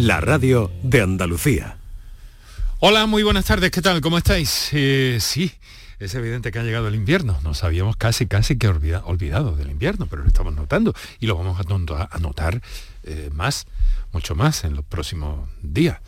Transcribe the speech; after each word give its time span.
la 0.00 0.18
radio 0.20 0.70
de 0.82 1.02
Andalucía. 1.02 1.76
Hola, 2.78 3.04
muy 3.04 3.22
buenas 3.22 3.44
tardes, 3.44 3.70
¿qué 3.70 3.82
tal? 3.82 4.00
¿Cómo 4.00 4.16
estáis? 4.16 4.70
Eh, 4.72 5.18
sí, 5.20 5.52
es 5.98 6.14
evidente 6.14 6.50
que 6.50 6.58
ha 6.58 6.62
llegado 6.62 6.88
el 6.88 6.94
invierno. 6.94 7.38
Nos 7.42 7.64
habíamos 7.64 7.96
casi, 7.96 8.26
casi 8.26 8.56
que 8.56 8.68
olvidado 8.68 9.52
del 9.56 9.70
invierno, 9.70 10.06
pero 10.06 10.22
lo 10.22 10.28
estamos 10.28 10.54
notando 10.54 10.94
y 11.18 11.26
lo 11.26 11.36
vamos 11.36 11.60
a, 11.60 12.18
notar 12.18 12.62
eh, 13.02 13.28
más, 13.34 13.66
mucho 14.12 14.34
más 14.34 14.64
en 14.64 14.74
los 14.74 14.86
próximos 14.86 15.46
días. 15.62 15.98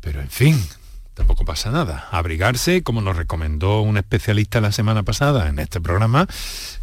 Pero 0.00 0.20
en 0.20 0.30
fin, 0.30 0.64
tampoco 1.14 1.44
pasa 1.44 1.72
nada. 1.72 2.06
Abrigarse, 2.12 2.84
como 2.84 3.00
nos 3.00 3.16
recomendó 3.16 3.80
un 3.80 3.96
especialista 3.96 4.60
la 4.60 4.70
semana 4.70 5.02
pasada 5.02 5.48
en 5.48 5.58
este 5.58 5.80
programa, 5.80 6.28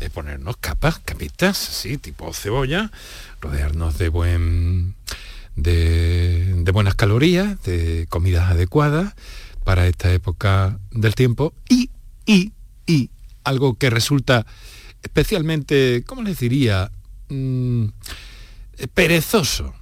es 0.02 0.10
ponernos 0.10 0.58
capas, 0.58 1.00
capitas, 1.00 1.58
sí, 1.58 1.98
tipo 1.98 2.34
cebolla, 2.34 2.92
rodearnos 3.40 3.98
de 3.98 4.10
buen 4.10 4.96
de, 5.56 6.64
buenas 6.74 6.96
calorías, 6.96 7.62
de 7.64 8.08
comidas 8.10 8.52
adecuadas 8.52 9.14
para 9.64 9.88
esta 9.88 10.12
época 10.14 10.80
del 10.92 11.16
tiempo 11.16 11.54
y, 11.70 11.90
y, 12.26 12.52
y 12.86 13.10
algo 13.44 13.76
que 13.76 13.90
resulta 13.90 14.46
especialmente, 15.02 16.04
¿cómo 16.06 16.22
les 16.24 16.40
diría? 16.40 16.92
Mm, 17.30 17.86
perezoso, 18.94 19.74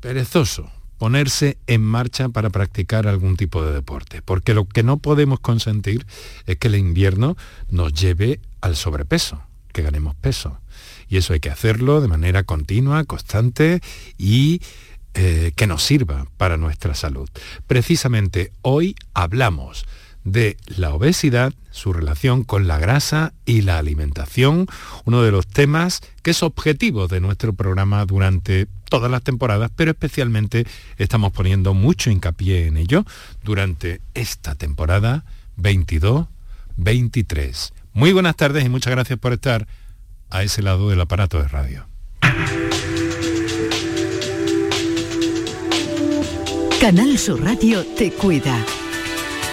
perezoso 0.00 0.70
ponerse 1.02 1.58
en 1.66 1.82
marcha 1.82 2.28
para 2.28 2.50
practicar 2.50 3.08
algún 3.08 3.36
tipo 3.36 3.64
de 3.64 3.72
deporte, 3.72 4.22
porque 4.22 4.54
lo 4.54 4.66
que 4.66 4.84
no 4.84 4.98
podemos 4.98 5.40
consentir 5.40 6.06
es 6.46 6.58
que 6.58 6.68
el 6.68 6.76
invierno 6.76 7.36
nos 7.68 7.92
lleve 7.92 8.38
al 8.60 8.76
sobrepeso, 8.76 9.42
que 9.72 9.82
ganemos 9.82 10.14
peso. 10.14 10.60
Y 11.08 11.16
eso 11.16 11.32
hay 11.32 11.40
que 11.40 11.50
hacerlo 11.50 12.00
de 12.00 12.06
manera 12.06 12.44
continua, 12.44 13.02
constante 13.02 13.80
y 14.16 14.60
eh, 15.14 15.52
que 15.56 15.66
nos 15.66 15.82
sirva 15.82 16.26
para 16.36 16.56
nuestra 16.56 16.94
salud. 16.94 17.28
Precisamente 17.66 18.52
hoy 18.62 18.94
hablamos 19.14 19.84
de 20.24 20.56
la 20.66 20.94
obesidad, 20.94 21.52
su 21.70 21.92
relación 21.92 22.44
con 22.44 22.68
la 22.68 22.78
grasa 22.78 23.32
y 23.44 23.62
la 23.62 23.78
alimentación, 23.78 24.66
uno 25.04 25.22
de 25.22 25.32
los 25.32 25.46
temas 25.46 26.00
que 26.22 26.30
es 26.30 26.42
objetivo 26.42 27.08
de 27.08 27.20
nuestro 27.20 27.52
programa 27.52 28.06
durante 28.06 28.66
todas 28.88 29.10
las 29.10 29.22
temporadas, 29.22 29.70
pero 29.74 29.90
especialmente 29.90 30.66
estamos 30.98 31.32
poniendo 31.32 31.74
mucho 31.74 32.10
hincapié 32.10 32.66
en 32.66 32.76
ello 32.76 33.04
durante 33.42 34.00
esta 34.14 34.54
temporada 34.54 35.24
22-23. 35.58 37.72
Muy 37.94 38.12
buenas 38.12 38.36
tardes 38.36 38.64
y 38.64 38.68
muchas 38.68 38.92
gracias 38.92 39.18
por 39.18 39.32
estar 39.32 39.66
a 40.30 40.42
ese 40.42 40.62
lado 40.62 40.88
del 40.88 41.00
aparato 41.00 41.38
de 41.38 41.48
radio. 41.48 41.91
Canal 46.82 47.16
Sur 47.16 47.40
Radio 47.40 47.86
te 47.96 48.10
cuida. 48.10 48.58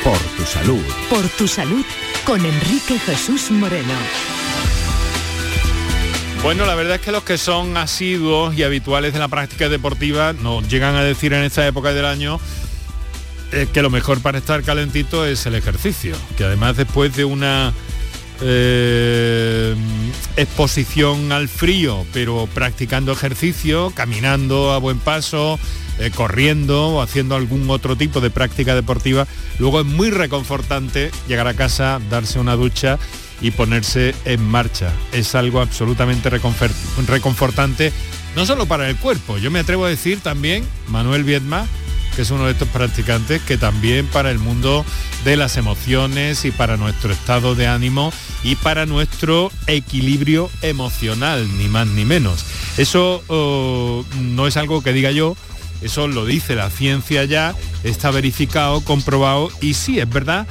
Por 0.03 0.17
tu 0.35 0.43
salud. 0.45 0.81
Por 1.11 1.29
tu 1.29 1.47
salud 1.47 1.85
con 2.25 2.43
Enrique 2.43 2.97
Jesús 2.97 3.51
Moreno. 3.51 3.93
Bueno, 6.41 6.65
la 6.65 6.73
verdad 6.73 6.95
es 6.95 7.01
que 7.01 7.11
los 7.11 7.21
que 7.21 7.37
son 7.37 7.77
asiduos 7.77 8.57
y 8.57 8.63
habituales 8.63 9.13
de 9.13 9.19
la 9.19 9.27
práctica 9.27 9.69
deportiva 9.69 10.33
nos 10.33 10.67
llegan 10.69 10.95
a 10.95 11.03
decir 11.03 11.33
en 11.33 11.43
esta 11.43 11.67
época 11.67 11.93
del 11.93 12.05
año 12.05 12.39
eh, 13.51 13.67
que 13.71 13.83
lo 13.83 13.91
mejor 13.91 14.23
para 14.23 14.39
estar 14.39 14.63
calentito 14.63 15.23
es 15.23 15.45
el 15.45 15.53
ejercicio, 15.53 16.15
que 16.35 16.45
además 16.45 16.77
después 16.77 17.15
de 17.15 17.25
una 17.25 17.73
eh, 18.41 19.75
exposición 20.35 21.31
al 21.31 21.47
frío, 21.47 22.07
pero 22.11 22.49
practicando 22.55 23.11
ejercicio, 23.11 23.93
caminando 23.95 24.71
a 24.71 24.79
buen 24.79 24.97
paso, 24.97 25.59
eh, 25.99 26.11
corriendo 26.13 26.87
o 26.87 27.01
haciendo 27.01 27.35
algún 27.35 27.69
otro 27.69 27.95
tipo 27.95 28.21
de 28.21 28.29
práctica 28.29 28.75
deportiva, 28.75 29.27
luego 29.59 29.81
es 29.81 29.85
muy 29.85 30.09
reconfortante 30.09 31.11
llegar 31.27 31.47
a 31.47 31.53
casa, 31.53 31.99
darse 32.09 32.39
una 32.39 32.55
ducha 32.55 32.97
y 33.41 33.51
ponerse 33.51 34.15
en 34.25 34.43
marcha. 34.43 34.91
Es 35.11 35.35
algo 35.35 35.61
absolutamente 35.61 36.29
reconfortante, 36.29 37.91
no 38.35 38.45
solo 38.45 38.65
para 38.65 38.89
el 38.89 38.95
cuerpo, 38.97 39.37
yo 39.37 39.51
me 39.51 39.59
atrevo 39.59 39.85
a 39.85 39.89
decir 39.89 40.19
también, 40.19 40.65
Manuel 40.87 41.23
Viedma, 41.23 41.67
que 42.15 42.23
es 42.23 42.31
uno 42.31 42.45
de 42.45 42.51
estos 42.51 42.67
practicantes, 42.69 43.41
que 43.41 43.57
también 43.57 44.05
para 44.07 44.31
el 44.31 44.39
mundo 44.39 44.85
de 45.23 45.37
las 45.37 45.57
emociones 45.57 46.45
y 46.45 46.51
para 46.51 46.77
nuestro 46.77 47.11
estado 47.13 47.55
de 47.55 47.67
ánimo 47.67 48.11
y 48.43 48.55
para 48.55 48.85
nuestro 48.85 49.51
equilibrio 49.67 50.49
emocional, 50.61 51.47
ni 51.57 51.67
más 51.67 51.87
ni 51.87 52.05
menos. 52.05 52.45
Eso 52.77 53.23
oh, 53.27 54.05
no 54.19 54.47
es 54.47 54.57
algo 54.57 54.81
que 54.81 54.93
diga 54.93 55.11
yo, 55.11 55.35
eso 55.81 56.07
lo 56.07 56.25
dice 56.25 56.55
la 56.55 56.69
ciencia 56.69 57.25
ya, 57.25 57.55
está 57.83 58.11
verificado, 58.11 58.81
comprobado 58.81 59.49
y 59.61 59.73
sí, 59.73 59.99
es 59.99 60.09
verdad 60.09 60.47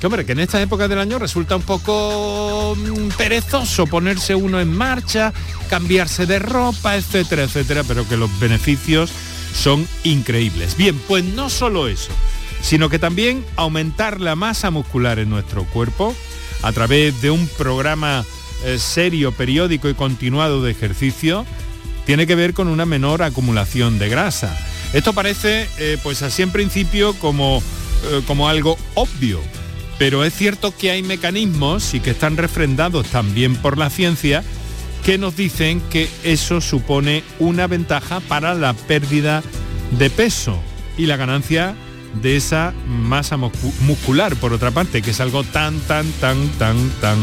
que 0.00 0.06
hombre, 0.06 0.24
que 0.24 0.32
en 0.32 0.40
esta 0.40 0.62
época 0.62 0.86
del 0.86 1.00
año 1.00 1.18
resulta 1.18 1.56
un 1.56 1.62
poco 1.62 2.76
mm, 2.76 3.08
perezoso 3.16 3.86
ponerse 3.86 4.34
uno 4.34 4.60
en 4.60 4.72
marcha, 4.72 5.32
cambiarse 5.68 6.24
de 6.24 6.38
ropa, 6.38 6.96
etcétera, 6.96 7.42
etcétera, 7.42 7.82
pero 7.82 8.08
que 8.08 8.16
los 8.16 8.30
beneficios 8.38 9.10
son 9.52 9.88
increíbles. 10.04 10.76
Bien, 10.76 10.96
pues 11.08 11.24
no 11.24 11.50
solo 11.50 11.88
eso, 11.88 12.12
sino 12.60 12.88
que 12.88 13.00
también 13.00 13.44
aumentar 13.56 14.20
la 14.20 14.36
masa 14.36 14.70
muscular 14.70 15.18
en 15.18 15.30
nuestro 15.30 15.64
cuerpo 15.64 16.14
a 16.62 16.70
través 16.70 17.20
de 17.20 17.30
un 17.30 17.48
programa 17.48 18.24
eh, 18.64 18.78
serio, 18.78 19.32
periódico 19.32 19.88
y 19.88 19.94
continuado 19.94 20.62
de 20.62 20.70
ejercicio, 20.70 21.44
tiene 22.08 22.26
que 22.26 22.36
ver 22.36 22.54
con 22.54 22.68
una 22.68 22.86
menor 22.86 23.22
acumulación 23.22 23.98
de 23.98 24.08
grasa. 24.08 24.56
Esto 24.94 25.12
parece, 25.12 25.68
eh, 25.76 25.98
pues 26.02 26.22
así 26.22 26.40
en 26.40 26.50
principio, 26.50 27.12
como, 27.12 27.62
eh, 28.10 28.22
como 28.26 28.48
algo 28.48 28.78
obvio, 28.94 29.42
pero 29.98 30.24
es 30.24 30.32
cierto 30.32 30.74
que 30.74 30.90
hay 30.90 31.02
mecanismos 31.02 31.92
y 31.92 32.00
que 32.00 32.12
están 32.12 32.38
refrendados 32.38 33.08
también 33.08 33.56
por 33.56 33.76
la 33.76 33.90
ciencia 33.90 34.42
que 35.04 35.18
nos 35.18 35.36
dicen 35.36 35.82
que 35.90 36.08
eso 36.24 36.62
supone 36.62 37.24
una 37.40 37.66
ventaja 37.66 38.20
para 38.20 38.54
la 38.54 38.72
pérdida 38.72 39.42
de 39.98 40.08
peso 40.08 40.58
y 40.96 41.04
la 41.04 41.18
ganancia 41.18 41.74
de 42.22 42.36
esa 42.38 42.72
masa 42.86 43.36
muscular, 43.36 44.34
por 44.36 44.54
otra 44.54 44.70
parte, 44.70 45.02
que 45.02 45.10
es 45.10 45.20
algo 45.20 45.44
tan, 45.44 45.78
tan, 45.80 46.10
tan, 46.12 46.48
tan, 46.58 46.88
tan 47.02 47.18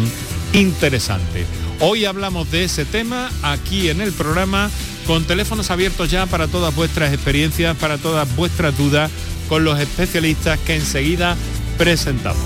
interesante. 0.54 1.44
Hoy 1.80 2.06
hablamos 2.06 2.50
de 2.52 2.64
ese 2.64 2.86
tema 2.86 3.30
aquí 3.44 3.90
en 3.90 4.00
el 4.00 4.14
programa 4.14 4.72
con 5.06 5.26
teléfonos 5.26 5.72
abiertos 5.72 6.10
ya 6.10 6.26
para 6.26 6.48
todas 6.48 6.74
vuestras 6.74 7.14
experiencias, 7.14 7.76
para 7.76 7.98
todas 7.98 8.34
vuestras 8.36 8.78
dudas, 8.78 9.12
con 9.50 9.64
los 9.66 9.80
especialistas 9.80 10.58
que 10.60 10.76
enseguida 10.76 11.36
presentamos. 11.78 12.42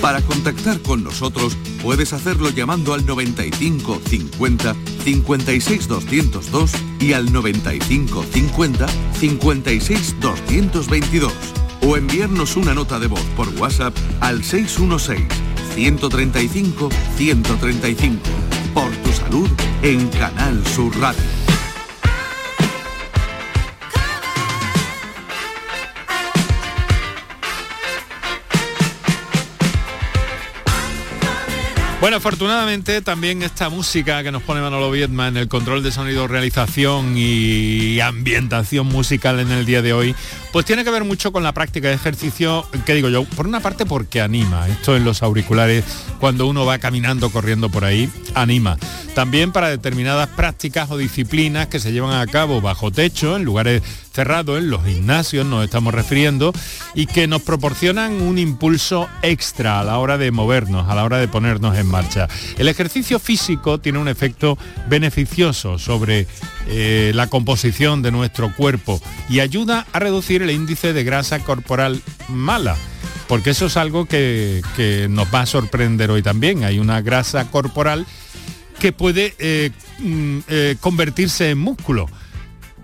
Para 0.00 0.20
contactar 0.20 0.80
con 0.80 1.04
nosotros 1.04 1.56
puedes 1.82 2.12
hacerlo 2.12 2.50
llamando 2.50 2.92
al 2.92 3.06
95 3.06 4.00
50 4.04 4.74
56 5.04 5.88
202 5.88 6.72
y 7.00 7.12
al 7.12 7.32
95 7.32 8.24
50 8.32 8.86
56 9.18 10.16
222 10.20 11.32
o 11.82 11.96
enviarnos 11.96 12.56
una 12.56 12.74
nota 12.74 12.98
de 12.98 13.06
voz 13.06 13.22
por 13.36 13.48
WhatsApp 13.60 13.94
al 14.20 14.42
616 14.42 15.24
135 15.74 16.88
135 17.16 18.55
por 18.76 18.94
tu 19.02 19.10
salud 19.10 19.48
en 19.82 20.06
Canal 20.08 20.62
Sur 20.66 20.92
Radio. 21.00 21.35
Bueno, 32.06 32.18
afortunadamente 32.18 33.02
también 33.02 33.42
esta 33.42 33.68
música 33.68 34.22
que 34.22 34.30
nos 34.30 34.40
pone 34.44 34.60
Manolo 34.60 34.92
Viedma 34.92 35.26
en 35.26 35.36
el 35.36 35.48
control 35.48 35.82
de 35.82 35.90
sonido, 35.90 36.28
realización 36.28 37.14
y 37.16 37.98
ambientación 37.98 38.86
musical 38.86 39.40
en 39.40 39.50
el 39.50 39.66
día 39.66 39.82
de 39.82 39.92
hoy, 39.92 40.14
pues 40.52 40.64
tiene 40.64 40.84
que 40.84 40.92
ver 40.92 41.02
mucho 41.02 41.32
con 41.32 41.42
la 41.42 41.50
práctica 41.50 41.88
de 41.88 41.94
ejercicio, 41.94 42.64
que 42.86 42.94
digo 42.94 43.08
yo, 43.08 43.24
por 43.24 43.48
una 43.48 43.58
parte 43.58 43.86
porque 43.86 44.20
anima, 44.20 44.68
esto 44.68 44.96
en 44.96 45.04
los 45.04 45.24
auriculares, 45.24 45.84
cuando 46.20 46.46
uno 46.46 46.64
va 46.64 46.78
caminando, 46.78 47.30
corriendo 47.30 47.70
por 47.70 47.84
ahí, 47.84 48.08
anima. 48.36 48.78
También 49.16 49.50
para 49.50 49.70
determinadas 49.70 50.28
prácticas 50.28 50.90
o 50.90 50.98
disciplinas 50.98 51.68
que 51.68 51.80
se 51.80 51.90
llevan 51.90 52.20
a 52.20 52.26
cabo 52.26 52.60
bajo 52.60 52.90
techo, 52.90 53.34
en 53.36 53.44
lugares 53.44 53.82
cerrados, 54.12 54.58
en 54.58 54.68
los 54.68 54.84
gimnasios 54.84 55.46
nos 55.46 55.64
estamos 55.64 55.94
refiriendo, 55.94 56.52
y 56.94 57.06
que 57.06 57.26
nos 57.26 57.40
proporcionan 57.40 58.20
un 58.20 58.36
impulso 58.36 59.08
extra 59.22 59.80
a 59.80 59.84
la 59.84 59.96
hora 59.96 60.18
de 60.18 60.32
movernos, 60.32 60.90
a 60.90 60.94
la 60.94 61.02
hora 61.02 61.16
de 61.16 61.28
ponernos 61.28 61.78
en 61.78 61.86
marcha. 61.86 62.28
El 62.58 62.68
ejercicio 62.68 63.18
físico 63.18 63.78
tiene 63.78 64.00
un 64.00 64.08
efecto 64.08 64.58
beneficioso 64.86 65.78
sobre 65.78 66.26
eh, 66.68 67.12
la 67.14 67.28
composición 67.28 68.02
de 68.02 68.12
nuestro 68.12 68.54
cuerpo 68.54 69.00
y 69.30 69.40
ayuda 69.40 69.86
a 69.94 69.98
reducir 69.98 70.42
el 70.42 70.50
índice 70.50 70.92
de 70.92 71.04
grasa 71.04 71.38
corporal 71.38 72.02
mala 72.28 72.76
porque 73.28 73.50
eso 73.50 73.66
es 73.66 73.76
algo 73.76 74.04
que, 74.06 74.62
nos 75.10 75.34
va 75.34 75.40
a 75.40 75.46
sorprender 75.46 76.10
hoy 76.10 76.22
también. 76.22 76.64
Hay 76.64 76.78
una 76.78 77.00
grasa 77.00 77.50
corporal 77.50 78.06
que 78.78 78.92
puede 78.92 79.34
eh, 79.38 79.70
mm, 79.98 80.38
eh, 80.48 80.76
convertirse 80.80 81.50
en 81.50 81.58
músculo. 81.58 82.06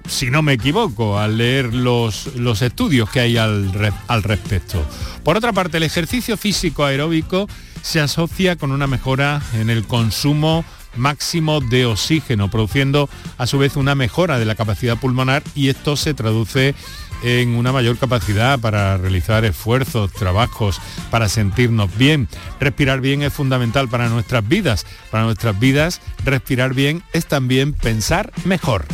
si 0.09 0.31
no 0.31 0.43
me 0.43 0.55
equivoco, 0.55 1.19
al 1.19 1.39
leer 1.39 1.73
los, 1.73 2.35
los 2.35 2.61
estudios 2.63 3.09
que 3.09 3.21
hay 3.21 3.37
al, 3.37 3.71
al 4.09 4.23
respecto. 4.25 4.85
Por 5.23 5.37
otra 5.37 5.53
parte, 5.53 5.77
el 5.77 5.85
ejercicio 5.85 6.37
físico 6.37 6.85
aeróbico 6.85 7.47
se 7.83 8.01
asocia 8.01 8.57
con 8.57 8.73
una 8.73 8.87
mejora 8.89 9.41
en 9.55 9.71
el 9.71 9.85
consumo 9.85 10.65
máximo 10.97 11.61
de 11.61 11.87
oxígeno, 11.87 12.51
produciendo 12.51 13.09
a 13.39 13.47
su 13.47 13.59
vez 13.59 13.77
una 13.77 13.95
mejora 13.95 14.39
de 14.39 14.45
la 14.45 14.55
capacidad 14.55 14.97
pulmonar 14.97 15.43
y 15.55 15.69
esto 15.69 15.97
se 15.97 16.15
traduce 16.15 16.75
en 17.23 17.55
una 17.55 17.73
mayor 17.73 17.99
capacidad 17.99 18.59
para 18.59 18.99
realizar 18.99 19.45
esfuerzos, 19.45 20.13
trabajos, 20.13 20.81
para 21.11 21.29
sentirnos 21.29 21.97
bien. 21.97 22.29
Respirar 22.61 23.01
bien 23.01 23.23
es 23.23 23.33
fundamental 23.33 23.89
para 23.89 24.09
nuestras 24.09 24.47
vidas. 24.47 24.87
Para 25.11 25.25
nuestras 25.25 25.59
vidas, 25.59 26.01
respirar 26.25 26.75
bien 26.75 27.03
es 27.13 27.27
también 27.27 27.73
pensar 27.75 28.33
mejor. 28.45 28.87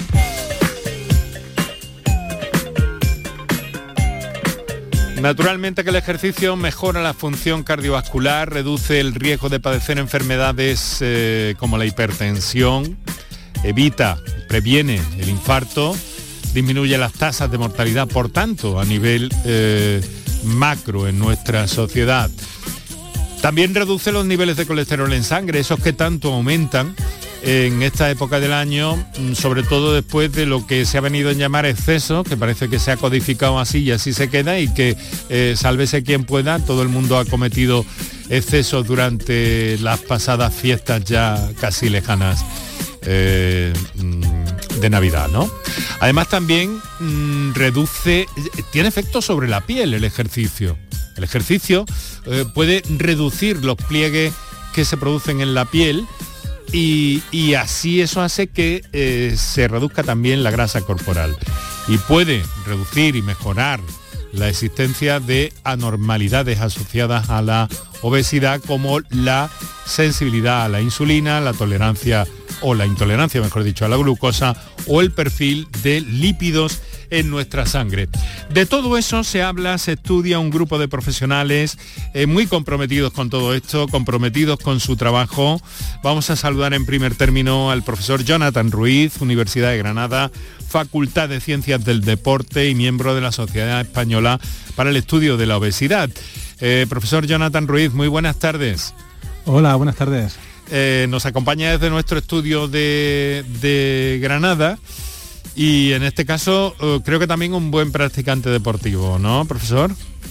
Naturalmente 5.21 5.83
que 5.83 5.91
el 5.91 5.97
ejercicio 5.97 6.55
mejora 6.57 7.03
la 7.03 7.13
función 7.13 7.65
cardiovascular, 7.65 8.53
reduce 8.53 9.01
el 9.01 9.15
riesgo 9.15 9.49
de 9.49 9.59
padecer 9.59 9.99
enfermedades 9.99 10.99
eh, 11.01 11.55
como 11.59 11.77
la 11.77 11.87
hipertensión, 11.87 12.97
evita, 13.65 14.19
previene 14.49 15.01
el 15.19 15.29
infarto, 15.29 15.97
disminuye 16.55 16.97
las 16.99 17.13
tasas 17.13 17.51
de 17.51 17.59
mortalidad, 17.59 18.07
por 18.07 18.29
tanto, 18.31 18.79
a 18.79 18.85
nivel 18.85 19.29
eh, 19.45 20.01
macro 20.45 21.09
en 21.09 21.19
nuestra 21.19 21.67
sociedad. 21.67 22.31
También 23.43 23.75
reduce 23.75 24.13
los 24.13 24.25
niveles 24.25 24.57
de 24.57 24.67
colesterol 24.67 25.13
en 25.13 25.25
sangre, 25.25 25.61
esos 25.61 25.81
que 25.81 25.93
tanto 25.93 26.33
aumentan 26.33 26.95
en 27.43 27.83
esta 27.83 28.11
época 28.11 28.41
del 28.41 28.53
año, 28.53 28.97
mm, 29.19 29.35
sobre 29.35 29.63
todo 29.63 29.95
después 29.95 30.33
de 30.33 30.47
lo 30.47 30.67
que 30.67 30.85
se 30.85 30.99
ha 30.99 31.01
venido 31.01 31.31
a 31.31 31.33
llamar 31.33 31.67
exceso, 31.67 32.25
que 32.25 32.37
parece 32.37 32.69
que 32.69 32.79
se 32.79 32.91
ha 32.91 32.97
codificado 32.97 33.59
así 33.59 33.79
y 33.79 33.91
así 33.93 34.13
se 34.13 34.29
queda 34.29 34.59
y 34.59 34.73
que 34.73 34.97
eh, 35.29 35.55
sálvese 35.57 36.03
quien 36.03 36.25
pueda, 36.25 36.59
todo 36.59 36.83
el 36.83 36.89
mundo 36.89 37.19
ha 37.19 37.25
cometido 37.25 37.85
excesos 38.29 38.87
durante 38.87 39.79
las 39.79 40.01
pasadas 40.01 40.55
fiestas 40.55 41.05
ya 41.05 41.51
casi 41.61 41.89
lejanas 41.89 42.45
eh, 43.03 43.73
mm, 43.95 44.81
de 44.81 44.91
Navidad, 44.91 45.29
¿no? 45.29 45.51
Además 46.01 46.29
también 46.29 46.81
mm, 47.01 47.53
reduce, 47.55 48.27
tiene 48.73 48.89
efecto 48.89 49.23
sobre 49.23 49.49
la 49.49 49.61
piel 49.63 49.95
el 49.95 50.05
ejercicio. 50.05 50.77
El 51.17 51.25
ejercicio 51.25 51.85
eh, 52.27 52.45
puede 52.55 52.83
reducir 52.89 53.65
los 53.65 53.77
pliegues 53.77 54.33
que 54.75 54.85
se 54.85 54.97
producen 54.97 55.41
en 55.41 55.55
la 55.55 55.65
piel 55.65 56.07
y, 56.73 57.55
así 57.55 58.01
eso 58.01 58.21
hace 58.21 58.49
que 58.49 58.83
eh, 58.93 59.35
se 59.37 59.69
reduzca 59.69 60.03
también 60.03 60.43
la 60.43 60.51
grasa 60.51 60.83
corporal 60.83 61.37
y 61.89 61.97
puede 61.99 62.43
reducir 62.67 63.17
y 63.17 63.23
mejorar 63.23 63.81
la 64.33 64.49
existencia 64.49 65.21
de 65.21 65.53
anormalidades 65.65 66.61
asociadas 66.61 67.31
a 67.31 67.41
la 67.41 67.69
obesidad 68.03 68.61
como 68.61 69.01
la 69.11 69.51
sensibilidad 69.87 70.65
a 70.65 70.69
la 70.69 70.81
insulina, 70.81 71.41
la 71.41 71.55
tolerancia 71.55 72.27
o 72.61 72.75
la 72.75 72.87
intolerancia, 72.87 73.41
mejor 73.41 73.65
dicho, 73.65 73.85
a 73.85 73.89
la 73.89 73.97
glucosa 73.97 74.55
o 74.87 75.01
el 75.01 75.13
perfil 75.13 75.67
de 75.83 76.01
lípidos 76.01 76.81
en 77.11 77.31
nuestra 77.31 77.67
sangre. 77.67 78.09
De 78.51 78.67
todo 78.67 78.97
eso 78.99 79.25
se 79.25 79.43
habla, 79.43 79.79
se 79.79 79.93
estudia 79.93 80.39
un 80.39 80.51
grupo 80.51 80.79
de 80.79 80.89
profesionales 80.89 81.79
eh, 82.15 82.27
muy 82.27 82.47
comprometidos 82.47 83.13
con 83.13 83.31
todo 83.31 83.55
esto, 83.55 83.89
comprometidos 83.89 84.59
con 84.59 84.81
su 84.81 84.97
trabajo. 84.97 85.61
Vamos 86.03 86.31
a 86.31 86.37
saludar 86.37 86.75
en 86.75 86.87
primer 86.87 87.15
término 87.15 87.71
al 87.71 87.83
profesor 87.83 88.25
Jonathan 88.25 88.71
Ruiz, 88.71 89.21
Universidad 89.21 89.71
de 89.71 89.79
Granada, 89.79 90.31
Facultad 90.69 91.29
de 91.29 91.41
Ciencias 91.41 91.85
del 91.85 92.03
Deporte 92.03 92.69
y 92.69 92.75
miembro 92.75 93.15
de 93.15 93.21
la 93.21 93.33
Sociedad 93.33 93.81
Española 93.81 94.41
para 94.77 94.91
el 94.91 94.97
Estudio 94.97 95.37
de 95.37 95.47
la 95.47 95.57
Obesidad. 95.57 96.11
Eh, 96.61 96.87
profesor 96.89 97.27
Jonathan 97.27 97.67
Ruiz, 97.67 97.93
muy 97.93 98.09
buenas 98.09 98.39
tardes. 98.39 98.95
Hola, 99.47 99.77
buenas 99.77 99.97
tardes. 99.97 100.37
Eh, 100.71 101.07
nos 101.09 101.25
acompaña 101.25 101.71
desde 101.71 101.89
nuestro 101.89 102.19
estudio 102.19 102.69
de, 102.69 103.45
de 103.61 104.19
Granada 104.21 104.79
y 105.55 105.93
en 105.93 106.05
este 106.05 106.25
caso 106.25 106.77
eh, 106.81 107.01
creo 107.05 107.19
que 107.19 107.27
también 107.27 107.53
un 107.53 107.71
buen 107.71 107.91
practicante 107.91 108.49
deportivo, 108.49 109.19
¿no, 109.19 109.45
profesor? 109.45 109.91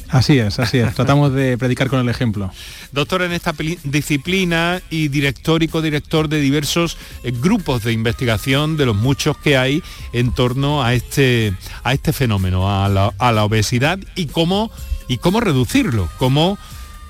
Así 0.09 0.39
es, 0.39 0.57
así 0.59 0.77
es. 0.77 0.95
Tratamos 0.95 1.33
de 1.33 1.57
predicar 1.57 1.89
con 1.89 1.99
el 1.99 2.07
ejemplo. 2.07 2.49
Doctor 2.93 3.23
en 3.23 3.33
esta 3.33 3.53
disciplina 3.83 4.81
y 4.89 5.09
director 5.09 5.63
y 5.63 5.67
codirector 5.67 6.29
de 6.29 6.39
diversos 6.39 6.97
eh, 7.23 7.33
grupos 7.35 7.83
de 7.83 7.91
investigación 7.91 8.77
de 8.77 8.85
los 8.85 8.95
muchos 8.95 9.37
que 9.37 9.57
hay 9.57 9.83
en 10.13 10.31
torno 10.33 10.81
a 10.81 10.93
este, 10.93 11.53
a 11.83 11.93
este 11.93 12.13
fenómeno, 12.13 12.71
a 12.71 12.87
la, 12.87 13.43
obesidad 13.43 13.99
y 14.15 14.27
cómo, 14.27 14.71
y 15.09 15.17
cómo 15.17 15.41
reducirlo, 15.41 16.07
cómo 16.17 16.57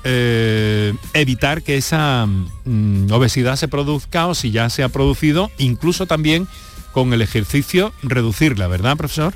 eh, 0.04 0.94
evitar 1.14 1.62
que 1.62 1.78
esa 1.78 2.26
mm, 2.26 3.12
obesidad 3.12 3.58
se 3.58 3.68
produzca 3.68 4.26
o 4.26 4.34
si 4.34 4.50
ya 4.50 4.72
se 4.72 4.82
ha 4.82 4.90
producido, 4.90 5.52
incluso 5.60 6.08
también 6.08 6.48
con 6.98 7.14
el 7.14 7.22
ejercicio 7.22 7.94
reducirla, 8.02 8.66
¿verdad, 8.66 8.98
profesor? 8.98 9.36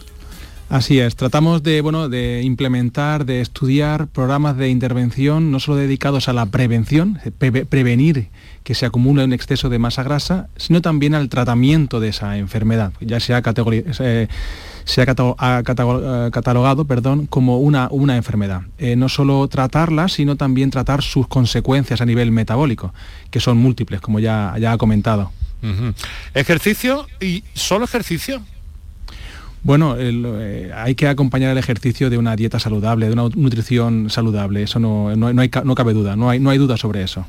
Así 0.67 0.99
es, 0.99 1.15
tratamos 1.15 1.61
de, 1.61 1.81
bueno, 1.81 2.09
de 2.09 2.41
implementar, 2.41 3.23
de 3.23 3.39
estudiar 3.39 4.07
programas 4.07 4.57
de 4.57 4.69
intervención 4.69 5.51
no 5.51 5.59
solo 5.59 5.77
dedicados 5.77 6.27
a 6.27 6.33
la 6.33 6.47
prevención, 6.47 7.19
prevenir 7.37 8.29
que 8.63 8.73
se 8.73 8.87
acumule 8.87 9.23
un 9.23 9.31
exceso 9.31 9.69
de 9.69 9.77
masa 9.77 10.01
grasa, 10.01 10.47
sino 10.55 10.81
también 10.81 11.13
al 11.13 11.29
tratamiento 11.29 11.99
de 11.99 12.07
esa 12.07 12.35
enfermedad, 12.39 12.93
ya 12.99 13.19
se 13.19 13.35
ha, 13.35 13.43
eh, 13.45 14.27
se 14.83 15.01
ha 15.03 15.05
catalogado 15.05 16.85
perdón, 16.85 17.27
como 17.27 17.59
una, 17.59 17.89
una 17.91 18.17
enfermedad. 18.17 18.63
Eh, 18.79 18.95
no 18.95 19.07
solo 19.07 19.47
tratarla, 19.49 20.07
sino 20.07 20.35
también 20.35 20.71
tratar 20.71 21.03
sus 21.03 21.27
consecuencias 21.27 22.01
a 22.01 22.07
nivel 22.07 22.31
metabólico, 22.31 22.91
que 23.29 23.39
son 23.39 23.59
múltiples, 23.59 24.01
como 24.01 24.19
ya, 24.19 24.55
ya 24.57 24.71
ha 24.71 24.79
comentado. 24.79 25.31
¿Ejercicio 26.33 27.07
y 27.19 27.43
solo 27.53 27.85
ejercicio? 27.85 28.41
Bueno, 29.63 29.95
eh, 29.99 30.71
hay 30.75 30.95
que 30.95 31.07
acompañar 31.07 31.51
el 31.51 31.57
ejercicio 31.59 32.09
de 32.09 32.17
una 32.17 32.35
dieta 32.35 32.59
saludable, 32.59 33.05
de 33.05 33.13
una 33.13 33.29
nutrición 33.35 34.09
saludable. 34.09 34.63
Eso 34.63 34.79
no, 34.79 35.15
no, 35.15 35.27
hay, 35.39 35.51
no 35.63 35.75
cabe 35.75 35.93
duda, 35.93 36.15
no 36.15 36.31
hay, 36.31 36.39
no 36.39 36.49
hay 36.49 36.57
duda 36.57 36.77
sobre 36.77 37.03
eso. 37.03 37.27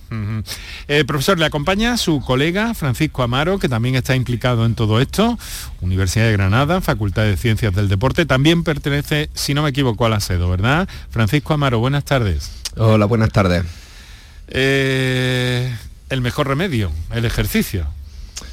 Eh, 0.88 1.04
profesor, 1.04 1.38
le 1.38 1.44
acompaña 1.44 1.98
su 1.98 2.22
colega 2.22 2.72
Francisco 2.72 3.22
Amaro, 3.22 3.58
que 3.58 3.68
también 3.68 3.96
está 3.96 4.16
implicado 4.16 4.64
en 4.64 4.74
todo 4.74 5.00
esto, 5.00 5.38
Universidad 5.82 6.24
de 6.24 6.32
Granada, 6.32 6.80
Facultad 6.80 7.24
de 7.24 7.36
Ciencias 7.36 7.74
del 7.74 7.88
Deporte. 7.88 8.24
También 8.24 8.64
pertenece, 8.64 9.28
si 9.34 9.52
no 9.52 9.62
me 9.62 9.68
equivoco, 9.68 10.06
a 10.06 10.08
la 10.08 10.20
SEDO, 10.20 10.48
¿verdad? 10.48 10.88
Francisco 11.10 11.52
Amaro, 11.52 11.80
buenas 11.80 12.04
tardes. 12.04 12.50
Hola, 12.78 13.04
buenas 13.04 13.28
tardes. 13.28 13.64
Eh, 14.48 15.70
el 16.08 16.22
mejor 16.22 16.48
remedio, 16.48 16.90
el 17.12 17.26
ejercicio. 17.26 17.86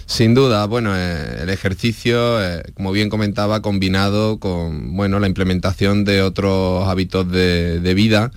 Sin 0.10 0.34
duda, 0.34 0.66
bueno, 0.66 0.98
eh, 0.98 1.44
el 1.44 1.50
ejercicio, 1.50 2.44
eh, 2.44 2.64
como 2.74 2.92
bien 2.92 3.10
comentaba, 3.10 3.62
combinado 3.62 4.40
con 4.40 4.96
bueno, 4.96 5.20
la 5.20 5.28
implementación 5.28 6.04
de 6.04 6.24
otros 6.24 6.88
hábitos 6.88 7.32
de, 7.32 7.94
vida 7.94 8.32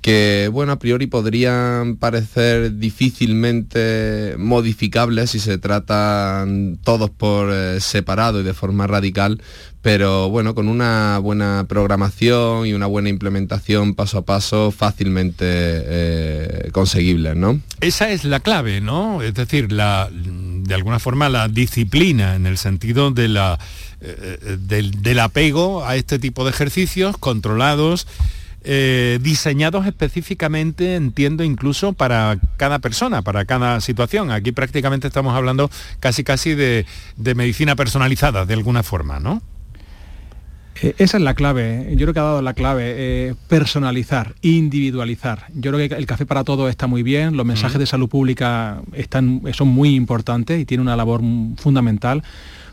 que 0.00 0.48
bueno, 0.50 0.72
a 0.72 0.78
priori 0.78 1.06
podrían 1.06 1.96
parecer 1.96 2.78
difícilmente 2.78 4.36
modificables 4.38 5.30
si 5.30 5.38
se 5.38 5.58
tratan 5.58 6.78
todos 6.82 7.10
por 7.10 7.52
eh, 7.52 7.78
separado 7.80 8.40
y 8.40 8.42
de 8.42 8.54
forma 8.54 8.86
radical, 8.86 9.40
pero 9.82 10.30
bueno, 10.30 10.54
con 10.54 10.66
una 10.66 11.18
buena 11.18 11.66
programación 11.68 12.66
y 12.66 12.72
una 12.72 12.86
buena 12.86 13.10
implementación 13.10 13.94
paso 13.94 14.18
a 14.18 14.24
paso 14.24 14.70
fácilmente 14.70 16.70
conseguibles, 16.72 17.36
¿no? 17.36 17.60
Esa 17.80 18.10
es 18.10 18.24
la 18.24 18.40
clave, 18.40 18.80
¿no? 18.80 19.22
Es 19.22 19.34
decir, 19.34 19.70
la, 19.70 20.10
de 20.62 20.74
alguna 20.74 20.98
forma 20.98 21.28
la 21.28 21.48
disciplina 21.48 22.34
en 22.34 22.46
el 22.46 22.58
sentido 22.58 23.10
de 23.10 23.28
la, 23.28 23.58
eh, 24.00 24.56
del, 24.58 25.18
apego 25.18 25.84
a 25.84 25.96
este 25.96 26.18
tipo 26.18 26.44
de 26.44 26.50
ejercicios 26.50 27.16
controlados. 27.18 28.06
Eh, 28.64 29.18
diseñados 29.20 29.86
específicamente, 29.86 30.94
entiendo, 30.94 31.42
incluso 31.42 31.94
para 31.94 32.38
cada 32.56 32.78
persona, 32.78 33.20
para 33.22 33.44
cada 33.44 33.80
situación. 33.80 34.30
Aquí 34.30 34.52
prácticamente 34.52 35.08
estamos 35.08 35.34
hablando 35.34 35.68
casi 35.98 36.22
casi 36.22 36.54
de, 36.54 36.86
de 37.16 37.34
medicina 37.34 37.74
personalizada, 37.74 38.46
de 38.46 38.54
alguna 38.54 38.84
forma, 38.84 39.18
¿no? 39.18 39.42
Eh, 40.80 40.94
esa 40.98 41.18
es 41.18 41.22
la 41.22 41.34
clave, 41.34 41.88
yo 41.90 42.06
creo 42.06 42.14
que 42.14 42.20
ha 42.20 42.24
dado 42.24 42.42
la 42.42 42.54
clave, 42.54 42.94
eh, 42.96 43.34
personalizar, 43.48 44.34
individualizar. 44.40 45.46
Yo 45.54 45.70
creo 45.72 45.88
que 45.88 45.94
el 45.94 46.06
café 46.06 46.24
para 46.24 46.44
todo 46.44 46.68
está 46.68 46.86
muy 46.86 47.02
bien, 47.02 47.36
los 47.36 47.44
mensajes 47.44 47.78
de 47.78 47.86
salud 47.86 48.08
pública 48.08 48.80
están, 48.94 49.42
son 49.52 49.68
muy 49.68 49.94
importantes 49.94 50.60
y 50.60 50.64
tienen 50.64 50.86
una 50.86 50.96
labor 50.96 51.20
fundamental, 51.56 52.22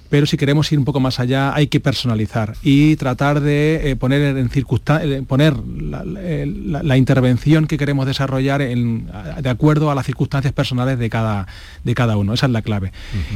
pero 0.09 0.25
si 0.25 0.37
queremos 0.37 0.71
ir 0.71 0.79
un 0.79 0.85
poco 0.85 0.99
más 0.99 1.19
allá 1.19 1.53
hay 1.53 1.67
que 1.67 1.79
personalizar 1.79 2.55
y 2.63 2.95
tratar 2.95 3.41
de 3.41 3.91
eh, 3.91 3.95
poner 3.95 4.37
en 4.37 4.49
eh, 4.49 5.23
poner 5.27 5.55
la, 5.57 6.97
intervención 6.97 7.67
que 7.67 7.77
queremos 7.77 8.05
desarrollar 8.05 8.61
de 8.61 9.49
acuerdo 9.49 9.91
a 9.91 9.95
las 9.95 10.05
circunstancias 10.05 10.53
personales 10.53 10.99
de 10.99 11.09
cada, 11.09 11.47
de 11.83 11.95
cada 11.95 12.17
uno. 12.17 12.33
Esa 12.33 12.47
es 12.47 12.51
la 12.51 12.61
clave. 12.61 12.91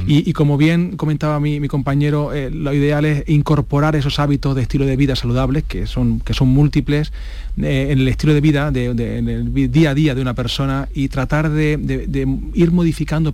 y, 0.08 0.34
como 0.34 0.58
bien 0.58 0.98
comentaba 0.98 1.40
mi, 1.40 1.68
compañero, 1.68 2.32
lo 2.52 2.74
ideal 2.74 3.06
es 3.06 3.30
incorporar 3.30 3.96
esos 3.96 4.20
hábitos 4.20 4.56
de 4.56 4.64
estilo 4.64 4.86
de 4.86 4.96
vida 4.98 5.16
saludables, 5.16 5.64
que 5.64 5.88
son, 5.88 6.20
que 6.20 6.34
son 6.34 6.50
múltiples, 6.50 7.14
en 7.58 8.00
el 8.00 8.08
estilo 8.08 8.34
de 8.34 8.42
vida, 8.42 8.72
de, 8.72 8.86
en 8.86 9.30
el 9.30 9.72
día 9.72 9.92
a 9.92 9.94
día 9.94 10.16
de 10.16 10.22
una 10.22 10.34
persona 10.34 10.90
y 10.94 11.08
tratar 11.10 11.50
de, 11.50 11.80
ir 12.54 12.72
modificando, 12.72 13.34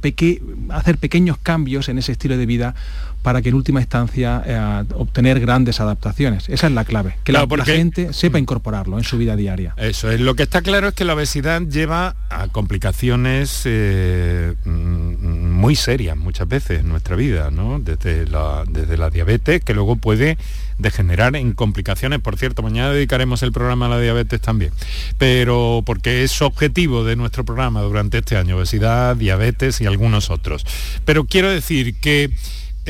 hacer 0.69 0.97
pequeños 0.97 1.37
cambios 1.37 1.89
en 1.89 1.97
ese 1.97 2.11
estilo 2.11 2.37
de 2.37 2.45
vida 2.45 2.75
para 3.21 3.41
que 3.41 3.49
en 3.49 3.55
última 3.55 3.81
instancia 3.81 4.41
eh, 4.45 4.83
obtener 4.95 5.39
grandes 5.39 5.79
adaptaciones. 5.79 6.47
Esa 6.49 6.67
es 6.67 6.73
la 6.73 6.85
clave, 6.85 7.15
que 7.23 7.31
la, 7.31 7.47
gente 7.65 8.13
sepa 8.13 8.39
incorporarlo 8.39 8.97
en 8.97 9.03
su 9.03 9.17
vida 9.17 9.35
diaria. 9.35 9.73
Eso 9.77 10.09
es. 10.09 10.19
Lo 10.19 10.35
que 10.35 10.43
está 10.43 10.61
claro 10.61 10.89
es 10.89 10.93
que 10.93 11.05
la 11.05 11.13
obesidad 11.13 11.61
lleva 11.61 12.15
a 12.29 12.47
complicaciones 12.47 13.61
eh, 13.65 14.55
mm, 14.63 15.51
muy 15.51 15.75
serias 15.75 16.17
muchas 16.17 16.47
veces 16.47 16.79
en 16.79 16.89
nuestra 16.89 17.15
vida, 17.15 17.51
¿no? 17.51 17.79
Desde 17.79 18.25
la, 18.25 18.63
desde 18.67 18.97
la 18.97 19.09
diabetes, 19.09 19.63
que 19.63 19.73
luego 19.73 19.97
puede 19.97 20.37
degenerar 20.77 21.35
en 21.35 21.53
complicaciones. 21.53 22.19
Por 22.19 22.37
cierto, 22.37 22.63
mañana 22.63 22.91
dedicaremos 22.91 23.43
el 23.43 23.51
programa 23.51 23.85
a 23.85 23.89
la 23.89 23.99
diabetes 23.99 24.41
también. 24.41 24.71
Pero 25.17 25.83
porque 25.85 26.23
es 26.23 26.41
objetivo 26.41 27.03
de 27.03 27.15
nuestro 27.15 27.43
programa 27.45 27.81
durante 27.81 28.19
este 28.19 28.37
año, 28.37 28.57
obesidad, 28.57 29.15
diabetes 29.15 29.81
y 29.81 29.85
algunos 29.85 30.29
otros. 30.29 30.65
Pero 31.05 31.25
quiero 31.25 31.49
decir 31.49 31.95
que 31.99 32.31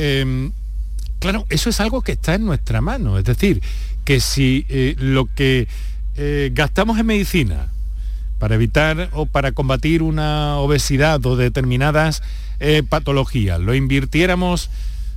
Em, 0.02 0.52
claro, 1.18 1.44
eso 1.50 1.68
es 1.68 1.78
algo 1.78 2.00
que 2.00 2.12
está 2.12 2.34
en 2.34 2.46
nuestra 2.46 2.80
mano. 2.80 3.18
Es 3.18 3.24
decir, 3.24 3.60
que 4.06 4.18
si 4.18 4.64
eh, 4.70 4.96
lo 4.98 5.26
que 5.26 5.68
eh, 6.16 6.50
gastamos 6.54 6.98
en 6.98 7.04
medicina 7.04 7.68
para 8.38 8.54
evitar 8.54 9.10
o 9.12 9.26
para 9.26 9.52
combatir 9.52 10.02
una 10.02 10.56
obesidad 10.56 11.24
o 11.26 11.36
determinadas 11.36 12.22
eh, 12.60 12.82
patologías, 12.88 13.60
lo 13.60 13.74
invirtiéramos, 13.74 14.70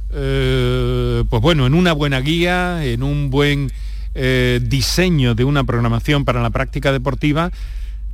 pues 0.10 1.42
bueno, 1.42 1.66
en 1.66 1.74
una 1.74 1.94
buena 1.94 2.20
guía, 2.20 2.86
en 2.86 3.02
un 3.02 3.32
buen 3.32 3.72
diseño 4.14 5.34
de 5.34 5.44
una 5.44 5.64
programación 5.64 6.24
para 6.24 6.42
la 6.44 6.52
práctica 6.52 6.92
deportiva, 6.92 7.52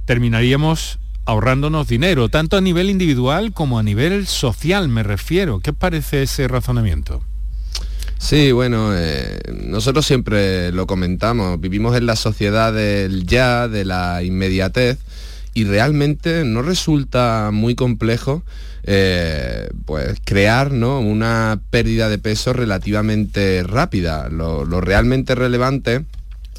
terminaríamos 0.05 0.99
ahorrándonos 1.29 1.88
dinero, 1.88 2.29
tanto 2.29 2.57
a 2.57 2.62
nivel 2.62 2.89
individual 2.89 3.53
como 3.53 3.77
a 3.77 3.83
nivel 3.83 4.25
social, 4.25 4.89
me 4.89 5.03
refiero. 5.03 5.59
¿Qué 5.59 5.74
parece 5.74 6.24
ese 6.24 6.48
razonamiento? 6.48 7.21
Sí, 8.17 8.51
bueno, 8.51 8.91
eh, 8.95 9.39
nosotros 9.53 10.05
siempre 10.05 10.71
lo 10.71 10.88
comentamos, 10.88 11.62
vivimos 11.62 11.95
en 11.95 12.07
la 12.07 12.15
sociedad 12.15 12.74
del 12.74 13.25
ya, 13.27 13.67
de 13.67 13.86
la 13.86 14.24
inmediatez, 14.24 14.98
y 15.53 15.65
realmente 15.65 16.43
no 16.45 16.63
resulta 16.63 17.51
muy 17.53 17.75
complejo 17.75 18.43
eh, 18.83 19.69
pues 19.86 20.19
crear 20.25 20.71
¿no? 20.71 21.00
una 21.00 21.62
pérdida 21.69 22.09
de 22.09 22.17
peso 22.17 22.53
relativamente 22.53 23.62
rápida. 23.63 24.29
lo 24.29 24.81
realmente 24.81 25.36
relevante 25.36 26.05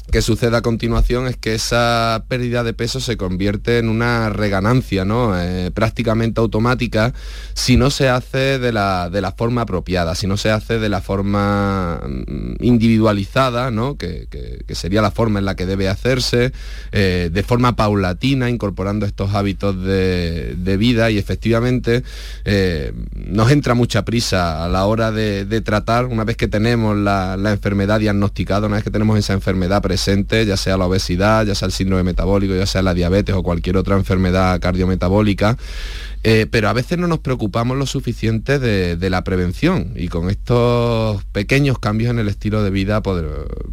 que 0.09 0.21
sucede 0.21 0.57
a 0.57 0.61
continuación 0.61 1.27
es 1.27 1.37
que 1.37 1.53
esa 1.53 2.25
pérdida 2.27 2.63
de 2.63 2.73
peso 2.73 2.99
se 2.99 3.17
convierte 3.17 3.77
en 3.77 3.87
una 3.87 4.29
reganancia 4.29 5.05
¿no? 5.05 5.39
Eh, 5.39 5.71
prácticamente 5.71 6.41
automática 6.41 7.13
si 7.53 7.77
no 7.77 7.89
se 7.89 8.09
hace 8.09 8.59
de 8.59 8.71
la, 8.73 9.09
de 9.09 9.21
la, 9.21 9.31
forma 9.31 9.61
apropiada, 9.61 10.15
si 10.15 10.27
no 10.27 10.37
se 10.37 10.51
hace 10.51 10.79
de 10.79 10.89
la 10.89 11.01
forma 11.01 12.01
mm, 12.05 12.63
individualizada, 12.63 13.71
¿no? 13.71 13.97
que, 13.97 14.27
sería 14.71 15.01
la 15.01 15.11
forma 15.11 15.39
en 15.39 15.45
la 15.45 15.55
que 15.55 15.65
debe 15.65 15.87
hacerse, 15.89 16.51
eh, 16.91 17.29
de 17.31 17.43
forma 17.43 17.75
paulatina, 17.75 18.49
incorporando 18.49 19.05
estos 19.05 19.33
hábitos 19.33 19.81
de, 19.83 20.55
vida 20.79 21.11
y 21.11 21.17
efectivamente 21.17 22.01
eh, 22.45 22.93
nos 23.13 23.51
entra 23.51 23.75
mucha 23.75 24.03
prisa 24.03 24.63
a 24.63 24.69
la 24.69 24.85
hora 24.85 25.11
de, 25.11 25.61
tratar, 25.61 26.05
una 26.05 26.23
vez 26.23 26.37
que 26.37 26.47
tenemos 26.47 26.97
la, 26.97 27.37
la 27.37 27.51
enfermedad 27.51 27.99
diagnosticada, 27.99 28.67
una 28.67 28.77
vez 28.77 28.83
que 28.83 28.89
tenemos 28.89 29.19
esa 29.19 29.33
enfermedad 29.33 29.81
presente, 29.91 30.45
ya 30.45 30.55
sea 30.55 30.77
la 30.77 30.85
obesidad, 30.85 31.45
ya 31.45 31.53
sea 31.53 31.65
el 31.65 31.73
síndrome 31.73 32.03
metabólico, 32.03 32.55
ya 32.55 32.65
sea 32.65 32.81
la 32.81 32.93
diabetes 32.93 33.35
o 33.35 33.43
cualquier 33.43 33.75
otra 33.75 33.97
enfermedad 33.97 34.57
cardiometabólica. 34.61 35.57
Eh, 36.23 36.45
pero 36.49 36.69
a 36.69 36.73
veces 36.73 36.97
no 36.97 37.07
nos 37.07 37.19
preocupamos 37.19 37.75
lo 37.75 37.85
suficiente 37.85 38.57
de, 38.57 39.09
la 39.09 39.25
prevención 39.25 39.91
y 39.97 40.07
con 40.07 40.29
estos 40.29 41.21
pequeños 41.33 41.77
cambios 41.77 42.11
en 42.11 42.19
el 42.19 42.29
estilo 42.29 42.63
de 42.63 42.69
vida, 42.69 43.01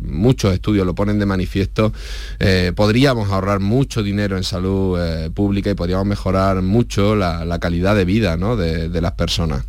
muchos 0.00 0.52
estudios 0.52 0.84
lo 0.84 0.96
ponen 0.96 1.20
de 1.20 1.26
manifiesto, 1.26 1.92
eh, 2.40 2.72
podríamos 2.74 3.30
ahorrar 3.30 3.60
mucho 3.60 4.02
dinero 4.02 4.36
en 4.36 4.42
salud 4.42 4.98
eh, 5.00 5.30
pública 5.32 5.70
y 5.70 5.74
podríamos 5.74 6.06
mejorar 6.06 6.62
mucho 6.62 7.14
la, 7.14 7.58
calidad 7.60 7.94
de 7.94 8.04
vida 8.04 8.36
de 8.36 9.00
las 9.00 9.12
personas. 9.12 9.64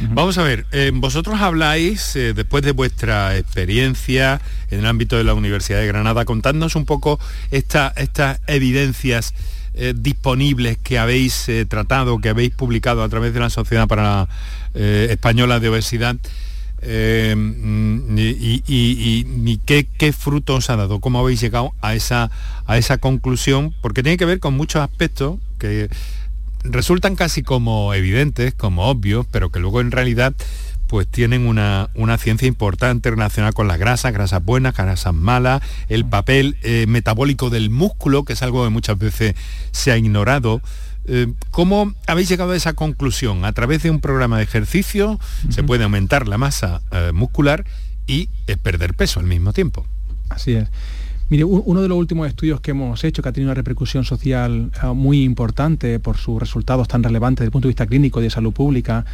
Vamos 0.00 0.38
a 0.38 0.44
ver, 0.44 0.64
eh, 0.70 0.92
vosotros 0.94 1.40
habláis, 1.40 2.14
eh, 2.14 2.32
después 2.32 2.62
de 2.62 2.70
vuestra 2.70 3.36
experiencia 3.36 4.40
en 4.70 4.80
el 4.80 4.86
ámbito 4.86 5.16
de 5.16 5.24
la 5.24 5.34
Universidad 5.34 5.80
de 5.80 5.88
Granada, 5.88 6.24
contadnos 6.24 6.76
un 6.76 6.84
poco 6.84 7.18
estas 7.50 8.40
evidencias 8.46 9.34
eh, 9.74 9.94
disponibles 9.96 10.78
que 10.78 11.00
habéis 11.00 11.50
tratado, 11.68 12.20
que 12.20 12.28
habéis 12.28 12.54
publicado 12.54 13.02
a 13.02 13.08
través 13.08 13.34
de 13.34 13.40
la 13.40 13.50
Sociedad 13.50 13.88
para 13.88 14.28
Española 14.74 15.58
de 15.58 15.68
Obesidad. 15.68 16.16
Mm, 16.80 18.16
y, 18.18 19.60
qué, 19.66 19.88
qué 19.98 20.12
frutos 20.12 20.70
ha 20.70 20.76
dado, 20.76 21.00
cómo 21.00 21.18
habéis 21.18 21.40
llegado 21.40 21.72
a 21.80 21.94
esa, 21.96 22.30
a 22.66 22.78
esa 22.78 22.98
conclusión, 22.98 23.74
porque 23.80 24.04
tiene 24.04 24.16
que 24.16 24.26
ver 24.26 24.38
con 24.38 24.54
muchos 24.54 24.80
aspectos 24.80 25.38
que 25.58 25.88
resultan 26.64 27.16
casi 27.16 27.42
como 27.42 27.94
evidentes, 27.94 28.54
como 28.54 28.86
obvios, 28.86 29.26
pero 29.30 29.50
que 29.50 29.60
luego 29.60 29.80
en 29.80 29.90
realidad 29.90 30.34
pues 30.88 31.06
tienen 31.06 31.46
una, 31.46 31.90
ciencia 32.18 32.48
importante 32.48 33.10
relacionada 33.10 33.52
con 33.52 33.68
las 33.68 33.78
grasas, 33.78 34.12
grasas 34.12 34.42
buenas, 34.42 34.74
grasas 34.74 35.14
malas, 35.14 35.62
el 35.88 36.06
papel 36.06 36.56
eh, 36.62 36.86
metabólico 36.88 37.50
del 37.50 37.68
músculo, 37.68 38.24
que 38.24 38.32
es 38.32 38.42
algo 38.42 38.64
que 38.64 38.70
muchas 38.70 38.98
veces 38.98 39.34
se 39.70 39.92
ha 39.92 39.98
ignorado. 39.98 40.62
Eh, 41.04 41.32
¿Cómo 41.50 41.94
habéis 42.06 42.30
llegado 42.30 42.52
a 42.52 42.56
esa 42.56 42.72
conclusión? 42.72 43.44
A 43.44 43.52
través 43.52 43.82
de 43.82 43.90
un 43.90 44.00
programa 44.00 44.38
de 44.38 44.44
ejercicio 44.44 45.20
se 45.50 45.62
puede 45.62 45.84
aumentar 45.84 46.26
la 46.26 46.38
masa 46.38 46.80
eh, 46.90 47.12
muscular 47.12 47.66
y 48.06 48.30
perder 48.62 48.94
peso 48.94 49.20
al 49.20 49.26
mismo 49.26 49.52
tiempo. 49.52 49.86
Así 50.30 50.54
es. 50.54 50.68
Mire, 51.30 51.44
uno 51.44 51.82
de 51.82 51.88
los 51.88 51.98
últimos 51.98 52.26
estudios 52.26 52.58
que 52.62 52.70
hemos 52.70 53.04
hecho, 53.04 53.22
que 53.22 53.28
ha 53.28 53.32
tenido 53.32 53.48
una 53.48 53.54
repercusión 53.54 54.02
social 54.02 54.70
eh, 54.82 54.86
muy 54.94 55.24
importante 55.24 56.00
por 56.00 56.16
sus 56.16 56.40
resultados 56.40 56.88
tan 56.88 57.02
relevantes 57.02 57.40
desde 57.40 57.48
el 57.48 57.52
punto 57.52 57.68
de 57.68 57.70
vista 57.70 57.86
clínico 57.86 58.20
y 58.20 58.24
de 58.24 58.30
salud 58.30 58.52
pública, 58.52 59.04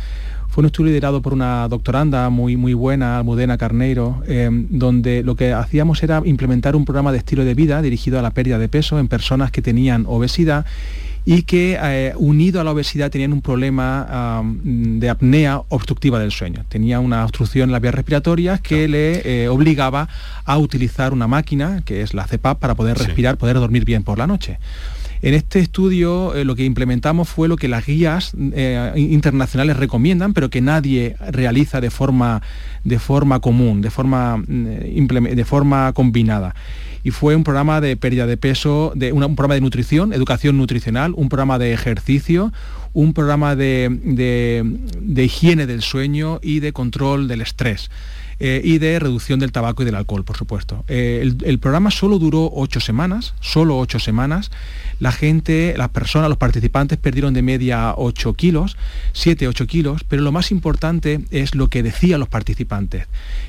fue 0.49 0.63
un 0.63 0.67
estudio 0.67 0.91
liderado 0.91 1.21
por 1.21 1.33
una 1.33 1.67
doctoranda 1.67 2.31
muy, 2.31 2.57
muy 2.57 2.73
buena, 2.73 3.19
Almudena 3.19 3.59
Carneiro, 3.59 4.23
eh, 4.29 4.49
donde 4.53 5.25
lo 5.25 5.35
que 5.35 5.53
hacíamos 5.53 6.01
era 6.05 6.23
implementar 6.25 6.77
un 6.77 6.85
programa 6.85 7.11
de 7.11 7.19
estilo 7.19 7.45
de 7.45 7.55
vida 7.55 7.83
dirigido 7.83 8.21
a 8.21 8.23
la 8.23 8.31
pérdida 8.31 8.61
de 8.61 8.69
peso 8.69 9.01
en 9.01 9.09
personas 9.09 9.51
que 9.51 9.63
tenían 9.63 10.05
obesidad 10.07 10.67
y 11.27 11.43
que 11.43 11.79
eh, 11.81 12.13
unido 12.17 12.61
a 12.61 12.65
la 12.65 12.73
obesidad 12.73 13.11
tenían 13.11 13.33
un 13.33 13.41
problema 13.41 14.43
de 14.63 15.09
apnea 15.09 15.63
obstructiva 15.69 16.19
del 16.19 16.31
sueño. 16.31 16.65
Tenía 16.69 17.01
una 17.01 17.25
obstrucción 17.25 17.69
en 17.69 17.73
las 17.73 17.81
vías 17.81 17.95
respiratorias 17.95 18.61
que 18.61 18.89
le 18.89 19.45
eh, 19.45 19.49
obligaba 19.49 20.09
a 20.45 20.59
utilizar 20.59 21.13
una 21.13 21.27
máquina, 21.27 21.83
que 21.85 22.03
es 22.03 22.15
la 22.15 22.27
CPAP, 22.27 22.59
para 22.59 22.75
poder 22.75 22.99
respirar, 22.99 23.39
poder 23.39 23.57
dormir 23.57 23.85
bien 23.85 24.03
por 24.03 24.19
la 24.19 24.27
noche. 24.27 24.59
En 25.25 25.33
este 25.33 25.59
estudio 25.59 26.35
eh, 26.35 26.45
lo 26.45 26.55
que 26.55 26.67
implementamos 26.67 27.31
fue 27.31 27.49
lo 27.49 27.57
que 27.57 27.67
las 27.67 27.87
guías 27.87 28.35
internacionales 28.95 29.79
recomiendan, 29.79 30.35
pero 30.35 30.51
que 30.51 30.61
nadie 30.61 31.17
realiza 31.31 31.81
de 31.81 31.91
forma, 31.91 32.43
de 32.85 32.99
forma 32.99 33.41
común, 33.41 33.81
de 33.81 33.91
forma, 33.91 34.37
mm, 34.37 35.07
de 35.35 35.45
forma 35.47 35.95
combinada 35.95 36.55
y 37.05 37.11
fue 37.11 37.37
un 37.37 37.45
programa 37.45 37.83
de 37.83 37.97
pérdida 37.97 38.27
de 38.27 38.39
peso, 38.39 38.93
de 38.97 39.13
un 39.13 39.37
programa 39.37 39.55
de 39.55 39.61
nutrición, 39.61 40.15
educación 40.15 40.57
nutricional, 40.57 41.13
un 41.17 41.29
programa 41.29 41.59
de 41.59 41.75
ejercicio, 41.75 42.51
un 42.95 43.13
programa 43.13 43.55
de, 43.55 44.65
higiene 45.17 45.67
del 45.67 45.83
sueño 45.83 46.41
y 46.43 46.61
de 46.61 46.73
control 46.73 47.29
del 47.29 47.43
estrés. 47.43 47.91
Eh, 48.41 48.61
y 48.65 48.79
de 48.79 48.99
reducción 48.99 49.41
del 49.41 49.53
tabaco 49.53 49.83
y 49.83 49.87
del 49.87 49.95
alcohol, 49.95 50.25
por 50.25 50.37
supuesto. 50.37 50.85
Eh, 50.89 51.33
el, 51.45 51.59
programa 51.59 51.91
solo 51.91 52.19
duró 52.19 52.51
ocho 52.55 52.81
semanas, 52.81 53.35
solo 53.41 53.79
ocho 53.79 53.99
semanas. 53.99 54.51
La 55.01 55.13
gente, 55.13 55.75
las 55.77 55.89
personas, 55.89 56.29
los 56.29 56.39
participantes 56.39 56.99
perdieron 56.99 57.35
de 57.35 57.43
media 57.43 57.95
8 57.97 58.35
kilos, 58.35 58.77
7, 59.13 59.49
8 59.49 59.67
kilos, 59.67 60.05
pero 60.05 60.23
lo 60.23 60.33
más 60.33 60.51
importante 60.51 61.21
es 61.31 61.55
lo 61.55 61.69
que 61.69 61.83
decían 61.83 62.21
los 62.21 62.29
participantes. 62.29 63.07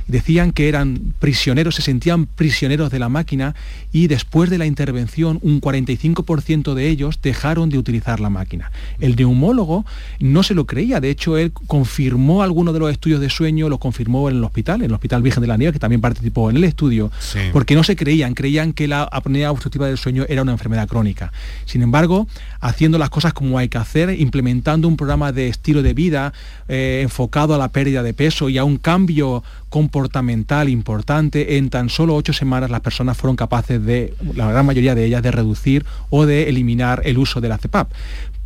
Decían 0.08 0.52
que 0.52 0.70
eran 0.70 1.14
prisioneros, 1.20 1.76
se 1.76 1.82
sentían 1.82 2.26
prisioneros 2.26 2.92
de 2.92 3.00
la 3.00 3.10
máquina 3.10 3.56
y 3.92 4.08
después 4.08 4.50
de 4.50 4.58
la 4.58 4.66
intervención 4.66 5.40
un 5.42 5.62
45% 5.62 6.74
de 6.74 6.90
ellos 6.90 7.20
dejaron 7.22 7.70
de 7.70 7.78
utilizar 7.78 8.20
la 8.20 8.30
máquina. 8.30 8.72
El 9.00 9.16
neumólogo 9.16 9.86
no 10.20 10.44
se 10.44 10.56
lo 10.56 10.66
creía, 10.66 11.00
de 11.00 11.10
hecho 11.10 11.38
él 11.38 11.52
confirmó 11.52 12.42
algunos 12.42 12.74
de 12.74 12.80
los 12.80 12.92
estudios 12.92 13.22
de 13.22 13.30
sueño, 13.30 13.70
lo 13.70 13.78
confirmó 13.78 14.30
en 14.30 14.38
el 14.38 14.44
hospital, 14.44 14.75
en 14.82 14.88
el 14.88 14.94
Hospital 14.94 15.22
Virgen 15.22 15.42
de 15.42 15.48
la 15.48 15.58
Nieve, 15.58 15.74
que 15.74 15.80
también 15.80 16.02
participó 16.02 16.50
en 16.50 16.58
el 16.58 16.64
estudio, 16.64 17.12
sí. 17.20 17.40
porque 17.52 17.76
no 17.76 17.84
se 17.84 17.96
creían, 17.96 18.34
creían 18.34 18.74
que 18.74 18.88
la 18.88 19.04
apnea 19.04 19.52
obstructiva 19.52 19.88
del 19.88 19.98
sueño 19.98 20.26
era 20.28 20.42
una 20.42 20.52
enfermedad 20.52 20.88
crónica. 20.88 21.32
Sin 21.66 21.82
embargo, 21.82 22.28
haciendo 22.60 22.98
las 22.98 23.10
cosas 23.10 23.34
como 23.34 23.58
hay 23.58 23.70
que 23.70 23.78
hacer, 23.78 24.20
implementando 24.20 24.88
un 24.88 24.98
programa 24.98 25.32
de 25.32 25.48
estilo 25.48 25.82
de 25.82 25.94
vida 25.94 26.34
eh, 26.68 27.02
enfocado 27.04 27.54
a 27.54 27.58
la 27.58 27.70
pérdida 27.70 28.04
de 28.04 28.14
peso 28.14 28.50
y 28.50 28.58
a 28.58 28.64
un 28.64 28.78
cambio 28.78 29.44
comportamental 29.70 30.70
importante, 30.70 31.58
en 31.58 31.70
tan 31.70 31.90
solo 31.90 32.16
ocho 32.16 32.34
semanas 32.34 32.70
las 32.70 32.82
personas 32.82 33.18
fueron 33.18 33.36
capaces 33.36 33.84
de, 33.84 34.14
la 34.34 34.50
gran 34.50 34.66
mayoría 34.66 34.96
de 34.96 35.06
ellas, 35.06 35.22
de 35.22 35.32
reducir 35.32 35.86
o 36.10 36.26
de 36.26 36.50
eliminar 36.50 37.02
el 37.06 37.18
uso 37.18 37.42
de 37.42 37.50
la 37.50 37.58
CEPAP. 37.58 37.92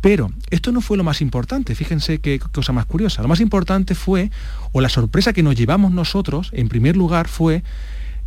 Pero 0.00 0.30
esto 0.50 0.72
no 0.72 0.80
fue 0.80 0.96
lo 0.96 1.04
más 1.04 1.20
importante, 1.20 1.74
fíjense 1.74 2.20
qué 2.20 2.38
cosa 2.38 2.72
más 2.72 2.86
curiosa. 2.86 3.22
Lo 3.22 3.28
más 3.28 3.40
importante 3.40 3.94
fue, 3.94 4.30
o 4.72 4.80
la 4.80 4.88
sorpresa 4.88 5.32
que 5.32 5.42
nos 5.42 5.56
llevamos 5.56 5.92
nosotros, 5.92 6.50
en 6.52 6.68
primer 6.68 6.96
lugar, 6.96 7.28
fue 7.28 7.62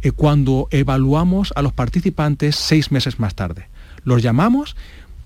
eh, 0.02 0.12
cuando 0.12 0.68
evaluamos 0.72 1.52
a 1.56 1.62
los 1.62 1.74
participantes 1.74 2.56
seis 2.56 2.92
meses 2.92 3.20
más 3.20 3.34
tarde. 3.34 3.68
Los 4.04 4.22
llamamos, 4.22 4.76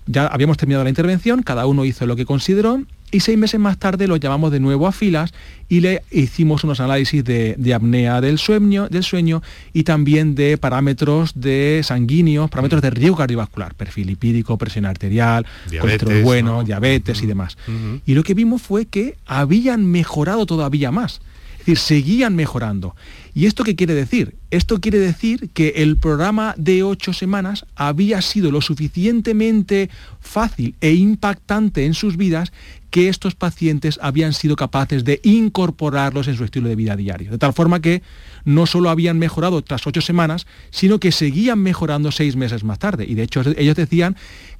ya 0.06 0.26
habíamos 0.26 0.56
terminado 0.56 0.84
la 0.84 0.90
intervención, 0.90 1.42
cada 1.42 1.66
uno 1.66 1.84
hizo 1.84 2.06
lo 2.06 2.16
que 2.16 2.24
consideró 2.24 2.80
y 3.10 3.20
seis 3.20 3.38
meses 3.38 3.58
más 3.58 3.78
tarde 3.78 4.06
los 4.06 4.20
llamamos 4.20 4.52
de 4.52 4.60
nuevo 4.60 4.86
a 4.86 4.92
filas 4.92 5.32
y 5.68 5.80
le 5.80 6.02
hicimos 6.10 6.64
unos 6.64 6.80
análisis 6.80 7.24
de, 7.24 7.54
de, 7.58 7.74
apnea 7.74 8.20
del 8.20 8.38
sueño, 8.38 8.88
del 8.88 9.04
sueño 9.04 9.42
y 9.72 9.84
también 9.84 10.34
de 10.34 10.58
parámetros 10.58 11.32
de 11.34 11.80
sanguíneos, 11.84 12.50
parámetros 12.50 12.82
de 12.82 12.90
riesgo 12.90 13.16
cardiovascular, 13.16 13.74
perfil 13.74 14.08
lipídico, 14.08 14.56
presión 14.56 14.86
arterial, 14.86 15.46
diabetes, 15.70 15.80
colesterol 15.80 16.22
bueno, 16.22 16.52
¿no? 16.52 16.64
diabetes 16.64 17.18
uh 17.18 17.20
-huh. 17.20 17.24
y 17.24 17.26
demás. 17.26 17.58
Uh 17.66 17.70
-huh. 17.70 18.00
Y 18.06 18.14
lo 18.14 18.22
que 18.22 18.34
vimos 18.34 18.62
fue 18.62 18.86
que 18.86 19.16
habían 19.26 19.86
mejorado 19.86 20.46
todavía 20.46 20.90
más. 20.90 21.20
Es 21.58 21.66
decir, 21.66 21.78
seguían 21.78 22.36
mejorando. 22.36 22.94
¿Y 23.34 23.46
esto 23.46 23.62
qué 23.62 23.76
quiere 23.76 23.94
decir? 23.94 24.36
Esto 24.50 24.80
quiere 24.80 24.98
decir 24.98 25.50
que 25.50 25.74
el 25.76 25.96
programa 25.96 26.54
de 26.56 26.82
ocho 26.82 27.12
semanas 27.12 27.66
había 27.76 28.22
sido 28.22 28.50
lo 28.50 28.60
suficientemente 28.60 29.90
fácil 30.20 30.74
e 30.80 30.94
impactante 30.94 31.84
en 31.84 31.94
sus 31.94 32.16
vidas 32.16 32.52
que 32.90 33.08
estos 33.08 33.34
pacientes 33.34 33.98
habían 34.02 34.32
sido 34.32 34.56
capaces 34.56 35.04
de 35.04 35.20
incorporarlos 35.22 36.26
en 36.26 36.36
su 36.36 36.44
estilo 36.44 36.68
de 36.68 36.76
vida 36.76 36.96
diario. 36.96 37.30
De 37.30 37.38
tal 37.38 37.52
forma 37.52 37.80
que 37.80 38.02
no 38.44 38.66
solo 38.66 38.90
habían 38.90 39.18
mejorado 39.18 39.62
tras 39.62 39.86
ocho 39.86 40.00
semanas, 40.00 40.46
sino 40.70 40.98
que 40.98 41.12
seguían 41.12 41.60
mejorando 41.60 42.10
seis 42.10 42.34
meses 42.34 42.64
más 42.64 42.78
tarde. 42.78 43.04
Y 43.06 43.14
de 43.14 43.24
hecho 43.24 43.42
ellos 43.56 43.76
decían 43.76 44.16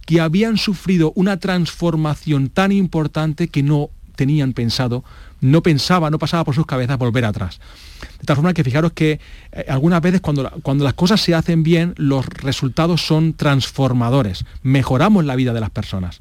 que 0.06 0.20
habían 0.20 0.56
sufrido 0.56 1.12
una 1.16 1.38
transformación 1.38 2.48
tan 2.48 2.72
importante 2.72 3.48
que 3.48 3.62
no 3.62 3.90
tenían 4.18 4.52
pensado, 4.52 5.04
no 5.40 5.62
pensaba, 5.62 6.10
no 6.10 6.18
pasaba 6.18 6.44
por 6.44 6.56
sus 6.56 6.66
cabezas 6.66 6.98
volver 6.98 7.24
atrás. 7.24 7.60
De 8.18 8.26
tal 8.26 8.34
forma 8.34 8.52
que 8.52 8.64
fijaros 8.64 8.92
que 8.92 9.20
eh, 9.52 9.64
algunas 9.68 10.02
veces 10.02 10.20
cuando, 10.20 10.50
cuando 10.62 10.82
las 10.82 10.94
cosas 10.94 11.20
se 11.20 11.36
hacen 11.36 11.62
bien, 11.62 11.94
los 11.96 12.26
resultados 12.26 13.06
son 13.06 13.32
transformadores. 13.34 14.44
Mejoramos 14.62 15.24
la 15.24 15.36
vida 15.36 15.52
de 15.52 15.60
las 15.60 15.70
personas. 15.70 16.20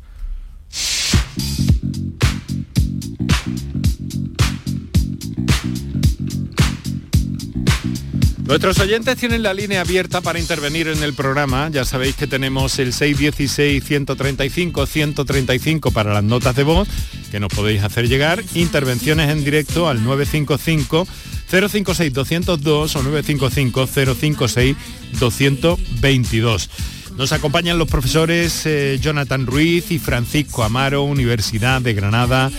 Nuestros 8.48 8.80
oyentes 8.80 9.18
tienen 9.18 9.44
la 9.44 9.54
línea 9.54 9.82
abierta 9.82 10.22
para 10.22 10.40
intervenir 10.40 10.88
en 10.88 11.04
el 11.04 11.14
programa. 11.14 11.70
Ya 11.70 11.84
sabéis 11.84 12.16
que 12.16 12.28
tenemos 12.28 12.80
el 12.80 12.94
616-135-135 12.94 15.92
para 15.92 16.14
las 16.14 16.24
notas 16.24 16.56
de 16.56 16.64
voz 16.64 16.88
que 17.30 17.42
nos 17.42 17.54
podéis 17.54 17.84
hacer 17.84 18.08
llegar. 18.08 18.42
Intervenciones 18.54 19.32
en 19.32 19.44
directo 19.44 19.90
al 19.90 20.02
955 20.02 21.06
056 21.50 22.14
202 22.14 22.96
o 22.96 23.04
955 23.04 24.16
056 24.16 24.78
222. 25.20 26.70
Nos 27.18 27.34
acompañan 27.34 27.78
los 27.78 27.90
profesores 27.90 28.66
eh, 28.66 28.98
Jonathan 29.02 29.46
Ruiz 29.46 29.92
y 29.92 30.00
Francisco 30.00 30.64
Amaro, 30.64 31.04
Universidad 31.04 31.82
de 31.82 31.94
Granada. 31.94 32.50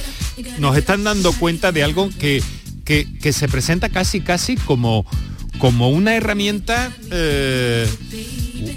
Nos 0.58 0.76
están 0.76 1.02
dando 1.02 1.32
cuenta 1.32 1.72
de 1.72 1.82
algo 1.82 2.10
que, 2.18 2.42
que, 2.84 3.08
que 3.22 3.32
se 3.32 3.48
presenta 3.48 3.88
casi 3.88 4.20
casi 4.20 4.56
como 4.56 5.06
como 5.58 5.90
una 5.90 6.14
herramienta, 6.14 6.92
eh, 7.10 7.88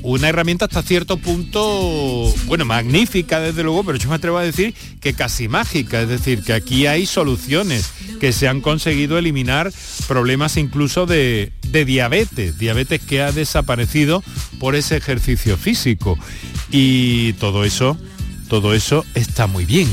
una 0.02 0.30
herramienta 0.30 0.66
hasta 0.66 0.82
cierto 0.82 1.18
punto, 1.18 2.34
bueno, 2.46 2.66
magnífica 2.66 3.40
desde 3.40 3.64
luego, 3.64 3.84
pero 3.84 3.98
yo 3.98 4.10
me 4.10 4.16
atrevo 4.16 4.38
a 4.38 4.44
decir 4.44 4.74
que 5.00 5.14
casi 5.14 5.48
mágica, 5.48 6.02
es 6.02 6.10
decir, 6.10 6.44
que 6.44 6.54
aquí 6.54 6.88
hay 6.88 7.06
soluciones, 7.06 7.92
que 8.20 8.34
se 8.34 8.48
han 8.48 8.62
conseguido 8.62 9.18
eliminar 9.18 9.72
problemas 10.08 10.58
incluso 10.58 11.06
de, 11.06 11.52
de 11.70 11.86
diabetes, 11.86 12.58
diabetes 12.58 13.02
que 13.02 13.22
ha 13.22 13.32
desaparecido 13.32 14.24
por 14.60 14.76
ese 14.76 14.98
ejercicio 14.98 15.58
físico. 15.58 16.18
Y 16.72 17.34
todo 17.34 17.64
eso, 17.64 17.98
todo 18.48 18.74
eso 18.74 19.06
está 19.14 19.48
muy 19.48 19.66
bien. 19.66 19.88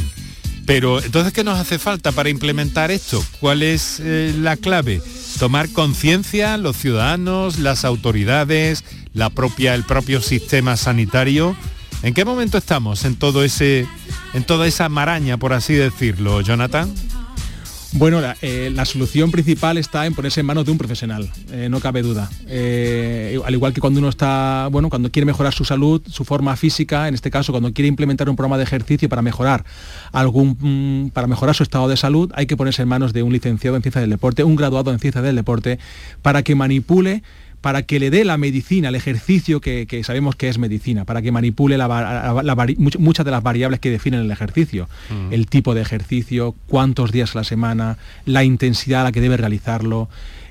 Pero 0.66 1.02
entonces, 1.02 1.32
¿qué 1.32 1.44
nos 1.44 1.58
hace 1.58 1.78
falta 1.78 2.12
para 2.12 2.28
implementar 2.28 2.90
esto? 2.90 3.24
¿Cuál 3.40 3.62
es 3.62 4.02
eh, 4.04 4.34
la 4.38 4.56
clave? 4.56 5.00
Tomar 5.38 5.68
conciencia 5.70 6.56
los 6.56 6.76
ciudadanos, 6.76 7.58
las 7.58 7.84
autoridades, 7.84 8.84
la 9.12 9.30
propia, 9.30 9.74
el 9.74 9.84
propio 9.84 10.20
sistema 10.20 10.76
sanitario. 10.76 11.56
¿En 12.02 12.14
qué 12.14 12.24
momento 12.24 12.58
estamos 12.58 13.04
en 13.04 13.16
todo 13.16 13.44
ese, 13.44 13.86
en 14.34 14.44
toda 14.44 14.66
esa 14.66 14.88
maraña, 14.88 15.36
por 15.36 15.52
así 15.52 15.74
decirlo, 15.74 16.40
Jonathan? 16.40 16.92
Bueno, 17.98 18.20
la, 18.20 18.36
eh, 18.42 18.70
la, 18.72 18.84
solución 18.84 19.32
principal 19.32 19.76
está 19.76 20.06
en 20.06 20.14
ponerse 20.14 20.38
en 20.38 20.46
manos 20.46 20.64
de 20.64 20.70
un 20.70 20.78
profesional, 20.78 21.28
eh, 21.50 21.66
no 21.68 21.80
cabe 21.80 22.02
duda. 22.02 22.30
Eh, 22.46 23.40
al 23.44 23.52
igual 23.52 23.72
que 23.72 23.80
cuando 23.80 23.98
uno 23.98 24.08
está, 24.08 24.68
bueno, 24.70 24.88
cuando 24.88 25.10
quiere 25.10 25.26
mejorar 25.26 25.52
su 25.52 25.64
salud, 25.64 26.00
su 26.06 26.24
forma 26.24 26.54
física, 26.54 27.08
en 27.08 27.14
este 27.14 27.32
caso 27.32 27.50
cuando 27.50 27.72
quiere 27.72 27.88
implementar 27.88 28.30
un 28.30 28.36
programa 28.36 28.56
de 28.56 28.62
ejercicio 28.62 29.08
para 29.08 29.20
mejorar 29.20 29.64
algún, 30.12 30.56
mm, 30.60 31.10
para 31.10 31.26
mejorar 31.26 31.56
su 31.56 31.64
estado 31.64 31.88
de 31.88 31.96
salud, 31.96 32.30
hay 32.36 32.46
que 32.46 32.56
ponerse 32.56 32.82
en 32.82 32.88
manos 32.88 33.12
de 33.12 33.24
un 33.24 33.32
licenciado 33.32 33.76
en 33.76 33.82
ciencias 33.82 34.02
del 34.02 34.10
deporte, 34.10 34.44
un 34.44 34.54
graduado 34.54 34.92
en 34.92 35.00
ciencias 35.00 35.24
del 35.24 35.34
deporte, 35.34 35.80
para 36.22 36.44
que 36.44 36.54
manipule 36.54 37.24
para 37.60 37.82
que 37.82 37.98
le 37.98 38.10
dé 38.10 38.24
la 38.24 38.38
medicina, 38.38 38.88
el 38.88 38.94
ejercicio 38.94 39.60
que, 39.60 39.86
que, 39.86 40.04
sabemos 40.04 40.36
que 40.36 40.48
es 40.48 40.58
medicina, 40.58 41.04
para 41.04 41.22
que 41.22 41.32
manipule 41.32 41.76
la, 41.76 41.88
la, 41.88 42.42
la, 42.42 42.66
muchas 42.76 43.24
de 43.24 43.30
las 43.30 43.42
variables 43.42 43.80
que 43.80 43.90
definen 43.90 44.20
el 44.20 44.30
ejercicio. 44.30 44.88
Mm. 45.10 45.32
El 45.32 45.46
tipo 45.46 45.74
de 45.74 45.82
ejercicio, 45.82 46.54
cuántos 46.66 47.12
días 47.12 47.34
a 47.34 47.38
la 47.38 47.44
semana, 47.44 47.98
la 48.26 48.44
intensidad 48.44 49.02
a 49.02 49.04
la 49.04 49.12
que 49.12 49.20
debe 49.20 49.36
realizarlo, 49.36 50.08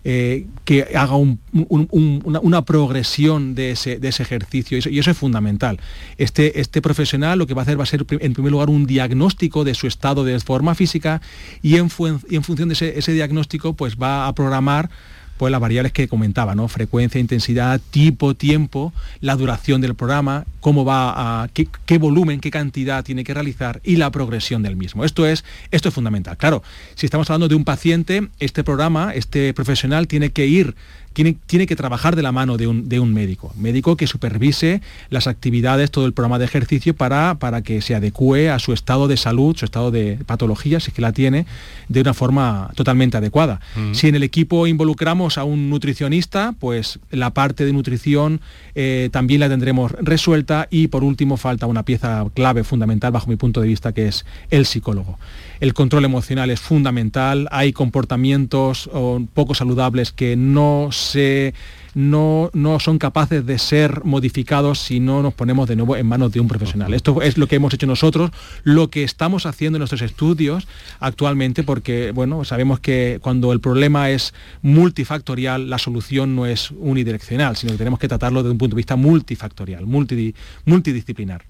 eh, 0.10 0.48
que 0.64 0.88
haga 0.96 1.16
un, 1.16 1.40
un, 1.52 1.88
un, 1.92 2.22
una, 2.24 2.40
una, 2.40 2.62
progresión 2.64 3.56
de 3.56 3.72
ese, 3.72 4.00
de 4.00 4.08
ese 4.08 4.24
ejercicio 4.24 4.78
y 4.78 4.80
eso, 4.80 4.90
y 4.90 5.00
eso, 5.00 5.12
es 5.12 5.18
fundamental. 5.18 5.80
Este, 6.18 6.62
este 6.62 6.82
profesional 6.82 7.38
lo 7.40 7.46
que 7.46 7.54
va 7.54 7.62
a 7.62 7.64
hacer 7.64 7.78
va 7.78 7.84
a 7.84 7.88
ser 7.88 8.06
en 8.10 8.34
primer 8.34 8.54
lugar 8.54 8.70
un 8.70 8.86
diagnóstico 8.86 9.66
de 9.66 9.74
su 9.74 9.86
estado 9.86 10.24
de 10.24 10.40
forma 10.40 10.76
física 10.76 11.22
y 11.62 11.76
en, 11.76 11.90
fu 11.90 12.08
y 12.30 12.38
en 12.38 12.44
función 12.44 12.70
de 12.70 12.74
ese, 12.74 12.98
ese 12.98 13.12
diagnóstico 13.12 13.74
pues 13.74 13.98
va 13.98 14.28
a 14.28 14.34
programar 14.34 14.90
pues 15.38 15.52
las 15.52 15.62
variables 15.62 15.92
que 15.92 16.08
comentaba, 16.08 16.56
¿no? 16.56 16.68
Frecuencia, 16.68 17.20
intensidad, 17.20 17.80
tipo, 17.92 18.34
tiempo, 18.36 18.94
la 19.22 19.36
duración 19.36 19.82
del 19.82 19.96
programa, 19.96 20.46
cómo 20.60 20.84
va 20.84 21.44
a, 21.44 21.48
qué, 21.50 21.68
qué, 21.86 21.98
volumen, 21.98 22.40
qué 22.40 22.52
cantidad 22.52 23.04
tiene 23.04 23.24
que 23.24 23.34
realizar 23.34 23.80
y 23.84 23.96
la 23.98 24.12
progresión 24.12 24.64
del 24.64 24.76
mismo. 24.76 25.06
Esto 25.06 25.26
es, 25.26 25.46
esto 25.72 25.90
es 25.90 25.96
fundamental. 25.96 26.38
Claro, 26.38 26.64
si 26.96 27.06
estamos 27.06 27.30
hablando 27.30 27.48
de 27.48 27.56
un 27.56 27.66
paciente, 27.66 28.28
este 28.40 28.64
programa, 28.64 29.12
este 29.14 29.54
profesional 29.54 30.08
tiene 30.08 30.32
que 30.32 30.48
ir 30.48 30.76
tiene, 31.18 31.36
tiene, 31.48 31.66
que 31.66 31.76
trabajar 31.76 32.16
de 32.16 32.22
la 32.22 32.32
mano 32.32 32.58
de 32.58 32.68
un, 32.68 32.90
de 32.90 33.00
un, 33.00 33.12
médico, 33.12 33.52
médico 33.58 33.98
que 33.98 34.06
supervise 34.06 34.84
las 35.10 35.26
actividades, 35.26 35.90
todo 35.90 36.06
el 36.06 36.14
programa 36.14 36.38
de 36.38 36.46
ejercicio 36.46 36.96
para, 36.96 37.40
para, 37.40 37.64
que 37.64 37.82
se 37.82 37.96
adecue 37.96 38.52
a 38.52 38.60
su 38.60 38.72
estado 38.72 39.08
de 39.08 39.18
salud, 39.18 39.58
su 39.58 39.66
estado 39.66 39.90
de 39.90 40.20
patología, 40.28 40.80
si 40.80 40.92
es 40.92 40.94
que 40.94 41.02
la 41.02 41.14
tiene, 41.14 41.48
de 41.90 42.02
una 42.02 42.14
forma 42.14 42.70
totalmente 42.76 43.18
adecuada. 43.18 43.60
Mm. 43.76 43.96
Si 43.96 44.08
en 44.08 44.14
el 44.14 44.22
equipo 44.22 44.68
involucramos 44.68 45.40
a 45.40 45.44
un 45.44 45.72
nutricionista, 45.72 46.54
pues 46.60 47.00
la 47.10 47.32
parte 47.32 47.66
de 47.66 47.74
nutrición 47.74 48.40
eh, 48.76 49.10
también 49.12 49.40
la 49.40 49.50
tendremos 49.50 49.94
resuelta 49.94 50.68
y 50.70 50.90
por 50.90 51.04
último 51.04 51.38
falta 51.38 51.66
una 51.66 51.82
pieza 51.82 52.28
clave 52.36 52.64
fundamental 52.64 53.12
bajo 53.12 53.26
mi 53.26 53.38
punto 53.38 53.60
de 53.60 53.70
vista 53.70 53.92
que 53.92 54.08
es 54.08 54.24
el 54.52 54.68
psicólogo. 54.68 55.18
El 55.60 55.74
control 55.74 56.06
emocional 56.06 56.50
es 56.50 56.60
fundamental, 56.60 57.48
hay 57.52 57.74
comportamientos 57.74 58.90
poco 59.34 59.56
saludables 59.56 60.12
que 60.12 60.36
no 60.36 60.90
se 60.92 61.54
no, 61.98 62.52
no 62.54 62.80
son 62.80 63.00
capaces 63.00 63.44
de 63.44 63.58
ser 63.58 64.04
modificados 64.04 64.78
si 64.78 65.00
no 65.00 65.24
nos 65.24 65.34
ponemos 65.34 65.68
de 65.68 65.76
nuevo 65.76 65.96
en 65.96 66.06
manos 66.06 66.32
de 66.32 66.40
un 66.40 66.48
profesional. 66.48 66.94
Esto 66.94 67.24
es 67.24 67.40
lo 67.40 67.48
que 67.48 67.56
hemos 67.56 67.74
hecho 67.74 67.88
nosotros, 67.88 68.30
lo 68.64 68.92
que 68.92 69.04
estamos 69.04 69.48
haciendo 69.48 69.78
en 69.78 69.80
nuestros 69.80 70.04
estudios 70.04 70.68
actualmente, 71.00 71.64
porque 71.64 72.12
bueno, 72.12 72.46
sabemos 72.46 72.80
que 72.80 73.18
cuando 73.22 73.52
el 73.52 73.62
problema 73.62 74.12
es 74.12 74.36
multifactorial, 74.62 75.72
la 75.72 75.80
solución 75.80 76.36
no 76.36 76.46
es 76.46 76.70
unidireccional, 76.70 77.58
sino 77.58 77.72
que 77.72 77.80
tenemos 77.80 78.00
que 78.00 78.08
tratarlo 78.08 78.44
desde 78.44 78.52
un 78.52 78.60
punto 78.60 78.76
de 78.76 78.80
vista 78.80 78.96
multifactorial, 78.96 79.88
multidisciplinar. 79.88 81.46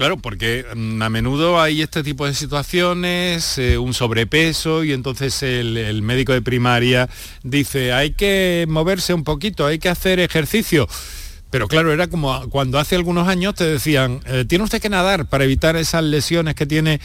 Claro, 0.00 0.16
porque 0.16 0.64
mm, 0.74 1.02
a 1.02 1.10
menudo 1.10 1.60
hay 1.60 1.82
este 1.82 2.02
tipo 2.02 2.24
de 2.24 2.32
situaciones, 2.32 3.58
eh, 3.58 3.76
un 3.76 3.92
sobrepeso 3.92 4.82
y 4.82 4.94
entonces 4.94 5.42
el, 5.42 6.00
médico 6.00 6.32
de 6.32 6.40
primaria 6.40 7.10
dice 7.42 7.92
hay 7.92 8.12
que 8.12 8.64
moverse 8.66 9.12
un 9.12 9.24
poquito, 9.24 9.66
hay 9.66 9.78
que 9.78 9.90
hacer 9.90 10.18
ejercicio. 10.18 10.88
Pero 11.50 11.68
claro, 11.68 11.92
era 11.92 12.06
como 12.06 12.48
cuando 12.48 12.78
hace 12.78 12.96
algunos 12.96 13.28
años 13.28 13.56
te 13.56 13.64
decían, 13.64 14.20
eh, 14.24 14.46
tiene 14.48 14.64
usted 14.64 14.80
que 14.80 14.88
nadar 14.88 15.28
para 15.28 15.44
evitar 15.44 15.76
esas 15.76 16.02
lesiones 16.02 16.54
que 16.54 16.64
tiene 16.64 16.98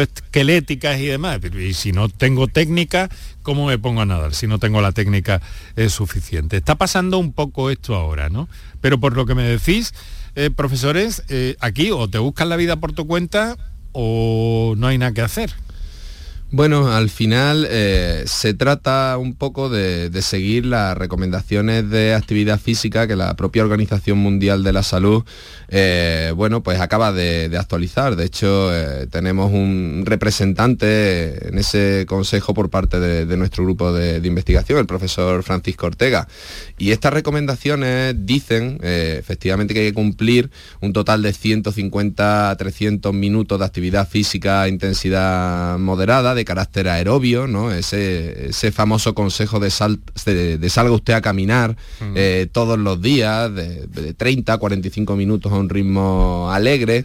esqueléticas 0.00 1.00
y 1.00 1.06
demás. 1.08 1.38
Y 1.54 1.74
si 1.74 1.92
no 1.92 2.08
tengo 2.08 2.48
técnica, 2.48 3.10
¿cómo 3.42 3.66
me 3.66 3.78
pongo 3.78 4.00
a 4.00 4.06
nadar 4.06 4.34
si 4.34 4.46
no 4.46 4.58
tengo 4.58 4.80
la 4.80 4.92
técnica 4.92 5.42
suficiente? 5.90 6.56
Está 6.56 6.76
pasando 6.76 7.18
un 7.18 7.34
poco 7.34 7.68
esto 7.68 7.94
ahora, 7.94 8.30
¿no? 8.30 8.48
Pero 8.80 8.98
por 8.98 9.14
lo 9.16 9.26
que 9.26 9.34
me 9.34 9.42
decís, 9.42 9.92
eh, 10.34 10.50
profesores, 10.50 11.22
eh, 11.28 11.56
aquí 11.60 11.90
o 11.90 12.08
te 12.08 12.18
buscan 12.18 12.48
la 12.48 12.56
vida 12.56 12.76
por 12.76 12.92
tu 12.92 13.06
cuenta 13.06 13.56
o 13.92 14.74
no 14.76 14.86
hay 14.86 14.98
nada 14.98 15.12
que 15.12 15.22
hacer. 15.22 15.52
Bueno, 16.54 16.92
al 16.92 17.08
final 17.08 17.66
eh, 17.70 18.24
se 18.26 18.52
trata 18.52 19.16
un 19.16 19.34
poco 19.34 19.70
de, 19.70 20.10
seguir 20.20 20.66
las 20.66 20.98
recomendaciones 20.98 21.88
de 21.88 22.12
actividad 22.12 22.60
física 22.60 23.06
que 23.06 23.16
la 23.16 23.34
propia 23.36 23.62
Organización 23.62 24.18
Mundial 24.18 24.62
de 24.62 24.74
la 24.74 24.82
Salud, 24.82 25.24
eh, 25.68 26.30
bueno, 26.36 26.62
pues 26.62 26.78
acaba 26.78 27.10
de, 27.10 27.50
actualizar. 27.58 28.16
De 28.16 28.26
hecho, 28.26 28.68
eh, 28.70 29.06
tenemos 29.06 29.50
un 29.50 30.02
representante 30.04 31.48
en 31.48 31.56
ese 31.56 32.04
consejo 32.06 32.52
por 32.52 32.68
parte 32.68 33.00
de, 33.00 33.36
nuestro 33.38 33.64
grupo 33.64 33.90
de, 33.90 34.20
investigación, 34.22 34.78
el 34.78 34.86
profesor 34.86 35.42
Francisco 35.44 35.86
Ortega. 35.86 36.28
Y 36.76 36.90
estas 36.90 37.14
recomendaciones 37.14 38.14
dicen, 38.26 38.78
efectivamente, 38.82 39.72
que 39.72 39.80
hay 39.80 39.86
que 39.86 39.94
cumplir 39.94 40.50
un 40.82 40.92
total 40.92 41.22
de 41.22 41.32
150 41.32 42.50
a 42.50 42.56
300 42.56 43.14
minutos 43.14 43.58
de 43.58 43.64
actividad 43.64 44.06
física 44.06 44.60
a 44.60 44.68
intensidad 44.68 45.78
moderada 45.78 46.34
de 46.34 46.41
carácter 46.44 46.88
aerobio, 46.88 47.46
¿no? 47.46 47.72
Ese, 47.72 48.48
ese 48.48 48.72
famoso 48.72 49.14
consejo 49.14 49.60
de, 49.60 49.70
de, 50.58 50.70
salga 50.70 50.92
usted 50.92 51.14
a 51.14 51.20
caminar 51.20 51.76
eh, 52.14 52.48
todos 52.52 52.78
los 52.78 53.00
días, 53.00 53.54
de, 53.54 54.14
30 54.14 54.52
a 54.52 54.58
45 54.58 55.16
minutos 55.16 55.52
a 55.52 55.56
un 55.56 55.68
ritmo 55.68 56.50
alegre. 56.50 57.04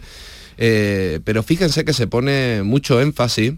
Eh, 0.56 1.20
pero 1.24 1.42
fíjense 1.42 1.84
que 1.84 1.92
se 1.92 2.06
pone 2.06 2.62
mucho 2.64 3.00
énfasis 3.00 3.54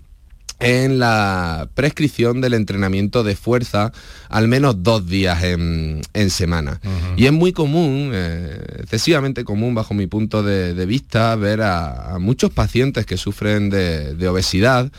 en 0.60 0.98
la 0.98 1.68
prescripción 1.74 2.42
del 2.42 2.52
entrenamiento 2.52 3.24
de 3.24 3.34
fuerza 3.34 3.92
al 4.28 4.46
menos 4.46 4.82
dos 4.82 5.06
días 5.06 5.42
en, 5.42 6.02
semana. 6.28 6.80
Y 7.16 7.24
es 7.24 7.32
muy 7.32 7.52
común, 7.52 8.10
eh, 8.12 8.60
excesivamente 8.80 9.42
común 9.42 9.74
bajo 9.74 9.94
mi 9.94 10.06
punto 10.06 10.42
de, 10.42 10.86
vista, 10.86 11.34
ver 11.34 11.62
a, 11.62 12.18
muchos 12.20 12.50
pacientes 12.50 13.06
que 13.06 13.16
sufren 13.16 13.70
de 13.70 14.28
obesidad 14.28 14.92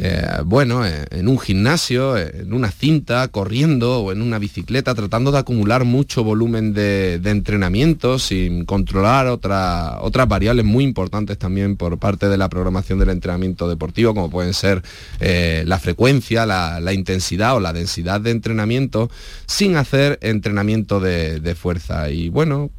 eh, 0.00 0.42
bueno, 0.44 0.86
eh, 0.86 1.06
en 1.10 1.26
un 1.26 1.40
gimnasio, 1.40 2.16
en 2.16 2.52
una 2.52 2.70
cinta, 2.70 3.26
corriendo 3.28 3.98
o 3.98 4.12
en 4.12 4.22
una 4.22 4.38
bicicleta, 4.38 4.94
tratando 4.94 5.32
de 5.32 5.38
acumular 5.38 5.84
mucho 5.84 6.22
volumen 6.22 6.72
de, 6.72 7.20
entrenamiento 7.24 8.18
sin 8.18 8.64
controlar 8.64 9.26
otras 9.26 10.28
variables 10.28 10.64
muy 10.64 10.84
importantes 10.84 11.36
también 11.36 11.76
por 11.76 11.98
parte 11.98 12.28
de 12.28 12.38
la 12.38 12.48
programación 12.48 13.00
del 13.00 13.10
entrenamiento 13.10 13.68
deportivo, 13.68 14.14
como 14.14 14.30
pueden 14.30 14.54
ser 14.54 14.82
eh, 15.18 15.64
la 15.66 15.80
frecuencia, 15.80 16.46
la, 16.46 16.92
intensidad 16.92 17.56
o 17.56 17.60
la 17.60 17.72
densidad 17.72 18.20
de 18.20 18.30
entrenamiento, 18.30 19.10
sin 19.46 19.76
hacer 19.76 20.18
entrenamiento 20.22 21.00
de, 21.00 21.54
fuerza. 21.58 22.10
Y 22.10 22.28
bueno, 22.28 22.70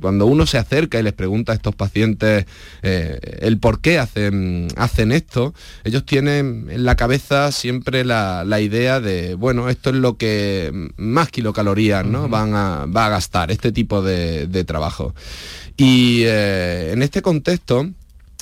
cuando 0.00 0.26
uno 0.26 0.46
se 0.46 0.58
acerca 0.58 1.00
y 1.00 1.02
les 1.02 1.12
pregunta 1.12 1.52
a 1.52 1.54
estos 1.56 1.74
pacientes 1.74 2.46
el 2.82 3.58
por 3.58 3.80
qué 3.80 3.98
hacen, 3.98 4.68
hacen 4.76 5.10
esto, 5.10 5.54
ellos 5.84 6.04
tienen 6.04 6.67
en 6.68 6.84
la 6.84 6.96
cabeza 6.96 7.52
siempre 7.52 8.04
la, 8.04 8.60
idea 8.60 9.00
de, 9.00 9.34
bueno, 9.34 9.68
esto 9.68 9.90
es 9.90 9.96
lo 9.96 10.16
que 10.16 10.90
más 10.96 11.28
kilocalorías 11.28 12.04
¿no? 12.04 12.28
Van 12.28 12.54
a, 12.54 12.86
va 12.86 13.06
a 13.06 13.10
gastar 13.10 13.50
este 13.50 13.72
tipo 13.72 14.02
de, 14.02 14.64
trabajo. 14.64 15.14
Y 15.76 16.22
eh, 16.24 16.90
en 16.92 17.02
este 17.02 17.22
contexto, 17.22 17.88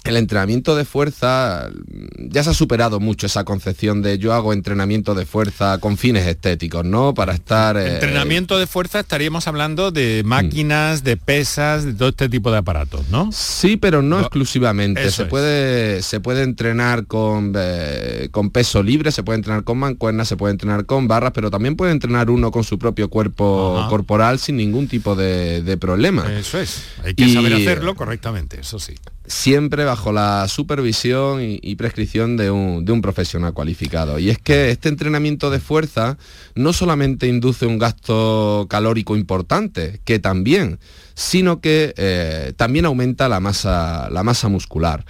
el 0.07 0.17
entrenamiento 0.17 0.77
de 0.77 0.85
fuerza 0.85 1.71
ya 2.19 2.45
se 2.45 2.51
ha 2.51 2.55
superado 2.55 3.01
mucho 3.01 3.27
esa 3.27 3.45
concepción 3.45 4.03
de 4.03 4.19
yo 4.19 4.33
hago 4.33 4.53
entrenamiento 4.53 5.15
de 5.15 5.27
fuerza 5.27 5.79
con 5.79 5.97
fines 5.97 6.27
estéticos, 6.27 6.85
¿no? 6.85 7.15
Para 7.15 7.35
estar... 7.35 7.77
Eh, 7.77 7.95
entrenamiento 7.95 8.59
de 8.59 8.67
fuerza 8.67 9.01
estaríamos 9.01 9.47
hablando 9.49 9.91
de 9.91 10.23
máquinas, 10.25 11.05
de 11.05 11.17
pesas, 11.17 11.85
de 11.85 11.95
todo 11.95 12.09
este 12.09 12.29
tipo 12.29 12.51
de 12.51 12.59
aparatos, 12.59 13.09
¿no? 13.09 13.31
Sí, 13.33 13.77
pero 13.77 14.03
no, 14.03 14.21
exclusivamente. 14.21 15.11
Se 15.11 15.27
puede, 15.27 16.03
se 16.03 16.21
puede 16.21 16.43
entrenar 16.43 17.07
con, 17.07 17.53
eh, 17.57 18.29
con 18.31 18.51
peso 18.51 18.83
libre, 18.83 19.13
se 19.13 19.23
puede 19.23 19.39
entrenar 19.39 19.65
con 19.65 19.79
mancuernas, 19.79 20.29
se 20.29 20.37
puede 20.37 20.53
entrenar 20.53 20.87
con 20.87 21.09
barras, 21.09 21.33
pero 21.35 21.51
también 21.51 21.77
puede 21.77 21.93
entrenar 21.93 22.31
uno 22.31 22.51
con 22.51 22.65
su 22.65 22.79
propio 22.79 23.09
cuerpo 23.09 23.87
corporal 23.89 24.39
sin 24.39 24.57
ningún 24.57 24.89
tipo 24.89 25.15
de, 25.15 25.77
problema. 25.81 26.33
Eso 26.33 26.59
es. 26.59 26.85
Hay 27.05 27.15
que 27.15 27.33
saber 27.33 27.53
hacerlo 27.55 27.95
correctamente, 27.95 28.61
eso 28.61 28.79
sí 28.79 28.95
siempre 29.29 29.85
bajo 29.85 30.13
la 30.13 30.49
supervisión 30.49 31.41
y, 31.43 31.75
prescripción 31.77 32.37
de 32.37 32.51
un, 32.51 33.03
profesional 33.03 33.53
cualificado. 33.53 34.19
Y 34.19 34.31
es 34.31 34.39
que 34.39 34.71
este 34.71 34.89
entrenamiento 34.89 35.51
de 35.51 35.61
fuerza 35.61 36.19
no 36.55 36.73
solamente 36.73 37.27
induce 37.27 37.67
un 37.67 37.79
gasto 37.79 38.67
calórico 38.69 39.17
importante, 39.17 40.01
que 40.05 40.19
también, 40.19 40.79
sino 41.15 41.61
que 41.61 41.95
eh, 41.97 42.53
también 42.57 42.87
aumenta 42.87 43.29
la 43.29 43.41
masa, 43.41 44.09
la 44.11 44.23
masa 44.23 44.49
muscular. 44.49 45.05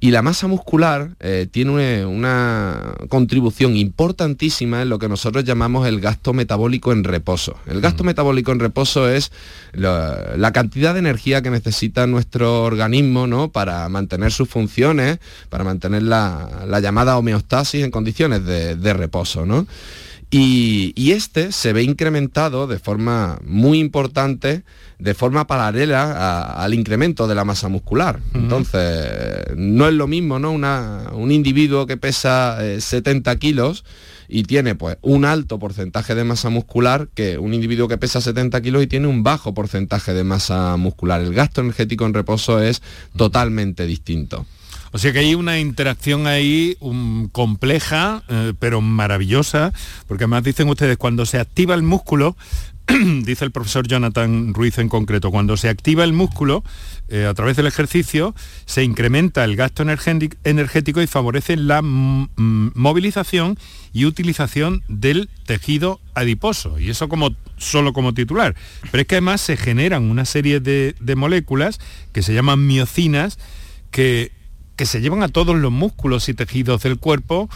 Y 0.00 0.12
la 0.12 0.22
masa 0.22 0.46
muscular 0.46 1.16
eh, 1.18 1.48
tiene 1.50 2.06
una 2.06 2.94
contribución 3.08 3.76
importantísima 3.76 4.82
en 4.82 4.90
lo 4.90 5.00
que 5.00 5.08
nosotros 5.08 5.42
llamamos 5.44 5.88
el 5.88 6.00
gasto 6.00 6.32
metabólico 6.32 6.92
en 6.92 7.02
reposo. 7.02 7.56
El 7.66 7.80
gasto 7.80 8.04
metabólico 8.04 8.52
en 8.52 8.60
reposo 8.60 9.08
es 9.08 9.32
la, 9.72 10.52
cantidad 10.52 10.92
de 10.92 11.00
energía 11.00 11.42
que 11.42 11.50
necesita 11.50 12.06
nuestro 12.06 12.62
organismo 12.62 13.26
¿no? 13.26 13.50
para 13.50 13.88
mantener 13.88 14.30
sus 14.30 14.48
funciones, 14.48 15.18
para 15.48 15.64
mantener 15.64 16.04
la, 16.04 16.66
llamada 16.80 17.18
homeostasis 17.18 17.82
en 17.82 17.90
condiciones 17.90 18.44
de, 18.44 18.76
de 18.76 18.92
reposo. 18.94 19.46
¿no? 19.46 19.66
Y, 20.30 21.12
este 21.12 21.52
se 21.52 21.72
ve 21.72 21.82
incrementado 21.82 22.66
de 22.66 22.78
forma 22.78 23.38
muy 23.44 23.78
importante, 23.78 24.62
de 24.98 25.14
forma 25.14 25.46
paralela 25.46 26.52
al 26.52 26.74
incremento 26.74 27.26
de 27.26 27.34
la 27.34 27.44
masa 27.44 27.68
muscular. 27.68 28.20
Entonces, 28.34 29.44
no 29.56 29.88
es 29.88 29.94
lo 29.94 30.06
mismo, 30.06 30.38
¿no? 30.38 30.52
un 30.52 31.32
individuo 31.32 31.86
que 31.86 31.96
pesa 31.96 32.58
70 32.78 33.32
eh, 33.32 33.38
kilos 33.38 33.84
y 34.28 34.42
tiene 34.42 34.74
pues 34.74 34.98
un 35.00 35.24
alto 35.24 35.58
porcentaje 35.58 36.14
de 36.14 36.24
masa 36.24 36.50
muscular 36.50 37.08
que 37.14 37.38
un 37.38 37.54
individuo 37.54 37.88
que 37.88 37.96
pesa 37.96 38.20
70 38.20 38.60
kilos 38.60 38.82
y 38.82 38.86
tiene 38.86 39.06
un 39.06 39.22
bajo 39.22 39.54
porcentaje 39.54 40.12
de 40.12 40.24
masa 40.24 40.76
muscular. 40.76 41.22
El 41.22 41.32
gasto 41.32 41.62
energético 41.62 42.04
en 42.04 42.12
reposo 42.12 42.60
es 42.60 42.82
totalmente 43.16 43.86
distinto. 43.86 44.44
O 44.92 44.98
sea 44.98 45.12
que 45.12 45.20
hay 45.20 45.34
una 45.34 45.58
interacción 45.58 46.26
ahí 46.26 46.76
compleja, 47.32 48.22
eh, 48.28 48.54
pero 48.58 48.80
maravillosa, 48.80 49.72
porque 50.06 50.24
además 50.24 50.44
dicen 50.44 50.68
ustedes, 50.68 50.96
cuando 50.96 51.26
se 51.26 51.38
activa 51.38 51.74
el 51.74 51.82
músculo, 51.82 52.36
dice 53.24 53.44
el 53.44 53.50
profesor 53.50 53.86
Jonathan 53.86 54.54
Ruiz 54.54 54.78
en 54.78 54.88
concreto, 54.88 55.30
cuando 55.30 55.56
se 55.58 55.68
activa 55.68 56.04
el 56.04 56.14
músculo 56.14 56.64
eh, 57.08 57.26
a 57.26 57.34
través 57.34 57.56
del 57.56 57.66
ejercicio, 57.66 58.34
se 58.64 58.82
incrementa 58.82 59.44
el 59.44 59.56
gasto 59.56 59.84
energético 60.44 61.02
y 61.02 61.06
favorece 61.06 61.56
la 61.56 61.82
movilización 61.82 63.58
y 63.92 64.06
utilización 64.06 64.82
del 64.88 65.28
tejido 65.44 66.00
adiposo. 66.14 66.78
Y 66.78 66.88
eso 66.88 67.08
como, 67.08 67.36
solo 67.58 67.92
como 67.92 68.14
titular. 68.14 68.54
Pero 68.90 69.02
es 69.02 69.06
que 69.06 69.16
además 69.16 69.42
se 69.42 69.58
generan 69.58 70.04
una 70.04 70.24
serie 70.24 70.60
de 70.60 71.14
moléculas 71.14 71.80
que 72.12 72.22
se 72.22 72.32
llaman 72.32 72.66
miocinas 72.66 73.38
que 73.90 74.37
que 74.78 74.86
se 74.86 75.00
llevan 75.00 75.24
a 75.24 75.28
todos 75.28 75.56
los 75.56 75.72
músculos 75.72 76.28
y 76.28 76.34
tejidos 76.34 76.82
del 76.84 76.98
cuerpo 76.98 77.50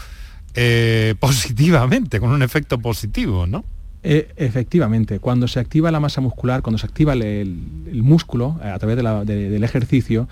eh, 0.55 1.15
positivamente, 1.21 2.21
con 2.21 2.31
un 2.31 2.43
efecto 2.43 2.79
positivo, 2.79 3.47
¿no? 3.47 3.65
Eh, 4.05 4.33
efectivamente, 4.37 5.21
cuando 5.21 5.47
se 5.47 5.61
activa 5.61 5.93
la 5.93 6.01
masa 6.01 6.21
muscular, 6.21 6.61
cuando 6.61 6.79
se 6.79 6.87
activa 6.87 7.13
el, 7.13 7.57
músculo 8.03 8.59
a 8.61 8.77
través 8.81 8.97
del 8.97 9.63
ejercicio, 9.63 10.29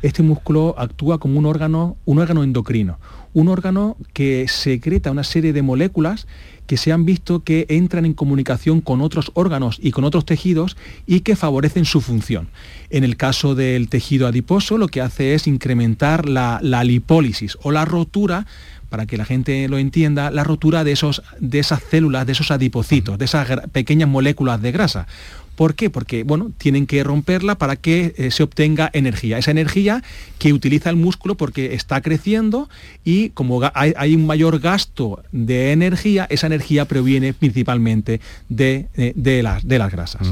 este 0.00 0.22
músculo 0.22 0.74
actúa 0.78 1.18
como 1.18 1.38
un 1.38 1.44
órgano, 1.44 1.98
un 2.06 2.18
órgano 2.18 2.42
endocrino, 2.42 2.98
un 3.34 3.48
órgano 3.48 3.98
que 4.14 4.46
secreta 4.48 5.10
una 5.10 5.24
serie 5.24 5.52
de 5.52 5.60
moléculas 5.60 6.26
que 6.70 6.76
se 6.76 6.92
han 6.92 7.04
visto 7.04 7.42
que 7.42 7.66
entran 7.68 8.06
en 8.06 8.14
comunicación 8.14 8.80
con 8.80 9.00
otros 9.00 9.32
órganos 9.34 9.80
y 9.82 9.90
con 9.90 10.04
otros 10.04 10.24
tejidos 10.24 10.76
y 11.04 11.22
que 11.22 11.34
favorecen 11.34 11.84
su 11.84 12.00
función. 12.00 12.46
En 12.90 13.02
el 13.02 13.16
caso 13.16 13.56
del 13.56 13.88
tejido 13.88 14.28
adiposo, 14.28 14.78
lo 14.78 14.86
que 14.86 15.00
hace 15.00 15.34
es 15.34 15.48
incrementar 15.48 16.28
la, 16.28 16.60
la 16.62 16.84
lipólisis 16.84 17.58
o 17.62 17.72
la 17.72 17.86
rotura 17.86 18.46
para 18.88 19.06
que 19.06 19.16
la 19.16 19.24
gente 19.24 19.66
lo 19.66 19.78
entienda, 19.78 20.30
la 20.30 20.44
rotura 20.44 20.84
de, 20.84 20.92
esos, 20.92 21.24
de 21.40 21.58
esas 21.58 21.82
células, 21.82 22.24
de 22.24 22.32
esos 22.34 22.52
adipocitos, 22.52 23.18
de 23.18 23.24
esas 23.24 23.48
pequeñas 23.72 24.08
moléculas 24.08 24.62
de 24.62 24.70
grasa. 24.70 25.08
¿Por 25.56 25.74
qué? 25.74 25.90
Porque 25.90 26.24
bueno, 26.24 26.52
tienen 26.56 26.86
que 26.86 27.04
romperla 27.04 27.56
para 27.56 27.76
que 27.76 28.14
eh, 28.16 28.30
se 28.30 28.42
obtenga 28.42 28.90
energía. 28.92 29.38
Esa 29.38 29.50
energía 29.50 30.02
que 30.38 30.52
utiliza 30.52 30.90
el 30.90 30.96
músculo 30.96 31.36
porque 31.36 31.74
está 31.74 32.00
creciendo 32.00 32.68
y 33.04 33.30
como 33.30 33.60
hay, 33.74 34.14
un 34.14 34.26
mayor 34.26 34.58
gasto 34.58 35.22
de 35.32 35.72
energía, 35.72 36.26
esa 36.30 36.46
energía 36.46 36.86
proviene 36.86 37.34
principalmente 37.34 38.20
de, 38.48 38.88
de, 39.14 39.42
las, 39.42 39.66
de 39.66 39.78
las 39.78 39.92
grasas. 39.92 40.26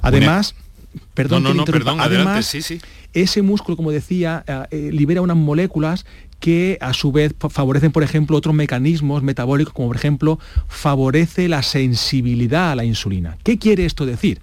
Además, 0.00 0.54
perdón, 1.14 1.42
no, 1.42 1.54
no, 1.54 1.64
perdón, 1.64 2.00
además, 2.00 2.46
sí, 2.46 2.62
sí. 2.62 2.80
ese 3.12 3.42
músculo, 3.42 3.76
como 3.76 3.90
decía, 3.90 4.44
eh, 4.46 4.64
eh, 4.70 4.90
libera 4.92 5.22
unas 5.22 5.36
moléculas 5.36 6.04
que 6.42 6.76
a 6.80 6.92
su 6.92 7.12
vez 7.12 7.36
favorecen, 7.50 7.92
por 7.92 8.02
ejemplo, 8.02 8.36
otros 8.36 8.52
mecanismos 8.52 9.22
metabólicos, 9.22 9.72
como 9.72 9.86
por 9.86 9.96
ejemplo, 9.96 10.40
favorece 10.66 11.48
la 11.48 11.62
sensibilidad 11.62 12.72
a 12.72 12.74
la 12.74 12.84
insulina. 12.84 13.38
¿Qué 13.44 13.58
quiere 13.58 13.84
esto 13.84 14.06
decir? 14.06 14.40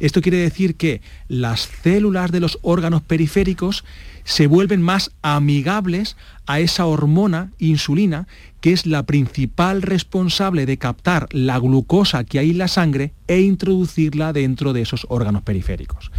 Esto 0.00 0.22
quiere 0.22 0.38
decir 0.38 0.76
que 0.76 1.02
las 1.28 1.68
células 1.82 2.32
de 2.32 2.40
los 2.40 2.58
órganos 2.62 3.02
periféricos 3.02 3.84
se 4.24 4.46
vuelven 4.46 4.80
más 4.80 5.10
amigables 5.20 6.16
a 6.46 6.60
esa 6.60 6.86
hormona 6.86 7.50
insulina 7.58 8.26
que 8.62 8.72
es 8.72 8.86
la 8.86 9.04
principal 9.04 9.82
responsable 9.82 10.66
de 10.66 10.78
captar 10.78 11.28
la 11.32 11.58
glucosa 11.58 12.24
que 12.24 12.38
hay 12.38 12.50
en 12.50 12.58
la 12.58 12.68
sangre 12.68 13.12
e 13.26 13.40
introducirla 13.40 14.32
dentro 14.32 14.72
de 14.72 14.82
esos 14.82 15.06
órganos 15.10 15.42
periféricos. 15.42 16.12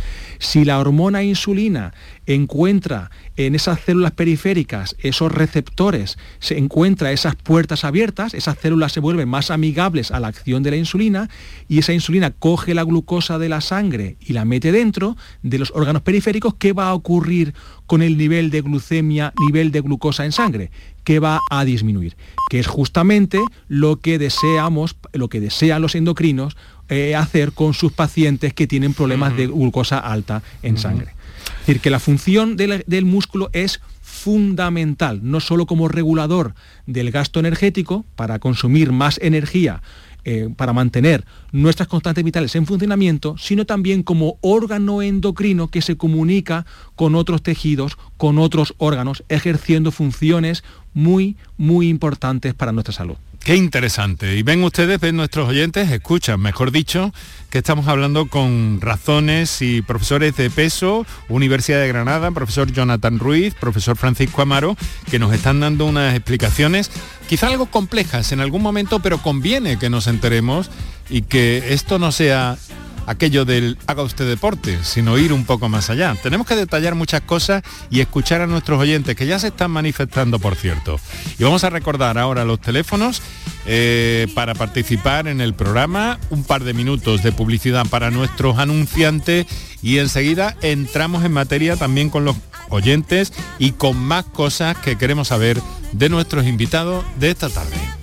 Si 0.43 0.65
la 0.65 0.77
hormona 0.77 1.23
insulina 1.23 1.93
encuentra 2.25 3.11
en 3.37 3.55
esas 3.55 3.79
células 3.79 4.11
periféricas 4.11 4.93
esos 4.99 5.31
receptores, 5.31 6.17
se 6.39 6.57
encuentra 6.57 7.13
esas 7.13 7.37
puertas 7.37 7.85
abiertas, 7.85 8.33
esas 8.33 8.57
células 8.57 8.91
se 8.91 8.99
vuelven 8.99 9.29
más 9.29 9.51
amigables 9.51 10.11
a 10.11 10.19
la 10.19 10.27
acción 10.27 10.61
de 10.61 10.71
la 10.71 10.75
insulina 10.75 11.29
y 11.69 11.79
esa 11.79 11.93
insulina 11.93 12.31
coge 12.31 12.73
la 12.73 12.83
glucosa 12.83 13.39
de 13.39 13.47
la 13.47 13.61
sangre 13.61 14.17
y 14.19 14.33
la 14.33 14.43
mete 14.43 14.73
dentro 14.73 15.15
de 15.43 15.59
los 15.59 15.71
órganos 15.73 16.01
periféricos, 16.01 16.55
¿qué 16.55 16.73
va 16.73 16.89
a 16.89 16.93
ocurrir 16.93 17.53
con 17.87 18.01
el 18.01 18.17
nivel 18.17 18.49
de 18.49 18.61
glucemia, 18.61 19.33
nivel 19.47 19.71
de 19.71 19.79
glucosa 19.79 20.25
en 20.25 20.33
sangre, 20.33 20.71
que 21.03 21.19
va 21.19 21.39
a 21.49 21.65
disminuir, 21.65 22.15
que 22.49 22.59
es 22.59 22.67
justamente 22.67 23.39
lo 23.67 23.97
que 23.97 24.17
deseamos, 24.19 24.97
lo 25.13 25.29
que 25.29 25.39
desean 25.39 25.81
los 25.81 25.95
endocrinos 25.95 26.57
eh, 26.89 27.15
hacer 27.15 27.53
con 27.53 27.73
sus 27.73 27.91
pacientes 27.91 28.53
que 28.53 28.67
tienen 28.67 28.93
problemas 28.93 29.35
de 29.35 29.47
glucosa 29.47 29.99
alta 29.99 30.43
en 30.61 30.77
sangre. 30.77 31.13
Es 31.61 31.67
decir, 31.67 31.81
que 31.81 31.89
la 31.89 31.99
función 31.99 32.55
del, 32.55 32.83
del 32.87 33.05
músculo 33.05 33.49
es 33.53 33.79
fundamental, 34.01 35.19
no 35.23 35.39
solo 35.39 35.65
como 35.65 35.87
regulador 35.87 36.55
del 36.85 37.11
gasto 37.11 37.39
energético 37.39 38.05
para 38.15 38.39
consumir 38.39 38.91
más 38.91 39.19
energía 39.21 39.81
eh, 40.25 40.47
para 40.55 40.71
mantener 40.71 41.25
nuestras 41.51 41.89
constantes 41.89 42.23
vitales 42.23 42.55
en 42.55 42.65
funcionamiento, 42.65 43.35
sino 43.37 43.65
también 43.65 44.03
como 44.03 44.37
órgano 44.39 45.01
endocrino 45.01 45.67
que 45.67 45.81
se 45.81 45.97
comunica 45.97 46.65
con 46.95 47.15
otros 47.15 47.43
tejidos, 47.43 47.97
con 48.15 48.39
otros 48.39 48.73
órganos, 48.77 49.25
ejerciendo 49.27 49.91
funciones 49.91 50.63
muy, 50.93 51.35
muy 51.57 51.89
importantes 51.89 52.53
para 52.53 52.71
nuestra 52.71 52.93
salud. 52.93 53.17
Qué 53.43 53.57
interesante. 53.57 54.37
Y 54.37 54.41
ven 54.41 54.63
ustedes, 54.63 55.01
ven 55.01 55.17
nuestros 55.17 55.49
oyentes, 55.49 55.91
escuchan, 55.91 56.39
mejor 56.39 56.71
dicho, 56.71 57.13
que 57.49 57.57
estamos 57.57 57.89
hablando 57.89 58.29
con 58.29 58.79
razones 58.79 59.61
y 59.61 59.81
profesores 59.81 60.37
de 60.37 60.49
peso, 60.49 61.05
Universidad 61.27 61.81
de 61.81 61.89
Granada, 61.89 62.31
profesor 62.31 62.71
Jonathan 62.71 63.19
Ruiz, 63.19 63.53
profesor 63.53 63.97
Francisco 63.97 64.41
Amaro, 64.41 64.77
que 65.11 65.19
nos 65.19 65.33
están 65.33 65.59
dando 65.59 65.85
unas 65.85 66.15
explicaciones 66.15 66.89
quizá 67.27 67.47
algo 67.47 67.65
complejas 67.65 68.31
en 68.31 68.39
algún 68.39 68.61
momento, 68.61 69.01
pero 69.01 69.17
conviene 69.17 69.77
que 69.77 69.89
nos 69.89 70.07
enteremos 70.07 70.71
y 71.09 71.23
que 71.23 71.73
esto 71.73 71.99
no 71.99 72.13
sea 72.13 72.57
aquello 73.05 73.45
del 73.45 73.77
haga 73.87 74.03
usted 74.03 74.27
deporte, 74.27 74.79
sino 74.83 75.17
ir 75.17 75.33
un 75.33 75.45
poco 75.45 75.69
más 75.69 75.89
allá. 75.89 76.15
Tenemos 76.21 76.47
que 76.47 76.55
detallar 76.55 76.95
muchas 76.95 77.21
cosas 77.21 77.63
y 77.89 77.99
escuchar 77.99 78.41
a 78.41 78.47
nuestros 78.47 78.79
oyentes, 78.79 79.15
que 79.15 79.25
ya 79.25 79.39
se 79.39 79.47
están 79.47 79.71
manifestando, 79.71 80.39
por 80.39 80.55
cierto. 80.55 80.99
Y 81.37 81.43
vamos 81.43 81.63
a 81.63 81.69
recordar 81.69 82.17
ahora 82.17 82.45
los 82.45 82.59
teléfonos 82.61 83.21
eh, 83.65 84.27
para 84.35 84.55
participar 84.55 85.27
en 85.27 85.41
el 85.41 85.53
programa, 85.53 86.19
un 86.29 86.43
par 86.43 86.63
de 86.63 86.73
minutos 86.73 87.23
de 87.23 87.31
publicidad 87.31 87.85
para 87.87 88.11
nuestros 88.11 88.57
anunciantes 88.57 89.45
y 89.81 89.99
enseguida 89.99 90.55
entramos 90.61 91.23
en 91.23 91.33
materia 91.33 91.75
también 91.75 92.09
con 92.09 92.25
los 92.25 92.35
oyentes 92.69 93.33
y 93.59 93.71
con 93.71 93.97
más 93.97 94.25
cosas 94.25 94.77
que 94.77 94.97
queremos 94.97 95.29
saber 95.29 95.61
de 95.91 96.09
nuestros 96.09 96.45
invitados 96.45 97.05
de 97.19 97.31
esta 97.31 97.49
tarde. 97.49 98.02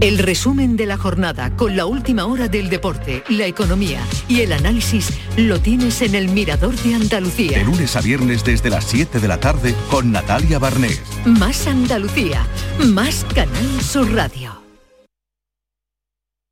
El 0.00 0.18
resumen 0.18 0.76
de 0.76 0.86
la 0.86 0.96
jornada 0.96 1.56
con 1.56 1.76
la 1.76 1.84
última 1.84 2.26
hora 2.26 2.46
del 2.46 2.70
deporte, 2.70 3.24
la 3.28 3.46
economía 3.46 4.00
y 4.28 4.42
el 4.42 4.52
análisis 4.52 5.10
lo 5.36 5.58
tienes 5.60 6.02
en 6.02 6.14
el 6.14 6.28
Mirador 6.28 6.76
de 6.76 6.94
Andalucía. 6.94 7.58
De 7.58 7.64
lunes 7.64 7.96
a 7.96 8.00
viernes 8.00 8.44
desde 8.44 8.70
las 8.70 8.84
7 8.84 9.18
de 9.18 9.26
la 9.26 9.40
tarde 9.40 9.74
con 9.90 10.12
Natalia 10.12 10.60
Barnés. 10.60 11.02
Más 11.26 11.66
Andalucía, 11.66 12.46
más 12.86 13.26
Canal 13.34 13.80
Sur 13.80 14.14
Radio. 14.14 14.62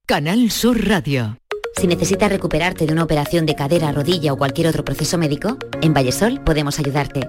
Canal 0.06 0.50
Sur 0.50 0.84
Radio. 0.84 1.38
Si 1.76 1.86
necesitas 1.86 2.32
recuperarte 2.32 2.84
de 2.84 2.92
una 2.92 3.04
operación 3.04 3.46
de 3.46 3.54
cadera, 3.54 3.92
rodilla 3.92 4.32
o 4.32 4.36
cualquier 4.36 4.66
otro 4.66 4.84
proceso 4.84 5.18
médico, 5.18 5.56
en 5.82 5.94
Vallesol 5.94 6.40
podemos 6.42 6.80
ayudarte. 6.80 7.28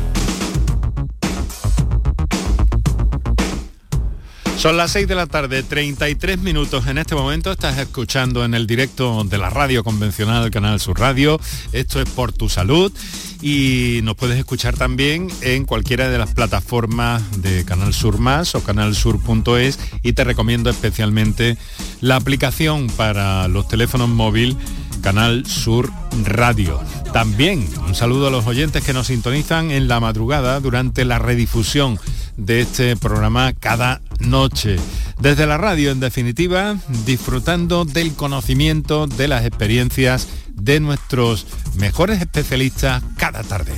Son 4.61 4.77
las 4.77 4.91
6 4.91 5.07
de 5.07 5.15
la 5.15 5.25
tarde, 5.25 5.63
33 5.63 6.37
minutos 6.37 6.85
en 6.85 6.99
este 6.99 7.15
momento. 7.15 7.51
Estás 7.51 7.79
escuchando 7.79 8.45
en 8.45 8.53
el 8.53 8.67
directo 8.67 9.23
de 9.23 9.39
la 9.39 9.49
radio 9.49 9.83
convencional 9.83 10.51
Canal 10.51 10.79
Sur 10.79 10.99
Radio. 10.99 11.39
Esto 11.71 11.99
es 11.99 12.07
Por 12.07 12.31
tu 12.31 12.47
Salud 12.47 12.93
y 13.41 14.01
nos 14.03 14.15
puedes 14.15 14.37
escuchar 14.37 14.77
también 14.77 15.29
en 15.41 15.65
cualquiera 15.65 16.09
de 16.09 16.19
las 16.19 16.35
plataformas 16.35 17.41
de 17.41 17.65
Canal 17.65 17.91
Sur 17.91 18.19
Más 18.19 18.53
o 18.53 18.63
canalsur.es 18.63 19.79
y 20.03 20.13
te 20.13 20.23
recomiendo 20.23 20.69
especialmente 20.69 21.57
la 21.99 22.17
aplicación 22.17 22.85
para 22.85 23.47
los 23.47 23.67
teléfonos 23.67 24.09
móviles 24.09 24.57
Canal 25.01 25.47
Sur 25.47 25.91
Radio. 26.23 26.79
También 27.13 27.67
un 27.87 27.95
saludo 27.95 28.27
a 28.27 28.31
los 28.31 28.45
oyentes 28.45 28.83
que 28.83 28.93
nos 28.93 29.07
sintonizan 29.07 29.71
en 29.71 29.87
la 29.87 29.99
madrugada 29.99 30.59
durante 30.59 31.03
la 31.03 31.17
redifusión 31.17 31.99
de 32.37 32.61
este 32.61 32.95
programa 32.95 33.53
cada 33.53 34.01
noche. 34.19 34.77
Desde 35.19 35.45
la 35.45 35.57
radio, 35.57 35.91
en 35.91 35.99
definitiva, 35.99 36.75
disfrutando 37.05 37.85
del 37.85 38.13
conocimiento, 38.13 39.07
de 39.07 39.27
las 39.27 39.45
experiencias 39.45 40.27
de 40.49 40.79
nuestros 40.79 41.45
mejores 41.75 42.21
especialistas 42.21 43.03
cada 43.17 43.43
tarde. 43.43 43.73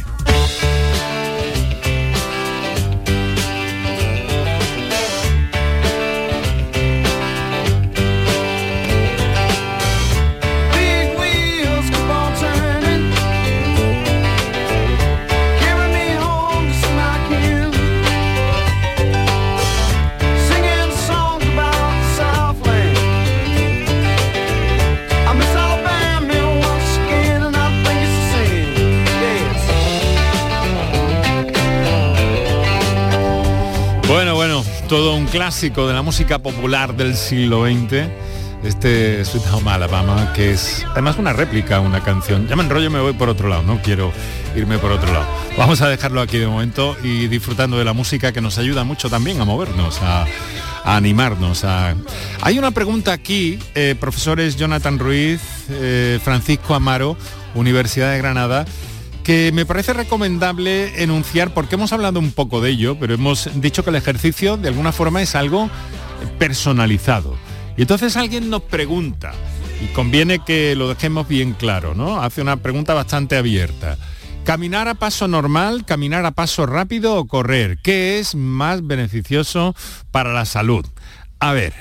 Todo 34.87 35.15
un 35.15 35.25
clásico 35.25 35.87
de 35.87 35.93
la 35.93 36.01
música 36.01 36.39
popular 36.39 36.95
del 36.95 37.15
siglo 37.15 37.65
XX. 37.65 38.09
Este 38.63 39.23
Sweet 39.25 39.45
Home 39.51 39.71
Alabama, 39.71 40.31
que 40.33 40.51
es 40.51 40.85
además 40.91 41.17
una 41.17 41.33
réplica, 41.33 41.79
una 41.79 42.01
canción. 42.01 42.47
Ya 42.47 42.55
me 42.55 42.63
enrollo, 42.63 42.89
me 42.89 42.99
voy 42.99 43.13
por 43.13 43.29
otro 43.29 43.49
lado, 43.49 43.63
no 43.63 43.81
quiero 43.81 44.11
irme 44.55 44.77
por 44.77 44.91
otro 44.91 45.11
lado. 45.11 45.25
Vamos 45.57 45.81
a 45.81 45.89
dejarlo 45.89 46.21
aquí 46.21 46.37
de 46.37 46.47
momento 46.47 46.95
y 47.03 47.27
disfrutando 47.27 47.77
de 47.77 47.85
la 47.85 47.93
música 47.93 48.31
que 48.31 48.41
nos 48.41 48.57
ayuda 48.57 48.83
mucho 48.83 49.09
también 49.09 49.41
a 49.41 49.45
movernos, 49.45 49.99
a, 50.01 50.25
animarnos. 50.85 51.65
Hay 52.41 52.59
una 52.59 52.71
pregunta 52.71 53.13
aquí, 53.13 53.59
eh, 53.75 53.95
profesores 53.99 54.55
Jonathan 54.57 54.99
Ruiz, 54.99 55.41
eh, 55.69 56.19
Francisco 56.23 56.75
Amaro, 56.75 57.17
Universidad 57.55 58.11
de 58.11 58.17
Granada 58.17 58.65
que 59.23 59.51
me 59.53 59.65
parece 59.65 59.93
recomendable 59.93 61.01
enunciar, 61.01 61.53
porque 61.53 61.75
hemos 61.75 61.93
hablado 61.93 62.19
un 62.19 62.31
poco 62.31 62.61
de 62.61 62.71
ello, 62.71 62.97
pero 62.99 63.13
hemos 63.13 63.49
dicho 63.61 63.83
que 63.83 63.89
el 63.89 63.95
ejercicio 63.95 64.57
de 64.57 64.67
alguna 64.67 64.91
forma 64.91 65.21
es 65.21 65.35
algo 65.35 65.69
personalizado. 66.37 67.35
Y 67.77 67.83
entonces 67.83 68.17
alguien 68.17 68.49
nos 68.49 68.63
pregunta, 68.63 69.33
y 69.81 69.87
conviene 69.93 70.39
que 70.39 70.75
lo 70.75 70.89
dejemos 70.89 71.27
bien 71.27 71.53
claro, 71.53 71.95
¿no? 71.95 72.21
Hace 72.21 72.41
una 72.41 72.57
pregunta 72.57 72.93
bastante 72.93 73.37
abierta. 73.37 73.97
¿Caminar 74.43 74.89
a 74.89 74.95
paso 74.95 75.27
normal, 75.27 75.85
caminar 75.85 76.25
a 76.25 76.31
paso 76.31 76.65
rápido 76.65 77.15
o 77.15 77.27
correr? 77.27 77.77
¿Qué 77.81 78.19
es 78.19 78.35
más 78.35 78.85
beneficioso 78.85 79.73
para 80.11 80.33
la 80.33 80.45
salud? 80.45 80.85
A 81.39 81.53
ver, 81.53 81.73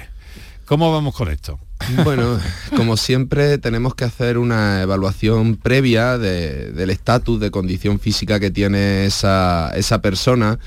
¿cómo 0.64 0.92
vamos 0.92 1.14
con 1.14 1.28
esto? 1.28 1.58
Bueno, 2.04 2.38
como 2.76 2.96
siempre 2.96 3.58
tenemos 3.58 3.94
que 3.94 4.04
hacer 4.04 4.38
una 4.38 4.82
evaluación 4.82 5.56
previa 5.56 6.18
del 6.18 6.90
estatus 6.90 7.40
de 7.40 7.50
condición 7.50 7.98
física 7.98 8.40
que 8.40 8.50
tiene 8.50 9.06
esa, 9.06 9.72
persona. 10.02 10.58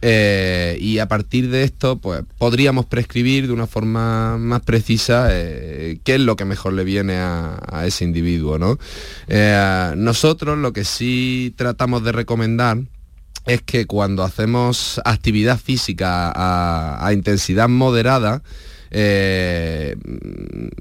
Eh, 0.00 0.78
y 0.80 0.98
a 1.00 1.08
partir 1.08 1.50
de 1.50 1.64
esto, 1.64 1.98
pues 1.98 2.22
podríamos 2.38 2.86
prescribir 2.86 3.48
de 3.48 3.52
una 3.52 3.66
forma 3.66 4.38
más 4.38 4.60
precisa 4.60 5.28
eh, 5.32 5.98
qué 6.04 6.14
es 6.14 6.20
lo 6.20 6.36
que 6.36 6.44
mejor 6.44 6.74
le 6.74 6.84
viene 6.84 7.16
a, 7.16 7.82
ese 7.84 8.04
individuo. 8.04 8.58
¿no? 8.58 8.78
Eh, 9.26 9.92
nosotros 9.96 10.58
lo 10.58 10.72
que 10.72 10.84
sí 10.84 11.52
tratamos 11.56 12.04
de 12.04 12.12
recomendar 12.12 12.78
es 13.46 13.62
que 13.62 13.86
cuando 13.86 14.22
hacemos 14.22 15.00
actividad 15.04 15.58
física 15.58 16.32
a 16.34 17.12
intensidad 17.12 17.68
moderada, 17.68 18.42
eh, 18.90 19.96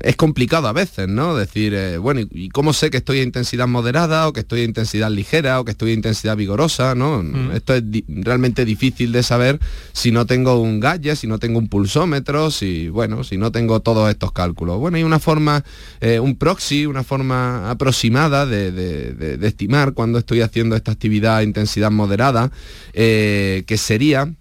es 0.02 0.16
complicado 0.16 0.68
a 0.68 0.74
veces, 0.74 1.08
¿no? 1.08 1.36
Decir, 1.36 1.74
eh, 1.74 1.98
bueno, 1.98 2.22
¿y 2.32 2.50
cómo 2.50 2.74
sé 2.74 2.90
que 2.90 2.98
estoy 2.98 3.20
a 3.20 3.24
intensidad 3.24 3.68
moderada 3.68 4.28
o 4.28 4.34
que 4.34 4.42
estoy 4.42 4.62
a 4.62 4.64
intensidad 4.64 5.12
ligera 5.12 5.60
o 5.60 5.66
que 5.66 5.72
estoy 5.72 5.92
a 5.92 5.94
intensidad 5.94 6.38
vigorosa, 6.38 6.96
¿no? 6.96 7.22
Mm. 7.22 7.52
Esto 7.52 7.76
es 7.76 7.84
realmente 8.08 8.66
difícil 8.66 9.12
de 9.12 9.24
saber 9.24 9.60
si 9.92 10.12
no 10.12 10.26
tengo 10.26 10.62
un 10.62 10.80
gadget, 10.80 11.18
si 11.18 11.28
no 11.28 11.40
tengo 11.40 11.60
un 11.60 11.68
pulsómetro, 11.68 12.52
si, 12.52 12.90
bueno, 12.90 13.24
si 13.24 13.38
no 13.38 13.52
tengo 13.52 13.82
todos 13.82 14.10
estos 14.10 14.32
cálculos. 14.32 14.80
Bueno, 14.80 14.98
hay 14.98 15.04
una 15.04 15.20
forma, 15.20 15.64
eh, 16.00 16.20
un 16.20 16.38
proxy, 16.38 16.86
una 16.86 17.04
forma 17.04 17.70
aproximada 17.70 18.46
de, 18.46 19.38
estimar 19.42 19.94
cuando 19.94 20.20
estoy 20.20 20.42
haciendo 20.42 20.76
esta 20.76 20.92
actividad 20.92 21.38
a 21.38 21.44
intensidad 21.44 21.92
moderada, 21.92 22.52
que 22.94 23.78
sería 23.78 24.32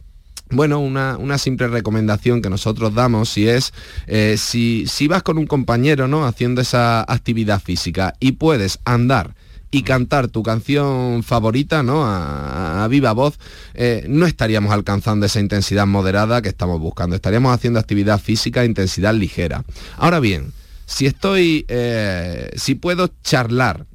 bueno, 0.50 0.80
una, 0.80 1.38
simple 1.38 1.68
recomendación 1.68 2.40
que 2.40 2.50
nosotros 2.50 2.94
damos 2.94 3.36
y 3.36 3.48
es 3.48 3.72
eh, 4.06 4.36
si, 4.38 4.86
vas 5.08 5.22
con 5.22 5.38
un 5.38 5.46
compañero 5.46 6.08
¿no? 6.08 6.24
haciendo 6.26 6.60
esa 6.60 7.00
actividad 7.00 7.60
física 7.60 8.14
y 8.20 8.32
puedes 8.32 8.78
andar 8.84 9.34
y 9.72 9.82
cantar 9.82 10.28
tu 10.28 10.42
canción 10.42 11.22
favorita, 11.24 11.82
¿no? 11.82 12.04
A, 12.06 12.86
viva 12.88 13.12
voz, 13.12 13.38
eh, 13.74 14.06
no 14.08 14.24
estaríamos 14.24 14.72
alcanzando 14.72 15.26
esa 15.26 15.40
intensidad 15.40 15.86
moderada 15.86 16.40
que 16.40 16.48
estamos 16.48 16.80
buscando. 16.80 17.16
Estaríamos 17.16 17.52
haciendo 17.52 17.80
actividad 17.80 18.20
física 18.20 18.60
a 18.60 18.64
intensidad 18.64 19.12
ligera. 19.12 19.64
Ahora 19.98 20.20
bien, 20.20 20.52
si 20.86 21.06
estoy, 21.06 21.66
eh, 21.68 22.50
si 22.54 22.76
puedo 22.76 23.10
charlar, 23.24 23.86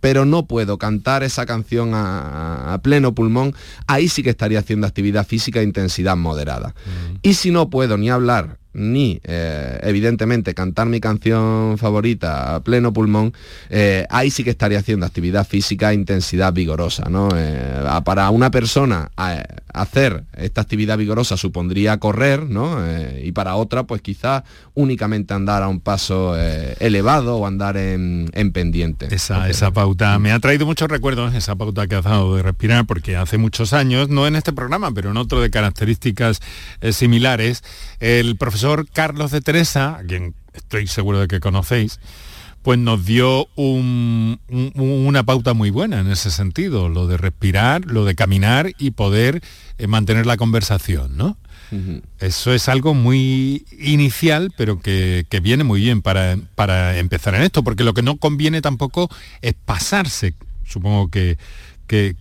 pero 0.00 0.24
no 0.24 0.46
puedo 0.46 0.78
cantar 0.78 1.22
esa 1.22 1.46
canción 1.46 1.92
a, 1.94 2.78
pleno 2.82 3.14
pulmón, 3.14 3.54
ahí 3.86 4.08
sí 4.08 4.22
que 4.22 4.30
estaría 4.30 4.58
haciendo 4.58 4.86
actividad 4.86 5.26
física 5.26 5.60
a 5.60 5.62
intensidad 5.62 6.16
moderada. 6.16 6.74
Y 7.22 7.34
si 7.34 7.50
no 7.50 7.70
puedo 7.70 7.96
ni 7.96 8.10
hablar 8.10 8.58
ni 8.74 9.20
eh, 9.22 9.78
evidentemente 9.82 10.52
cantar 10.52 10.88
mi 10.88 11.00
canción 11.00 11.78
favorita 11.78 12.56
a 12.56 12.60
pleno 12.62 12.92
pulmón, 12.92 13.32
eh, 13.70 14.04
ahí 14.10 14.30
sí 14.30 14.44
que 14.44 14.50
estaría 14.50 14.80
haciendo 14.80 15.06
actividad 15.06 15.46
física 15.46 15.88
a 15.88 15.94
intensidad 15.94 16.52
vigorosa. 16.52 17.04
¿no? 17.08 17.28
Eh, 17.34 17.84
para 18.04 18.28
una 18.30 18.50
persona 18.50 19.10
hacer 19.72 20.24
esta 20.36 20.60
actividad 20.60 20.98
vigorosa 20.98 21.36
supondría 21.36 21.98
correr, 21.98 22.42
¿no? 22.42 22.78
y 23.22 23.30
para 23.32 23.54
otra, 23.54 23.84
pues 23.84 24.02
quizás 24.02 24.42
únicamente 24.74 25.32
andar 25.32 25.62
a 25.62 25.68
un 25.68 25.80
paso 25.80 26.36
elevado 26.36 27.36
o 27.36 27.46
andar 27.46 27.76
en, 27.76 28.30
pendiente. 28.52 29.03
Esa, 29.10 29.48
esa 29.48 29.70
pauta 29.72 30.18
me 30.18 30.32
ha 30.32 30.38
traído 30.38 30.66
muchos 30.66 30.88
recuerdos, 30.88 31.34
esa 31.34 31.56
pauta 31.56 31.86
que 31.86 31.96
has 31.96 32.04
dado 32.04 32.36
de 32.36 32.42
respirar, 32.42 32.86
porque 32.86 33.16
hace 33.16 33.38
muchos 33.38 33.72
años, 33.72 34.08
no 34.08 34.26
en 34.26 34.36
este 34.36 34.52
programa, 34.52 34.90
pero 34.92 35.10
en 35.10 35.16
otro 35.16 35.40
de 35.40 35.50
características 35.50 36.40
similares, 36.92 37.62
el 38.00 38.36
profesor 38.36 38.86
Carlos 38.92 39.30
de 39.30 39.40
Teresa, 39.40 39.96
a 39.96 40.02
quien 40.04 40.34
estoy 40.52 40.86
seguro 40.86 41.20
de 41.20 41.28
que 41.28 41.40
conocéis, 41.40 42.00
pues 42.64 42.78
nos 42.78 43.04
dio 43.04 43.46
una 43.56 45.22
pauta 45.26 45.52
muy 45.52 45.68
buena 45.68 46.00
en 46.00 46.10
ese 46.10 46.30
sentido, 46.30 46.88
lo 46.88 47.06
de 47.06 47.18
respirar, 47.18 47.84
lo 47.84 48.06
de 48.06 48.14
caminar 48.14 48.72
y 48.78 48.92
poder 48.92 49.42
eh, 49.76 49.86
mantener 49.86 50.24
la 50.24 50.38
conversación, 50.38 51.14
¿no? 51.14 51.36
Eso 52.18 52.52
es 52.52 52.68
algo 52.68 52.94
muy 52.94 53.64
inicial, 53.78 54.52
pero 54.56 54.80
que, 54.80 55.26
viene 55.42 55.64
muy 55.64 55.80
bien 55.80 56.02
para, 56.02 56.36
para, 56.54 56.98
empezar 56.98 57.34
en 57.34 57.42
esto, 57.42 57.62
porque 57.62 57.84
lo 57.84 57.94
que 57.94 58.02
no 58.02 58.16
conviene 58.16 58.60
tampoco 58.62 59.08
es 59.42 59.54
pasarse, 59.64 60.34
supongo 60.64 61.10
que, 61.10 61.36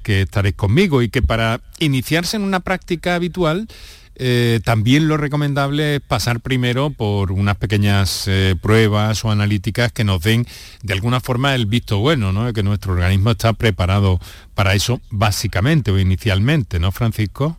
estaréis 0.05 0.55
conmigo, 0.55 1.01
y 1.01 1.09
que 1.09 1.21
para 1.21 1.61
iniciarse 1.79 2.37
en 2.37 2.43
una 2.43 2.59
práctica 2.59 3.15
habitual, 3.15 3.67
eh, 4.15 4.59
también 4.63 5.07
lo 5.07 5.17
recomendable 5.17 5.95
es 5.95 6.01
pasar 6.01 6.39
primero 6.39 6.91
por 6.91 7.31
unas 7.31 7.57
pequeñas 7.57 8.27
eh, 8.27 8.55
pruebas 8.61 9.25
o 9.25 9.31
analíticas 9.31 9.91
que 9.91 10.03
nos 10.03 10.21
den 10.21 10.45
de 10.83 10.93
alguna 10.93 11.19
forma 11.19 11.55
el 11.55 11.65
visto 11.65 11.97
bueno, 11.97 12.31
¿no? 12.31 12.53
que 12.53 12.61
nuestro 12.61 12.93
organismo 12.93 13.31
está 13.31 13.53
preparado 13.53 14.19
para 14.53 14.75
eso 14.75 15.01
básicamente 15.09 15.89
o 15.89 15.97
inicialmente, 15.97 16.79
¿no, 16.79 16.91
Francisco? 16.91 17.57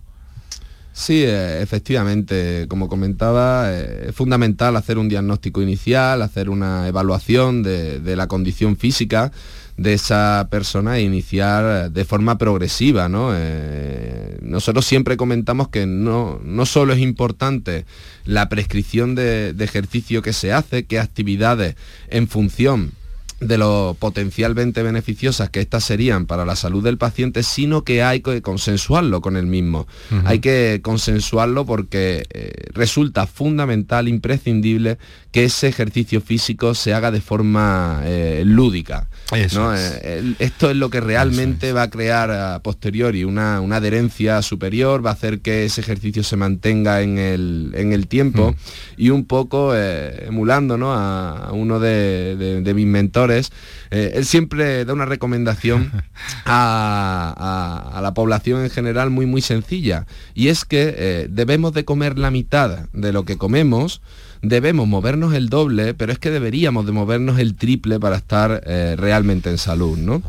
Sí, 0.97 1.25
eh, 1.25 1.61
efectivamente, 1.61 2.67
como 2.69 2.89
comentaba, 2.89 3.77
es 3.77 4.15
fundamental 4.15 4.77
hacer 4.77 4.97
un 4.97 5.09
diagnóstico 5.09 5.61
inicial, 5.61 6.23
hacer 6.23 6.49
una 6.49 6.87
evaluación 6.87 7.65
de, 7.65 8.15
la 8.15 8.29
condición 8.29 8.77
física 8.77 9.33
de 9.77 9.95
esa 9.95 10.47
persona 10.53 10.97
e 10.97 11.03
iniciar 11.03 11.91
de 11.91 12.05
forma 12.05 12.39
progresiva. 12.39 13.09
¿no? 13.09 13.33
Eh, 13.35 14.39
nosotros 14.43 14.87
siempre 14.87 15.17
comentamos 15.17 15.67
que 15.69 15.85
no, 15.85 16.39
no 16.45 16.65
solo 16.65 16.93
es 16.93 17.01
importante 17.01 17.87
la 18.25 18.49
prescripción 18.49 19.17
de, 19.17 19.53
de 19.53 19.65
ejercicio 19.65 20.23
que 20.23 20.33
se 20.33 20.53
hace, 20.53 20.85
qué 20.85 21.01
actividades 21.01 21.75
en 22.09 22.29
función 22.29 22.93
de 23.41 23.59
lo 23.59 23.97
potencialmente 23.99 24.83
beneficiosas 24.83 25.51
que 25.51 25.61
estas 25.61 25.85
serían 25.85 26.27
para 26.27 26.45
la 26.45 26.57
salud 26.57 26.83
del 26.83 26.99
paciente, 26.99 27.43
sino 27.43 27.83
que 27.83 28.03
hay 28.03 28.21
que 28.21 28.43
consensuarlo 28.43 29.21
con 29.21 29.37
el 29.37 29.47
mismo. 29.47 29.87
Hay 30.25 30.39
que 30.39 30.81
consensuarlo 30.83 31.67
porque 31.67 32.25
eh, 32.31 32.53
resulta 32.73 33.27
fundamental, 33.27 34.09
imprescindible, 34.09 34.99
que 35.33 35.45
ese 35.45 35.67
ejercicio 35.67 36.21
físico 36.21 36.75
se 36.75 36.95
haga 36.95 37.11
de 37.11 37.21
forma 37.21 38.03
eh, 38.05 38.45
lúdica. 38.47 39.09
Eh, 39.33 40.35
esto 40.39 40.71
es 40.71 40.77
lo 40.77 40.91
que 40.91 41.01
realmente 41.01 41.73
va 41.73 41.83
a 41.83 41.91
crear 41.91 42.31
a 42.31 42.63
posteriori 42.63 43.25
una, 43.25 43.57
adherencia 43.57 44.41
superior, 44.43 45.05
va 45.05 45.11
a 45.11 45.15
hacer 45.15 45.41
que 45.41 45.65
ese 45.65 45.81
ejercicio 45.81 46.23
se 46.23 46.37
mantenga 46.37 47.03
en 47.03 47.19
el, 47.19 48.07
tiempo 48.09 48.55
y 48.97 49.11
un 49.11 49.25
poco 49.25 49.75
emulando 49.75 50.77
a, 50.93 51.51
uno 51.53 51.81
de 51.81 52.73
mis 52.75 52.87
mentores, 52.87 53.24
eh, 53.31 54.13
él 54.15 54.25
siempre 54.25 54.85
da 54.85 54.93
una 54.93 55.07
recomendación 55.07 55.91
a, 56.45 58.01
la 58.03 58.15
población 58.15 58.63
en 58.63 58.71
general 58.71 59.11
muy 59.11 59.27
muy 59.27 59.41
sencilla 59.41 60.07
y 60.35 60.49
es 60.49 60.65
que 60.65 60.95
eh, 60.97 61.27
debemos 61.31 61.73
de 61.73 61.85
comer 61.85 62.19
la 62.19 62.31
mitad 62.31 62.87
de 62.93 63.13
lo 63.13 63.25
que 63.25 63.39
comemos 63.39 64.01
debemos 64.45 64.87
movernos 64.87 65.35
el 65.35 65.49
doble, 65.49 65.95
pero 65.95 66.13
es 66.13 66.19
que 66.19 66.31
deberíamos 66.31 66.87
de 66.87 66.93
movernos 66.93 67.39
el 67.39 67.55
triple 67.55 67.99
para 67.99 68.17
estar 68.17 68.63
eh, 68.67 68.95
realmente 68.97 69.51
en 69.51 69.59
salud, 69.59 69.97
¿no? 69.99 70.23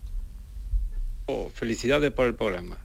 Felicidades 1.53 2.11
por 2.11 2.27
el 2.27 2.35
programa. 2.35 2.77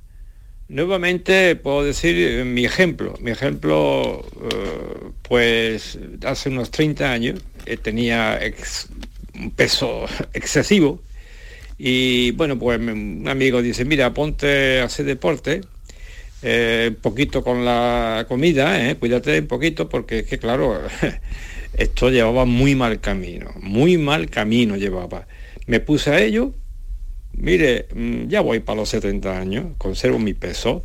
Nuevamente 0.68 1.55
puedo 1.57 1.83
decir 1.85 2.14
eh, 2.16 2.45
mi 2.45 2.64
ejemplo. 2.64 3.14
Mi 3.20 3.31
ejemplo, 3.31 4.24
eh, 4.51 5.11
pues 5.22 5.99
hace 6.24 6.49
unos 6.49 6.70
30 6.70 7.11
años 7.11 7.41
tenía 7.83 8.41
un 9.35 9.51
peso 9.53 10.07
excesivo 10.35 11.01
y 11.79 12.33
bueno, 12.33 12.59
pues 12.59 12.81
un 12.81 13.24
amigo 13.29 13.62
dice, 13.62 13.85
mira, 13.85 14.12
ponte 14.12 14.81
a 14.81 14.85
hacer 14.85 15.07
deporte, 15.07 15.61
eh, 16.43 16.89
un 16.91 16.97
poquito 16.97 17.43
con 17.43 17.64
la 17.64 18.26
comida, 18.29 18.91
eh, 18.91 18.97
cuídate 18.97 19.39
un 19.39 19.47
poquito, 19.47 19.89
porque 19.89 20.20
es 20.20 20.26
que 20.26 20.39
claro, 20.39 20.81
esto 21.74 22.11
llevaba 22.11 22.45
muy 22.45 22.74
mal 22.74 23.01
camino, 23.01 23.53
muy 23.61 23.97
mal 23.97 24.29
camino 24.29 24.76
llevaba. 24.76 25.29
Me 25.66 25.81
puse 25.81 26.11
a 26.11 26.20
ello, 26.20 26.53
mire, 27.33 27.87
mm, 27.95 28.29
ya 28.29 28.41
voy 28.41 28.61
para 28.61 28.81
los 28.81 28.89
70 28.89 29.39
años, 29.39 29.66
conservo 29.79 30.18
mi 30.18 30.35
peso, 30.35 30.85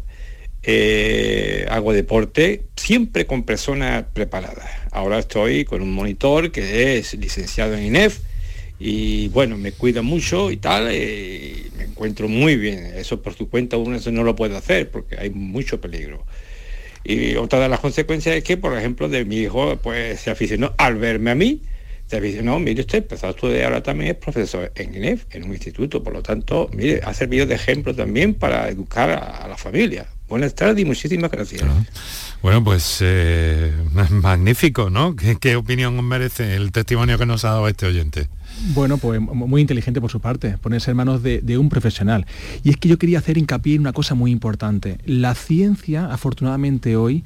eh, 0.64 1.66
hago 1.70 1.92
deporte 1.92 2.66
siempre 2.76 3.26
con 3.26 3.44
personas 3.44 4.06
preparadas. 4.14 4.70
Ahora 4.92 5.20
estoy 5.20 5.66
con 5.66 5.82
un 5.82 5.92
monitor 5.92 6.52
que 6.52 6.98
es 6.98 7.16
licenciado 7.16 7.76
en 7.76 7.84
INEF, 7.84 8.20
y 8.80 9.30
bueno, 9.30 9.58
me 9.58 9.72
cuida 9.72 10.02
mucho 10.02 10.52
y 10.52 10.58
tal, 10.58 10.94
y 10.94 11.72
me 11.78 11.86
encuentro 11.86 12.28
muy 12.28 12.58
bien. 12.58 12.86
Eso 12.96 13.22
por 13.22 13.34
su 13.34 13.50
cuenta 13.50 13.78
uno 13.78 13.96
eso 13.96 14.12
no 14.12 14.24
lo 14.24 14.36
puede 14.36 14.58
hacer 14.58 14.90
porque 14.90 15.18
hay 15.18 15.30
mucho 15.30 15.80
peligro. 15.80 16.26
Y 17.04 17.36
otra 17.36 17.60
de 17.60 17.70
las 17.70 17.80
consecuencias 17.80 18.36
es 18.36 18.44
que, 18.44 18.58
por 18.58 18.78
ejemplo, 18.78 19.10
de 19.10 19.26
mi 19.26 19.38
hijo, 19.38 19.78
pues 19.78 20.22
se 20.22 20.32
aficionó 20.32 20.74
al 20.78 20.96
verme 20.96 21.32
a 21.32 21.36
mí, 21.36 21.62
se 22.08 22.18
aficionó, 22.18 22.60
mire 22.60 22.82
usted, 22.82 23.00
empezó 23.00 23.28
a 23.28 23.30
estudiar 23.32 23.66
ahora 23.66 23.84
también 23.84 24.12
es 24.12 24.18
profesor 24.18 24.72
en 24.76 24.96
INEF, 24.96 25.26
en 25.32 25.44
un 25.44 25.52
instituto, 25.52 26.02
por 26.02 26.14
lo 26.14 26.22
tanto, 26.22 26.70
mire, 26.74 27.02
ha 27.04 27.14
servido 27.14 27.46
de 27.46 27.56
ejemplo 27.56 27.94
también 27.94 28.34
para 28.34 28.70
educar 28.70 29.10
a, 29.10 29.48
la 29.48 29.58
familia. 29.58 30.06
Buenas 30.30 30.56
tardes 30.56 30.80
y 30.80 30.86
muchísimas 30.86 31.30
gracias. 31.30 31.62
Bueno, 32.42 32.64
pues 32.64 33.00
eh, 33.02 33.72
magnífico, 34.10 34.90
¿no? 34.90 35.16
¿Qué, 35.16 35.38
¿Qué 35.40 35.56
opinión 35.58 36.02
merece 36.08 36.56
el 36.56 36.72
testimonio 36.72 37.18
que 37.18 37.26
nos 37.26 37.44
ha 37.46 37.50
dado 37.50 37.68
este 37.68 37.86
oyente? 37.86 38.30
Bueno, 38.72 38.98
pues 38.98 39.20
muy 39.20 39.62
inteligente 39.62 40.00
por 40.00 40.10
su 40.10 40.22
parte, 40.22 40.58
ponerse 40.58 40.92
en 40.92 40.98
manos 40.98 41.22
de, 41.22 41.58
un 41.58 41.70
profesional. 41.70 42.26
Y 42.64 42.70
es 42.70 42.78
que 42.78 42.88
yo 42.88 42.98
quería 42.98 43.20
hacer 43.20 43.38
hincapié 43.38 43.76
en 43.76 43.82
una 43.82 43.94
cosa 43.94 44.16
muy 44.16 44.32
importante. 44.32 45.00
La 45.06 45.36
ciencia, 45.36 46.06
afortunadamente 46.12 46.96
hoy, 46.96 47.24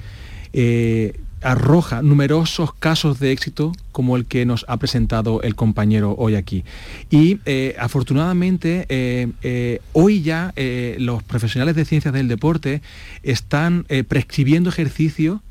eh, 0.53 1.19
arroja 1.41 2.01
numerosos 2.01 2.73
casos 2.73 3.19
de 3.19 3.31
éxito 3.31 3.71
como 3.91 4.17
el 4.17 4.25
que 4.25 4.47
nos 4.47 4.65
ha 4.67 4.77
presentado 4.77 5.43
el 5.43 5.53
compañero 5.53 6.15
hoy 6.17 6.33
aquí. 6.33 6.63
Y 7.11 7.39
eh, 7.45 7.75
afortunadamente 7.79 8.87
eh, 8.89 9.79
hoy 9.93 10.23
ya 10.23 10.53
los 10.97 11.21
profesionales 11.21 11.75
de 11.75 11.85
ciencias 11.85 12.13
del 12.15 12.27
deporte 12.27 12.81
están 13.21 13.85
prescribiendo 14.07 14.69
ejercicio 14.71 15.43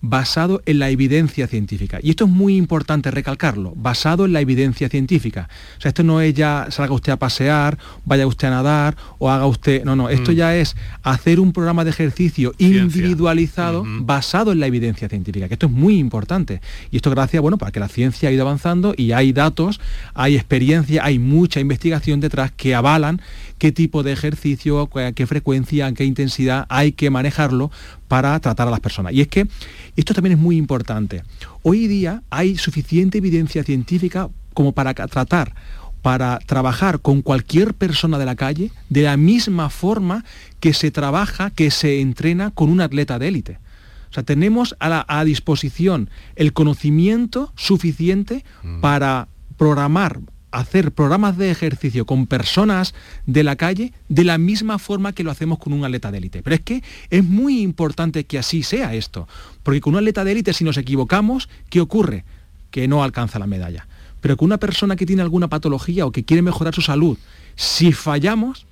basado 0.00 0.62
en 0.66 0.78
la 0.78 0.90
evidencia 0.90 1.46
científica. 1.46 1.98
Y 2.02 2.10
esto 2.10 2.24
es 2.24 2.30
muy 2.30 2.56
importante 2.56 3.10
recalcarlo, 3.10 3.72
basado 3.76 4.24
en 4.24 4.32
la 4.32 4.40
evidencia 4.40 4.88
científica. 4.88 5.48
O 5.76 5.80
sea, 5.80 5.88
esto 5.88 6.04
no 6.04 6.20
es 6.20 6.34
ya 6.34 6.66
salga 6.70 6.94
usted 6.94 7.12
a 7.12 7.16
pasear, 7.16 7.78
vaya 8.04 8.26
usted 8.26 8.48
a 8.48 8.50
nadar 8.52 8.96
o 9.18 9.30
haga 9.30 9.46
usted... 9.46 9.84
No, 9.84 9.96
no, 9.96 10.08
esto 10.08 10.32
mm. 10.32 10.34
ya 10.34 10.56
es 10.56 10.76
hacer 11.02 11.40
un 11.40 11.52
programa 11.52 11.84
de 11.84 11.90
ejercicio 11.90 12.54
individualizado 12.58 13.84
basado 14.00 14.52
en 14.52 14.60
la 14.60 14.66
evidencia 14.66 15.08
científica, 15.08 15.48
que 15.48 15.54
esto 15.54 15.66
es 15.66 15.72
muy 15.72 15.98
importante. 15.98 16.60
Y 16.90 16.96
esto 16.96 17.10
gracias, 17.10 17.42
bueno, 17.42 17.58
para 17.58 17.72
que 17.72 17.80
la 17.80 17.88
ciencia 17.88 18.28
ha 18.28 18.32
ido 18.32 18.42
avanzando 18.42 18.94
y 18.96 19.12
hay 19.12 19.32
datos, 19.32 19.80
hay 20.14 20.36
experiencia, 20.36 21.04
hay 21.04 21.18
mucha 21.18 21.60
investigación 21.60 22.20
detrás 22.20 22.52
que 22.52 22.74
avalan 22.74 23.20
qué 23.58 23.72
tipo 23.72 24.02
de 24.02 24.12
ejercicio, 24.12 24.88
qué 25.14 25.26
frecuencia, 25.26 25.92
qué 25.92 26.04
intensidad 26.04 26.66
hay 26.68 26.92
que 26.92 27.10
manejarlo 27.10 27.70
para 28.06 28.38
tratar 28.40 28.68
a 28.68 28.70
las 28.70 28.80
personas. 28.80 29.12
Y 29.12 29.20
es 29.20 29.28
que 29.28 29.46
esto 29.96 30.14
también 30.14 30.36
es 30.36 30.38
muy 30.38 30.56
importante. 30.56 31.22
Hoy 31.62 31.86
día 31.86 32.22
hay 32.30 32.56
suficiente 32.56 33.18
evidencia 33.18 33.64
científica 33.64 34.28
como 34.54 34.72
para 34.72 34.94
tratar 34.94 35.54
para 36.02 36.38
trabajar 36.38 37.00
con 37.00 37.22
cualquier 37.22 37.74
persona 37.74 38.18
de 38.18 38.24
la 38.24 38.36
calle 38.36 38.70
de 38.88 39.02
la 39.02 39.16
misma 39.16 39.68
forma 39.68 40.24
que 40.60 40.72
se 40.72 40.90
trabaja, 40.90 41.50
que 41.50 41.70
se 41.70 42.00
entrena 42.00 42.50
con 42.52 42.70
un 42.70 42.80
atleta 42.80 43.18
de 43.18 43.28
élite. 43.28 43.58
O 44.10 44.14
sea, 44.14 44.22
tenemos 44.22 44.76
a, 44.80 45.18
a 45.18 45.24
disposición 45.24 46.08
el 46.36 46.52
conocimiento 46.52 47.52
suficiente 47.56 48.44
mm. 48.62 48.80
para 48.80 49.28
programar 49.56 50.20
hacer 50.50 50.92
programas 50.92 51.36
de 51.36 51.50
ejercicio 51.50 52.06
con 52.06 52.26
personas 52.26 52.94
de 53.26 53.42
la 53.42 53.56
calle 53.56 53.92
de 54.08 54.24
la 54.24 54.38
misma 54.38 54.78
forma 54.78 55.12
que 55.12 55.24
lo 55.24 55.30
hacemos 55.30 55.58
con 55.58 55.72
un 55.72 55.84
atleta 55.84 56.10
de 56.10 56.18
élite. 56.18 56.42
Pero 56.42 56.56
es 56.56 56.62
que 56.62 56.82
es 57.10 57.24
muy 57.24 57.60
importante 57.60 58.24
que 58.24 58.38
así 58.38 58.62
sea 58.62 58.94
esto, 58.94 59.28
porque 59.62 59.80
con 59.80 59.94
un 59.94 59.98
atleta 59.98 60.24
de 60.24 60.32
élite 60.32 60.52
si 60.52 60.64
nos 60.64 60.76
equivocamos, 60.76 61.48
¿qué 61.70 61.80
ocurre? 61.80 62.24
Que 62.70 62.88
no 62.88 63.02
alcanza 63.02 63.38
la 63.38 63.46
medalla. 63.46 63.86
Pero 64.20 64.36
con 64.36 64.46
una 64.46 64.58
persona 64.58 64.96
que 64.96 65.06
tiene 65.06 65.22
alguna 65.22 65.48
patología 65.48 66.06
o 66.06 66.12
que 66.12 66.24
quiere 66.24 66.42
mejorar 66.42 66.74
su 66.74 66.82
salud, 66.82 67.18
si 67.54 67.92
fallamos, 67.92 68.66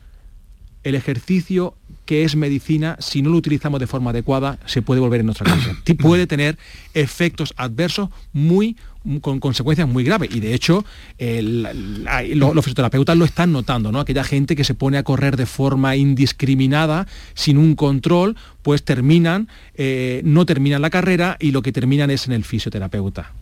el 0.83 0.95
ejercicio 0.95 1.75
que 2.05 2.23
es 2.23 2.37
medicina, 2.37 2.97
si 3.01 3.21
no 3.21 3.31
lo 3.31 3.37
utilizamos 3.37 3.81
de 3.81 3.89
forma 3.89 4.11
adecuada, 4.11 4.59
se 4.67 4.83
puede 4.83 5.01
volver 5.01 5.21
en 5.21 5.27
nuestra 5.27 5.51
contra. 5.51 5.75
puede 5.99 6.29
tener 6.29 6.57
efectos 6.95 7.53
adversos 7.57 8.11
muy 8.33 8.77
con 9.21 9.41
consecuencias 9.41 9.89
muy 9.89 10.05
graves. 10.05 10.35
Y 10.35 10.41
de 10.41 10.55
hecho, 10.55 10.85
los, 11.19 12.65
fisioterapeutas 12.65 13.17
lo 13.17 13.25
están 13.25 13.53
notando, 13.53 13.93
¿no? 13.93 14.01
Aquella 14.01 14.25
gente 14.25 14.57
que 14.57 14.65
se 14.65 14.75
pone 14.75 14.99
a 14.99 15.03
correr 15.03 15.37
de 15.37 15.47
forma 15.47 15.97
indiscriminada, 15.97 17.07
sin 17.35 17.59
un 17.59 17.75
control, 17.75 18.37
pues 18.63 18.83
terminan, 18.83 19.49
eh, 19.75 20.21
no 20.25 20.47
terminan 20.47 20.83
la 20.83 20.91
carrera 20.91 21.37
y 21.41 21.53
lo 21.53 21.63
que 21.63 21.73
terminan 21.73 22.11
es 22.11 22.27
en 22.27 22.33
el 22.33 22.45
fisioterapeuta. 22.45 23.33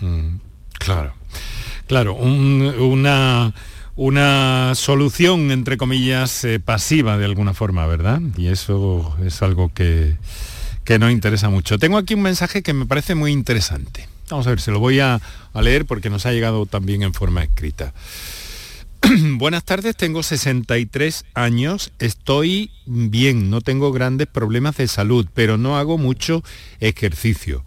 Mm, 0.00 0.36
claro, 0.78 1.14
claro, 1.86 2.14
una 2.14 3.52
una 3.94 4.74
solución, 4.74 5.50
entre 5.50 5.76
comillas, 5.76 6.44
eh, 6.44 6.60
pasiva 6.60 7.18
de 7.18 7.24
alguna 7.24 7.54
forma, 7.54 7.86
¿verdad? 7.86 8.20
Y 8.36 8.46
eso 8.48 9.14
es 9.24 9.42
algo 9.42 9.70
que, 9.72 10.16
que 10.84 10.98
nos 10.98 11.12
interesa 11.12 11.50
mucho. 11.50 11.78
Tengo 11.78 11.98
aquí 11.98 12.14
un 12.14 12.22
mensaje 12.22 12.62
que 12.62 12.72
me 12.72 12.86
parece 12.86 13.14
muy 13.14 13.32
interesante. 13.32 14.08
Vamos 14.30 14.46
a 14.46 14.50
ver, 14.50 14.60
se 14.60 14.70
lo 14.70 14.80
voy 14.80 15.00
a, 15.00 15.20
leer 15.54 15.84
porque 15.84 16.10
nos 16.10 16.26
ha 16.26 16.32
llegado 16.32 16.66
también 16.66 17.02
en 17.02 17.12
forma 17.12 17.42
escrita. 17.42 17.92
Buenas 19.36 19.64
tardes, 19.64 19.96
tengo 19.96 20.22
63 20.22 21.24
años, 21.34 21.92
estoy 21.98 22.70
bien, 22.86 23.50
no 23.50 23.60
tengo 23.60 23.92
grandes 23.92 24.28
problemas 24.28 24.76
de 24.76 24.88
salud, 24.88 25.26
pero 25.34 25.58
no 25.58 25.76
hago 25.76 25.98
mucho 25.98 26.42
ejercicio. 26.80 27.64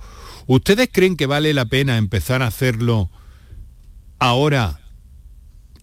¿Ustedes 0.48 0.90
creen 0.92 1.18
que 1.18 1.26
vale 1.26 1.54
la 1.54 1.66
pena 1.66 1.98
empezar 1.98 2.42
a 2.42 2.48
hacerlo 2.48 3.10
ahora 4.20 4.80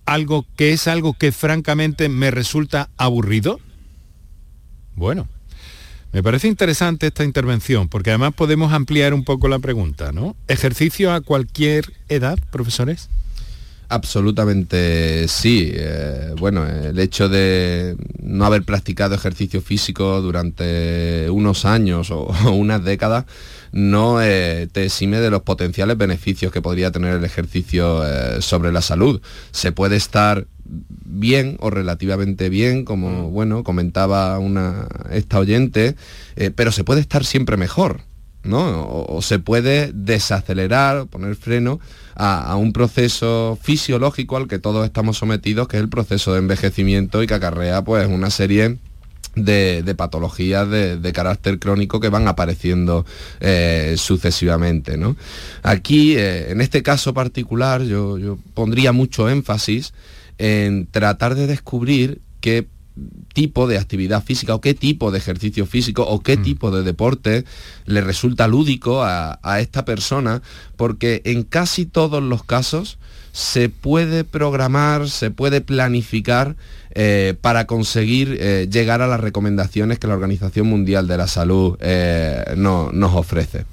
algo 0.04 0.46
que 0.56 0.72
es 0.72 0.88
algo 0.88 1.14
que 1.14 1.32
francamente 1.32 2.08
me 2.08 2.30
resulta 2.30 2.90
aburrido? 2.96 3.60
Bueno, 4.94 5.28
me 6.12 6.22
parece 6.22 6.48
interesante 6.48 7.06
esta 7.06 7.24
intervención, 7.24 7.88
porque 7.88 8.10
además 8.10 8.34
podemos 8.34 8.72
ampliar 8.72 9.14
un 9.14 9.24
poco 9.24 9.48
la 9.48 9.58
pregunta, 9.58 10.12
¿no? 10.12 10.36
¿Ejercicio 10.48 11.12
a 11.12 11.20
cualquier 11.20 11.92
edad, 12.08 12.38
profesores? 12.50 13.08
Absolutamente 13.92 15.28
sí. 15.28 15.70
Eh, 15.74 16.34
bueno, 16.38 16.66
el 16.66 16.98
hecho 16.98 17.28
de 17.28 17.94
no 18.22 18.46
haber 18.46 18.62
practicado 18.62 19.14
ejercicio 19.14 19.60
físico 19.60 20.22
durante 20.22 21.28
unos 21.28 21.66
años 21.66 22.10
o, 22.10 22.24
unas 22.52 22.82
décadas 22.82 23.26
no 23.70 24.22
eh, 24.22 24.66
te 24.72 24.84
exime 24.84 25.18
de 25.18 25.30
los 25.30 25.42
potenciales 25.42 25.98
beneficios 25.98 26.52
que 26.52 26.62
podría 26.62 26.90
tener 26.90 27.16
el 27.16 27.24
ejercicio 27.24 28.02
eh, 28.06 28.40
sobre 28.40 28.72
la 28.72 28.80
salud. 28.80 29.20
Se 29.50 29.72
puede 29.72 29.96
estar 29.96 30.46
bien 30.64 31.56
o 31.60 31.70
relativamente 31.70 32.48
bien, 32.48 32.84
como 32.84 33.28
mm. 33.28 33.32
bueno, 33.32 33.64
comentaba 33.64 34.38
una, 34.38 34.86
esta 35.10 35.38
oyente, 35.38 35.96
pero 36.54 36.72
se 36.72 36.84
puede 36.84 37.00
estar 37.00 37.24
siempre 37.24 37.56
mejor. 37.56 38.00
¿no? 38.44 38.86
O, 39.08 39.22
se 39.22 39.38
puede 39.38 39.92
desacelerar, 39.92 41.06
poner 41.06 41.36
freno 41.36 41.80
a, 42.14 42.56
un 42.56 42.72
proceso 42.72 43.58
fisiológico 43.60 44.36
al 44.36 44.48
que 44.48 44.58
todos 44.58 44.84
estamos 44.84 45.18
sometidos, 45.18 45.68
que 45.68 45.76
es 45.76 45.82
el 45.82 45.88
proceso 45.88 46.32
de 46.32 46.40
envejecimiento 46.40 47.22
y 47.22 47.26
que 47.26 47.34
acarrea 47.34 47.82
pues 47.82 48.06
una 48.08 48.30
serie 48.30 48.78
de, 49.34 49.94
patologías 49.96 50.68
de, 50.68 51.12
carácter 51.12 51.58
crónico 51.58 52.00
que 52.00 52.08
van 52.08 52.28
apareciendo 52.28 53.06
eh, 53.40 53.94
sucesivamente. 53.96 54.98
Aquí, 55.62 56.16
eh, 56.16 56.50
en 56.50 56.60
este 56.60 56.82
caso 56.82 57.14
particular, 57.14 57.82
yo, 57.82 58.18
yo 58.18 58.38
pondría 58.54 58.92
mucho 58.92 59.28
énfasis 59.30 59.92
en 60.38 60.86
tratar 60.86 61.34
de 61.34 61.46
descubrir 61.46 62.20
qué 62.40 62.66
tipo 63.32 63.66
de 63.66 63.78
actividad 63.78 64.22
física 64.22 64.54
o 64.54 64.60
qué 64.60 64.74
tipo 64.74 65.10
de 65.10 65.18
ejercicio 65.18 65.66
físico 65.66 66.02
o 66.02 66.22
qué 66.22 66.36
mm. 66.36 66.42
tipo 66.42 66.70
de 66.70 66.82
deporte 66.82 67.44
le 67.86 68.00
resulta 68.00 68.46
lúdico 68.48 69.02
a, 69.02 69.38
esta 69.60 69.84
persona, 69.84 70.42
porque 70.76 71.22
en 71.24 71.42
casi 71.42 71.86
todos 71.86 72.22
los 72.22 72.44
casos 72.44 72.98
se 73.32 73.70
puede 73.70 74.24
programar, 74.24 75.08
se 75.08 75.30
puede 75.30 75.62
planificar 75.62 76.54
eh, 76.94 77.34
para 77.40 77.66
conseguir 77.66 78.36
eh, 78.38 78.68
llegar 78.70 79.00
a 79.00 79.06
las 79.06 79.20
recomendaciones 79.20 79.98
que 79.98 80.06
la 80.06 80.14
Organización 80.14 80.66
Mundial 80.66 81.08
de 81.08 81.16
la 81.16 81.26
Salud 81.26 81.78
eh, 81.80 82.44
nos 82.56 83.14
ofrece. 83.14 83.64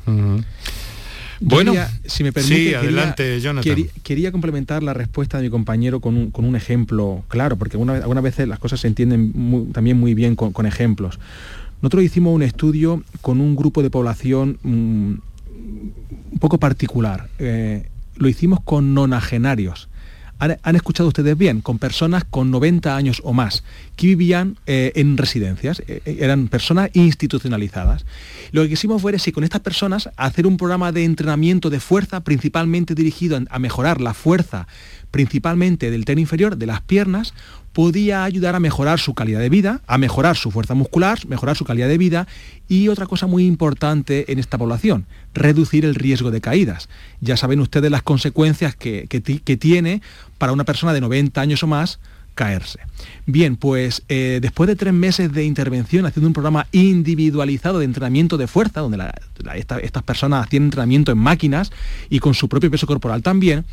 Bueno, 1.42 1.74
si 2.06 2.24
me 2.24 2.34
permite, 2.34 2.76
adelante, 2.76 3.40
quería, 4.04 4.32
complementar 4.32 4.84
la 4.84 4.94
respuesta 4.94 5.38
de 5.38 5.44
mi 5.44 5.50
compañero 5.50 6.00
con 6.02 6.32
un, 6.34 6.56
ejemplo 6.56 7.24
claro, 7.28 7.56
porque 7.56 7.78
algunas 7.78 8.24
veces 8.24 8.48
las 8.48 8.60
cosas 8.60 8.82
se 8.82 8.88
entienden 8.88 9.72
también 9.72 9.98
muy 9.98 10.14
bien 10.14 10.36
con, 10.36 10.66
ejemplos. 10.66 11.20
Nosotros 11.82 12.04
hicimos 12.04 12.36
un 12.36 12.44
estudio 12.44 13.04
con 13.22 13.40
un 13.40 13.56
grupo 13.56 13.82
de 13.82 13.90
población 13.90 14.58
mm, 14.64 15.14
un 16.32 16.40
poco 16.40 16.58
particular. 16.58 17.30
Eh, 17.40 17.88
lo 18.18 18.28
hicimos 18.28 18.60
con 18.62 18.94
nonagenarios 18.94 19.88
han, 20.40 20.76
escuchado 20.76 21.10
ustedes 21.10 21.38
bien, 21.38 21.62
con 21.62 21.80
personas 21.80 22.24
con 22.24 22.50
90 22.50 22.96
años 22.96 23.22
o 23.26 23.34
más, 23.34 23.64
que 23.96 24.08
vivían 24.08 24.58
eh, 24.66 24.94
en 24.96 25.18
residencias, 25.18 25.82
eh, 25.82 26.02
eh, 26.06 26.18
eran 26.22 26.48
personas 26.48 26.90
institucionalizadas. 26.94 28.06
Lo 28.52 28.64
que 28.64 28.70
quisimos 28.70 29.04
es 29.14 29.22
si 29.22 29.32
con 29.32 29.44
estas 29.44 29.62
personas 29.62 30.10
hacer 30.16 30.48
un 30.48 30.58
programa 30.58 30.92
de 30.92 31.04
entrenamiento 31.04 31.70
de 31.70 31.80
fuerza, 31.80 32.22
principalmente 32.22 32.96
dirigido 32.96 33.40
a 33.50 33.60
mejorar 33.60 34.00
la 34.00 34.14
fuerza, 34.14 34.68
principalmente 35.12 35.92
del 35.92 36.06
tren 36.06 36.20
inferior, 36.20 36.58
de 36.58 36.66
las 36.66 36.82
piernas, 36.82 37.34
podía 37.74 38.24
ayudar 38.24 38.56
a 38.56 38.60
mejorar 38.60 39.00
su 39.00 39.14
calidad 39.14 39.40
de 39.40 39.50
vida, 39.50 39.82
a 39.88 39.98
mejorar 39.98 40.36
su 40.36 40.52
fuerza 40.52 40.74
muscular, 40.74 41.20
mejorar 41.28 41.56
su 41.56 41.66
calidad 41.66 41.88
de 41.88 41.98
vida 41.98 42.28
y 42.68 42.88
otra 42.88 43.06
cosa 43.06 43.28
muy 43.28 43.46
importante 43.46 44.32
en 44.32 44.40
esta 44.40 44.58
población, 44.58 45.06
reducir 45.34 45.86
el 45.86 45.96
riesgo 45.96 46.32
de 46.32 46.42
caídas. 46.42 46.90
Ya 47.22 47.38
saben 47.38 47.60
ustedes 47.60 47.92
las 47.92 48.04
consecuencias 48.04 48.76
que, 48.76 49.08
que 49.08 49.58
tiene 49.58 50.02
para 50.38 50.52
una 50.52 50.66
persona 50.66 50.94
de 50.94 51.02
90 51.02 51.40
años 51.40 51.64
o 51.64 51.68
más 51.68 52.00
caerse. 52.36 52.80
Bien, 53.26 53.56
pues 53.56 54.04
eh, 54.10 54.40
después 54.42 54.68
de 54.68 54.76
tres 54.76 54.94
meses 54.94 55.32
de 55.32 55.46
intervención 55.46 56.06
haciendo 56.06 56.28
un 56.28 56.34
programa 56.34 56.68
individualizado 56.72 57.80
de 57.80 57.86
entrenamiento 57.86 58.38
de 58.38 58.48
fuerza, 58.48 58.82
donde 58.82 58.98
estas 59.56 60.04
personas 60.04 60.46
hacían 60.46 60.64
entrenamiento 60.64 61.12
en 61.12 61.18
máquinas 61.18 61.72
y 62.10 62.20
con 62.20 62.34
su 62.34 62.50
propio 62.50 62.72
peso 62.72 62.88
corporal 62.88 63.22
también, 63.22 63.66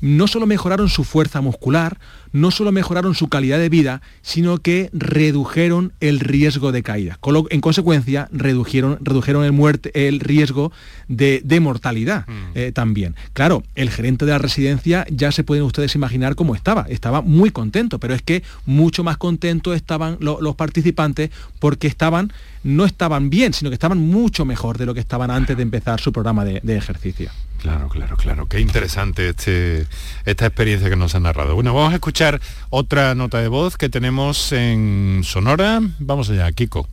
no 0.00 0.26
solo 0.26 0.46
mejoraron 0.46 0.88
su 0.88 1.04
fuerza 1.04 1.40
muscular, 1.40 1.98
no 2.32 2.50
solo 2.50 2.72
mejoraron 2.72 3.14
su 3.14 3.28
calidad 3.28 3.58
de 3.58 3.68
vida, 3.68 4.02
sino 4.22 4.58
que 4.58 4.90
redujeron 4.92 5.92
el 6.00 6.18
riesgo 6.18 6.72
de 6.72 6.82
caída. 6.82 7.18
En 7.50 7.60
consecuencia, 7.60 8.28
redujeron, 8.32 8.98
redujeron 9.00 9.44
el, 9.44 9.52
muerte, 9.52 9.92
el 10.08 10.18
riesgo 10.18 10.72
de, 11.08 11.42
mortalidad 11.60 12.26
mm. 12.26 12.32
eh, 12.56 12.72
también. 12.72 13.14
Claro, 13.32 13.62
el 13.76 13.90
gerente 13.90 14.26
de 14.26 14.32
la 14.32 14.38
residencia 14.38 15.06
ya 15.08 15.30
se 15.30 15.44
pueden 15.44 15.64
ustedes 15.64 15.94
imaginar 15.94 16.34
cómo 16.34 16.56
estaba. 16.56 16.86
Estaba 16.88 17.22
muy 17.22 17.50
contento, 17.50 18.00
pero 18.04 18.12
es 18.12 18.20
que 18.20 18.42
mucho 18.66 19.02
más 19.02 19.16
contentos 19.16 19.74
estaban 19.74 20.18
los 20.20 20.56
participantes 20.56 21.30
porque 21.58 21.86
estaban, 21.86 22.34
no 22.62 22.84
estaban 22.84 23.30
bien, 23.30 23.54
sino 23.54 23.70
que 23.70 23.74
estaban 23.76 23.96
mucho 23.96 24.44
mejor 24.44 24.76
de 24.76 24.84
lo 24.84 24.92
que 24.92 25.00
estaban 25.00 25.30
antes 25.30 25.56
de 25.56 25.62
empezar 25.62 26.02
su 26.02 26.12
programa 26.12 26.44
de, 26.44 26.76
ejercicio. 26.76 27.30
Claro, 27.62 27.88
claro, 27.88 28.18
claro. 28.18 28.46
Qué 28.46 28.60
interesante 28.60 29.30
este, 29.30 29.86
esta 30.26 30.44
experiencia 30.44 30.90
que 30.90 30.96
nos 30.96 31.14
han 31.14 31.22
narrado. 31.22 31.54
Bueno, 31.54 31.72
vamos 31.72 31.92
a 31.92 31.94
escuchar 31.94 32.42
otra 32.68 33.14
nota 33.14 33.38
de 33.38 33.48
voz 33.48 33.78
que 33.78 33.88
tenemos 33.88 34.52
en 34.52 35.22
Sonora. 35.24 35.80
Vamos 35.98 36.28
allá, 36.28 36.52
Kiko. 36.52 36.86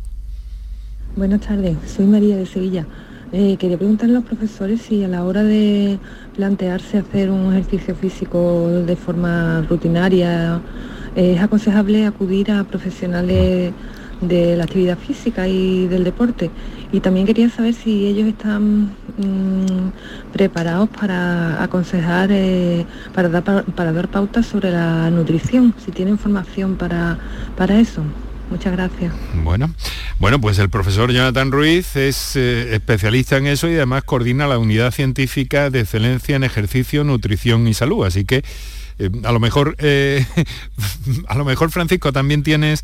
Buenas 1.17 1.41
tardes, 1.41 1.75
soy 1.93 2.05
María 2.05 2.37
de 2.37 2.45
Sevilla. 2.45 2.85
Eh, 3.33 3.57
quería 3.57 3.77
preguntarle 3.77 4.15
a 4.15 4.19
los 4.19 4.29
profesores 4.29 4.81
si 4.81 5.03
a 5.03 5.09
la 5.09 5.25
hora 5.25 5.43
de 5.43 5.99
plantearse 6.37 6.99
hacer 6.99 7.29
un 7.29 7.53
ejercicio 7.53 7.95
físico 7.95 8.69
de 8.69 8.95
forma 8.95 9.65
rutinaria 9.69 10.61
es 11.15 11.41
aconsejable 11.41 12.05
acudir 12.05 12.51
a 12.51 12.63
profesionales 12.63 13.73
de 14.21 14.55
la 14.55 14.63
actividad 14.63 14.97
física 14.97 15.47
y 15.47 15.87
del 15.87 16.03
deporte. 16.03 16.51
Y 16.91 16.99
también 16.99 17.25
quería 17.25 17.49
saber 17.49 17.73
si 17.73 18.05
ellos 18.05 18.27
están 18.27 18.91
mm, 19.17 20.31
preparados 20.31 20.89
para 20.89 21.61
aconsejar, 21.63 22.29
eh, 22.31 22.85
para, 23.13 23.29
dar, 23.29 23.65
para 23.65 23.91
dar 23.91 24.09
pautas 24.09 24.45
sobre 24.45 24.71
la 24.71 25.09
nutrición, 25.09 25.73
si 25.83 25.91
tienen 25.91 26.17
formación 26.17 26.75
para, 26.75 27.17
eso. 27.79 28.03
Muchas 28.49 28.73
gracias. 28.73 29.13
Bueno, 29.43 29.73
bueno, 30.19 30.41
pues 30.41 30.59
el 30.59 30.69
profesor 30.69 31.09
Jonathan 31.11 31.51
Ruiz 31.51 31.95
es 31.95 32.35
eh, 32.35 32.75
especialista 32.75 33.37
en 33.37 33.47
eso 33.47 33.69
y 33.69 33.75
además 33.75 34.03
coordina 34.03 34.45
la 34.45 34.59
unidad 34.59 34.91
científica 34.91 35.69
de 35.69 35.79
excelencia 35.79 36.35
en 36.35 36.43
ejercicio, 36.43 37.05
nutrición 37.05 37.65
y 37.69 37.73
salud. 37.73 38.05
Así 38.05 38.25
que 38.25 38.43
Eh, 39.01 39.09
a 39.23 39.31
lo 39.31 39.39
mejor, 39.39 39.75
eh, 39.79 40.25
a 41.27 41.35
lo 41.35 41.43
mejor 41.43 41.71
Francisco 41.71 42.13
también 42.13 42.43
tienes 42.43 42.83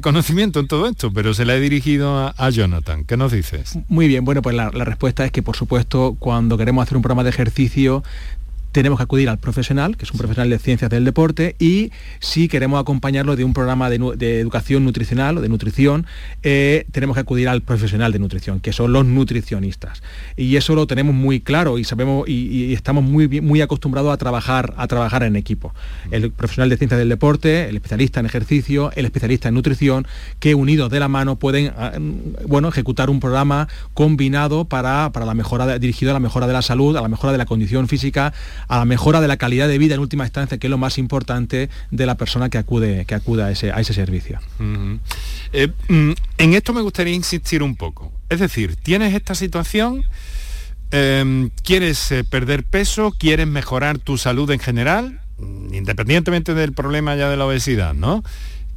conocimiento 0.00 0.60
en 0.60 0.68
todo 0.68 0.88
esto, 0.88 1.12
pero 1.12 1.34
se 1.34 1.44
le 1.44 1.56
he 1.56 1.60
dirigido 1.60 2.32
a, 2.36 2.50
Jonathan. 2.50 3.04
¿Qué 3.04 3.16
nos 3.16 3.32
dices? 3.32 3.78
Muy 3.88 4.08
bien, 4.08 4.24
bueno, 4.24 4.42
pues 4.42 4.54
la, 4.54 4.70
la 4.72 4.84
respuesta 4.84 5.24
es 5.24 5.32
que 5.32 5.42
por 5.42 5.56
supuesto 5.56 6.16
cuando 6.18 6.58
queremos 6.58 6.82
hacer 6.82 6.96
un 6.96 7.02
programa 7.02 7.24
de 7.24 7.30
ejercicio 7.30 8.02
tenemos 8.72 8.98
que 8.98 9.04
acudir 9.04 9.28
al 9.28 9.38
profesional, 9.38 9.96
que 9.96 10.04
es 10.04 10.10
un 10.10 10.18
profesional 10.18 10.50
de 10.50 10.58
ciencias 10.58 10.90
del 10.90 11.04
deporte, 11.04 11.54
y 11.58 11.92
si 12.20 12.48
queremos 12.48 12.80
acompañarlo 12.80 13.36
de 13.36 13.44
un 13.44 13.52
programa 13.52 13.90
de, 13.90 14.40
educación 14.40 14.84
nutricional 14.84 15.38
o 15.38 15.40
de 15.40 15.48
nutrición, 15.48 16.06
eh, 16.42 16.86
tenemos 16.90 17.14
que 17.14 17.20
acudir 17.20 17.48
al 17.48 17.60
profesional 17.60 18.12
de 18.12 18.18
nutrición, 18.18 18.60
que 18.60 18.72
son 18.72 18.92
los 18.92 19.04
nutricionistas. 19.04 20.02
Y 20.36 20.56
eso 20.56 20.74
lo 20.74 20.86
tenemos 20.86 21.14
muy 21.14 21.40
claro 21.40 21.78
y 21.78 21.84
sabemos 21.84 22.28
y, 22.28 22.72
estamos 22.72 23.04
muy, 23.04 23.28
muy 23.40 23.60
acostumbrados 23.60 24.12
a 24.12 24.16
trabajar, 24.16 24.74
a 24.76 24.86
trabajar 24.86 25.22
en 25.22 25.36
equipo. 25.36 25.74
El 26.10 26.30
profesional 26.30 26.70
de 26.70 26.76
ciencias 26.76 26.98
del 26.98 27.08
deporte, 27.08 27.68
el 27.68 27.76
especialista 27.76 28.20
en 28.20 28.26
ejercicio, 28.26 28.90
el 28.96 29.04
especialista 29.04 29.48
en 29.48 29.54
nutrición, 29.54 30.06
que 30.40 30.54
unidos 30.54 30.90
de 30.90 30.98
la 30.98 31.08
mano 31.08 31.36
pueden 31.36 31.72
ah, 31.76 31.92
bueno, 32.46 32.68
ejecutar 32.68 33.10
un 33.10 33.20
programa 33.20 33.68
combinado 33.94 34.64
para, 34.64 35.10
para 35.12 35.26
la 35.26 35.34
mejora, 35.34 35.78
dirigido 35.78 36.10
a 36.10 36.14
la 36.14 36.20
mejora 36.20 36.46
de 36.46 36.54
la 36.54 36.62
salud, 36.62 36.96
a 36.96 37.02
la 37.02 37.08
mejora 37.08 37.32
de 37.32 37.38
la 37.38 37.46
condición 37.46 37.88
física, 37.88 38.32
a 38.68 38.78
la 38.78 38.84
mejora 38.84 39.20
de 39.20 39.28
la 39.28 39.36
calidad 39.36 39.68
de 39.68 39.78
vida 39.78 39.94
en 39.94 40.00
última 40.00 40.24
instancia, 40.24 40.58
que 40.58 40.66
es 40.66 40.70
lo 40.70 40.78
más 40.78 40.98
importante 40.98 41.68
de 41.90 42.06
la 42.06 42.16
persona 42.16 42.48
que 42.48 42.58
acude, 42.58 43.04
que 43.04 43.14
acude 43.14 43.42
a, 43.42 43.50
ese, 43.50 43.72
a 43.72 43.80
ese 43.80 43.94
servicio. 43.94 44.40
Eh, 45.52 45.68
mm, 45.88 46.12
en 46.38 46.54
esto 46.54 46.72
me 46.72 46.80
gustaría 46.80 47.14
insistir 47.14 47.62
un 47.62 47.76
poco. 47.76 48.12
Es 48.28 48.40
decir, 48.40 48.76
tienes 48.76 49.14
esta 49.14 49.34
situación, 49.34 50.04
em, 50.90 51.50
quieres 51.62 52.12
eh, 52.12 52.24
perder 52.24 52.64
peso, 52.64 53.12
quieres 53.18 53.46
mejorar 53.46 53.98
tu 53.98 54.18
salud 54.18 54.50
en 54.50 54.58
general, 54.58 55.20
mm, 55.38 55.74
independientemente 55.74 56.54
del 56.54 56.72
problema 56.72 57.14
ya 57.16 57.28
de 57.28 57.36
la 57.36 57.46
obesidad, 57.46 57.94
¿no? 57.94 58.22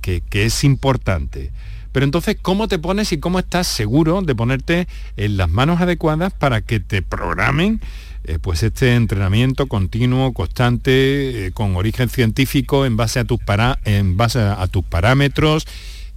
Que, 0.01 0.21
que 0.21 0.45
es 0.45 0.63
importante. 0.63 1.51
Pero 1.95 2.03
entonces, 2.03 2.35
¿cómo 2.41 2.67
te 2.67 2.77
pones 2.77 3.13
y 3.13 3.19
cómo 3.19 3.39
estás 3.39 3.67
seguro 3.67 4.21
de 4.21 4.35
ponerte 4.35 4.85
en 5.15 5.37
las 5.37 5.49
manos 5.49 5.79
adecuadas 5.79 6.33
para 6.33 6.59
que 6.59 6.81
te 6.81 7.01
programen 7.01 7.79
eh, 8.27 8.39
pues 8.41 8.63
este 8.63 8.95
entrenamiento 8.95 9.67
continuo, 9.67 10.33
constante, 10.33 11.47
eh, 11.47 11.51
con 11.51 11.75
origen 11.75 12.09
científico 12.09 12.85
en 12.85 12.97
base 12.97 13.19
a 13.19 13.25
tus, 13.25 13.39
en 13.85 14.17
base 14.17 14.39
a, 14.39 14.65
tus 14.67 14.83
parámetros. 14.83 15.67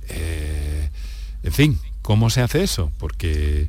Eh, 0.09 0.89
en 1.43 1.53
fin, 1.53 1.79
¿cómo 2.01 2.31
se 2.31 2.41
hace 2.41 2.63
eso? 2.63 2.91
Porque 2.99 3.69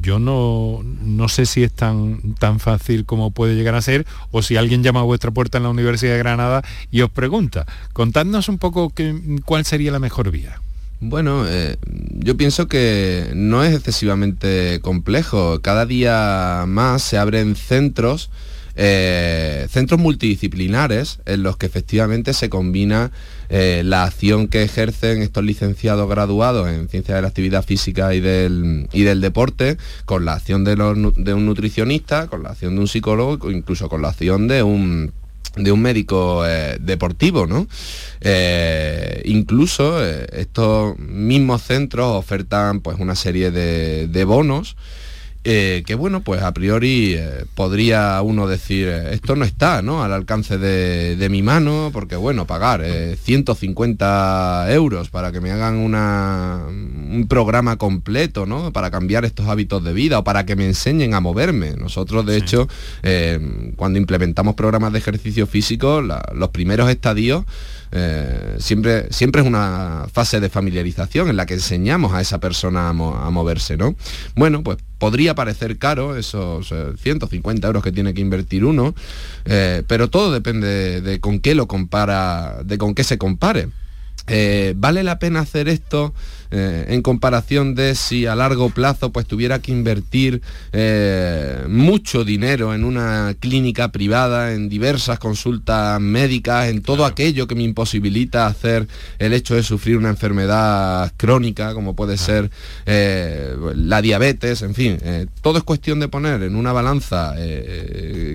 yo 0.00 0.18
no, 0.18 0.82
no, 0.82 1.28
sé 1.28 1.46
si 1.46 1.62
es 1.62 1.72
tan, 1.72 2.34
tan 2.34 2.58
fácil 2.58 3.04
como 3.04 3.30
puede 3.30 3.54
llegar 3.54 3.76
a 3.76 3.82
ser 3.82 4.04
o 4.32 4.42
si 4.42 4.56
alguien 4.56 4.82
llama 4.82 5.00
a 5.00 5.04
vuestra 5.04 5.30
puerta 5.30 5.58
en 5.58 5.64
la 5.64 5.70
Universidad 5.70 6.12
de 6.12 6.18
Granada 6.18 6.62
y 6.90 7.02
os 7.02 7.10
pregunta. 7.10 7.66
Contadnos 7.92 8.48
un 8.48 8.58
poco 8.58 8.92
cuál 9.44 9.64
sería 9.64 9.92
la 9.92 10.00
mejor 10.00 10.32
vía. 10.32 10.60
Bueno, 11.00 11.44
eh, 11.46 11.76
yo 12.10 12.38
pienso 12.38 12.68
que 12.68 13.30
no 13.34 13.62
es 13.62 13.74
excesivamente 13.74 14.80
complejo. 14.80 15.60
Cada 15.60 15.84
día 15.84 16.64
más 16.66 17.02
se 17.02 17.18
abren 17.18 17.54
centros, 17.54 18.30
eh, 18.76 19.66
centros 19.68 20.00
multidisciplinares 20.00 21.20
en 21.26 21.42
los 21.42 21.58
que 21.58 21.66
efectivamente 21.66 22.32
se 22.32 22.48
combina 22.48 23.10
eh, 23.50 23.82
la 23.84 24.04
acción 24.04 24.48
que 24.48 24.62
ejercen 24.62 25.20
estos 25.20 25.44
licenciados 25.44 26.08
graduados 26.08 26.66
en 26.68 26.88
ciencias 26.88 27.16
de 27.16 27.22
la 27.22 27.28
actividad 27.28 27.62
física 27.62 28.14
y 28.14 28.20
del, 28.20 28.88
y 28.90 29.02
del 29.02 29.20
deporte 29.20 29.76
con 30.06 30.24
la 30.24 30.32
acción 30.32 30.64
de, 30.64 30.76
de 30.76 31.34
un 31.34 31.44
nutricionista, 31.44 32.26
con 32.28 32.42
la 32.42 32.50
acción 32.50 32.74
de 32.74 32.80
un 32.80 32.88
psicólogo, 32.88 33.50
incluso 33.50 33.90
con 33.90 34.00
la 34.00 34.08
acción 34.08 34.48
de 34.48 34.62
un 34.62 35.12
de 35.56 35.72
un 35.72 35.80
médico 35.80 36.46
eh, 36.46 36.76
deportivo, 36.80 37.46
¿no? 37.46 37.66
Eh, 38.20 39.22
incluso 39.24 40.04
eh, 40.04 40.26
estos 40.32 40.98
mismos 40.98 41.62
centros 41.62 42.14
ofertan 42.14 42.80
pues 42.80 42.98
una 42.98 43.14
serie 43.14 43.50
de, 43.50 44.06
de 44.08 44.24
bonos 44.24 44.76
eh, 45.48 45.84
que 45.86 45.94
bueno, 45.94 46.22
pues 46.22 46.42
a 46.42 46.52
priori 46.52 47.14
eh, 47.14 47.44
podría 47.54 48.20
uno 48.20 48.48
decir, 48.48 48.88
eh, 48.88 49.14
esto 49.14 49.36
no 49.36 49.44
está 49.44 49.80
¿no? 49.80 50.02
al 50.02 50.12
alcance 50.12 50.58
de, 50.58 51.28
mi 51.30 51.40
mano, 51.40 51.90
porque 51.92 52.16
bueno, 52.16 52.48
pagar 52.48 52.84
150 52.84 54.66
euros 54.72 55.08
para 55.08 55.30
que 55.30 55.40
me 55.40 55.52
hagan 55.52 55.76
una, 55.76 56.64
un 56.68 57.26
programa 57.28 57.76
completo, 57.76 58.44
¿no? 58.44 58.72
Para 58.72 58.90
cambiar 58.90 59.24
estos 59.24 59.46
hábitos 59.46 59.84
de 59.84 59.92
vida 59.92 60.18
o 60.18 60.24
para 60.24 60.46
que 60.46 60.56
me 60.56 60.66
enseñen 60.66 61.14
a 61.14 61.20
moverme. 61.20 61.74
Nosotros, 61.76 62.26
de 62.26 62.38
hecho, 62.38 62.66
cuando 63.76 64.00
implementamos 64.00 64.56
programas 64.56 64.92
de 64.92 64.98
ejercicio 64.98 65.46
físico, 65.46 66.00
los 66.00 66.48
primeros 66.50 66.90
estadios, 66.90 67.44
siempre, 68.58 69.12
siempre 69.12 69.42
es 69.42 69.46
una 69.46 70.06
fase 70.12 70.40
de 70.40 70.48
familiarización 70.48 71.28
en 71.28 71.36
la 71.36 71.46
que 71.46 71.54
enseñamos 71.54 72.12
a 72.12 72.20
esa 72.20 72.40
persona 72.40 72.88
a, 72.88 72.92
moverse, 72.92 73.76
¿no? 73.76 73.96
Bueno, 74.34 74.62
pues 74.62 74.78
podría 74.98 75.34
parecer 75.34 75.78
caro 75.78 76.16
esos 76.16 76.72
150 76.98 77.66
euros 77.66 77.82
que 77.82 77.92
tiene 77.92 78.14
que 78.14 78.20
invertir 78.20 78.64
uno, 78.64 78.94
eh, 79.44 79.82
pero 79.86 80.08
todo 80.08 80.32
depende 80.32 81.00
de, 81.00 81.20
con 81.20 81.40
qué 81.40 81.54
lo 81.54 81.66
compara, 81.66 82.58
de 82.64 82.78
con 82.78 82.94
qué 82.94 83.04
se 83.04 83.18
compare. 83.18 83.68
Eh, 84.28 84.74
¿Vale 84.76 85.04
la 85.04 85.18
pena 85.18 85.40
hacer 85.40 85.68
esto 85.68 86.12
eh, 86.50 86.86
en 86.88 87.02
comparación 87.02 87.74
de 87.74 87.94
si 87.94 88.26
a 88.26 88.34
largo 88.34 88.70
plazo 88.70 89.10
pues 89.10 89.26
tuviera 89.26 89.60
que 89.60 89.72
invertir 89.72 90.42
eh, 90.72 91.64
mucho 91.68 92.24
dinero 92.24 92.74
en 92.74 92.84
una 92.84 93.34
clínica 93.38 93.92
privada, 93.92 94.52
en 94.52 94.68
diversas 94.68 95.18
consultas 95.18 96.00
médicas, 96.00 96.68
en 96.68 96.82
todo 96.82 97.04
aquello 97.04 97.46
que 97.46 97.54
me 97.54 97.62
imposibilita 97.62 98.46
hacer 98.46 98.86
el 99.18 99.32
hecho 99.32 99.54
de 99.54 99.62
sufrir 99.62 99.96
una 99.96 100.10
enfermedad 100.10 101.12
crónica 101.16 101.74
como 101.74 101.94
puede 101.94 102.16
ser 102.16 102.50
la 102.86 104.02
diabetes, 104.02 104.62
en 104.62 104.74
fin, 104.74 104.98
todo 105.40 105.58
es 105.58 105.64
cuestión 105.64 106.00
de 106.00 106.08
poner 106.08 106.42
en 106.42 106.56
una 106.56 106.72
balanza 106.72 107.34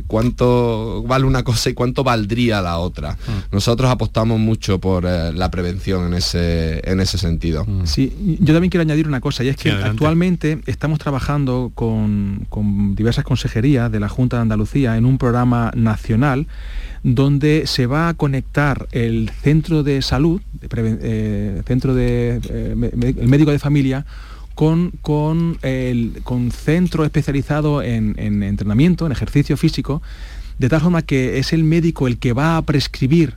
cuánto 0.07 1.03
vale 1.03 1.25
una 1.25 1.43
cosa 1.43 1.69
y 1.69 1.73
cuánto 1.73 2.03
valdría 2.03 2.61
la 2.61 2.77
otra. 2.77 3.13
Mm. 3.13 3.55
Nosotros 3.55 3.89
apostamos 3.89 4.39
mucho 4.39 4.79
por 4.79 5.03
la 5.03 5.51
prevención 5.51 6.07
en 6.07 6.13
ese, 6.15 6.81
en 6.89 6.99
ese 6.99 7.17
sentido. 7.17 7.65
Mm. 7.65 7.85
Sí, 8.01 8.37
yo 8.39 8.53
también 8.53 8.71
quiero 8.71 8.81
añadir 8.81 9.07
una 9.07 9.21
cosa, 9.21 9.43
y 9.43 9.49
es 9.49 9.57
que 9.57 9.69
actualmente 9.69 10.59
estamos 10.65 10.97
trabajando 10.97 11.71
con, 11.75 12.47
diversas 12.95 13.23
consejerías 13.23 13.91
de 13.91 13.99
la 13.99 14.09
Junta 14.09 14.37
de 14.37 14.41
Andalucía 14.41 14.97
en 14.97 15.05
un 15.05 15.19
programa 15.19 15.71
nacional 15.75 16.47
donde 17.03 17.67
se 17.67 17.85
va 17.85 18.09
a 18.09 18.13
conectar 18.15 18.87
el 18.91 19.29
centro 19.41 19.83
de 19.83 20.01
salud, 20.01 20.41
eh, 20.61 21.61
centro 21.67 21.93
de 21.93 22.41
eh, 22.49 23.15
el 23.19 23.27
médico 23.27 23.51
de 23.51 23.59
familia, 23.59 24.05
con, 24.55 24.91
con, 25.01 25.59
el, 25.61 26.21
con 26.23 26.51
centro 26.51 27.03
especializado 27.03 27.83
en, 27.83 28.15
en, 28.17 28.41
entrenamiento, 28.41 29.05
en 29.05 29.11
ejercicio 29.11 29.57
físico, 29.57 30.01
de 30.57 30.69
tal 30.69 30.81
forma 30.81 31.03
que 31.03 31.37
es 31.37 31.53
el 31.53 31.63
médico 31.63 32.07
el 32.07 32.17
que 32.17 32.33
va 32.33 32.57
a 32.57 32.61
prescribir, 32.63 33.35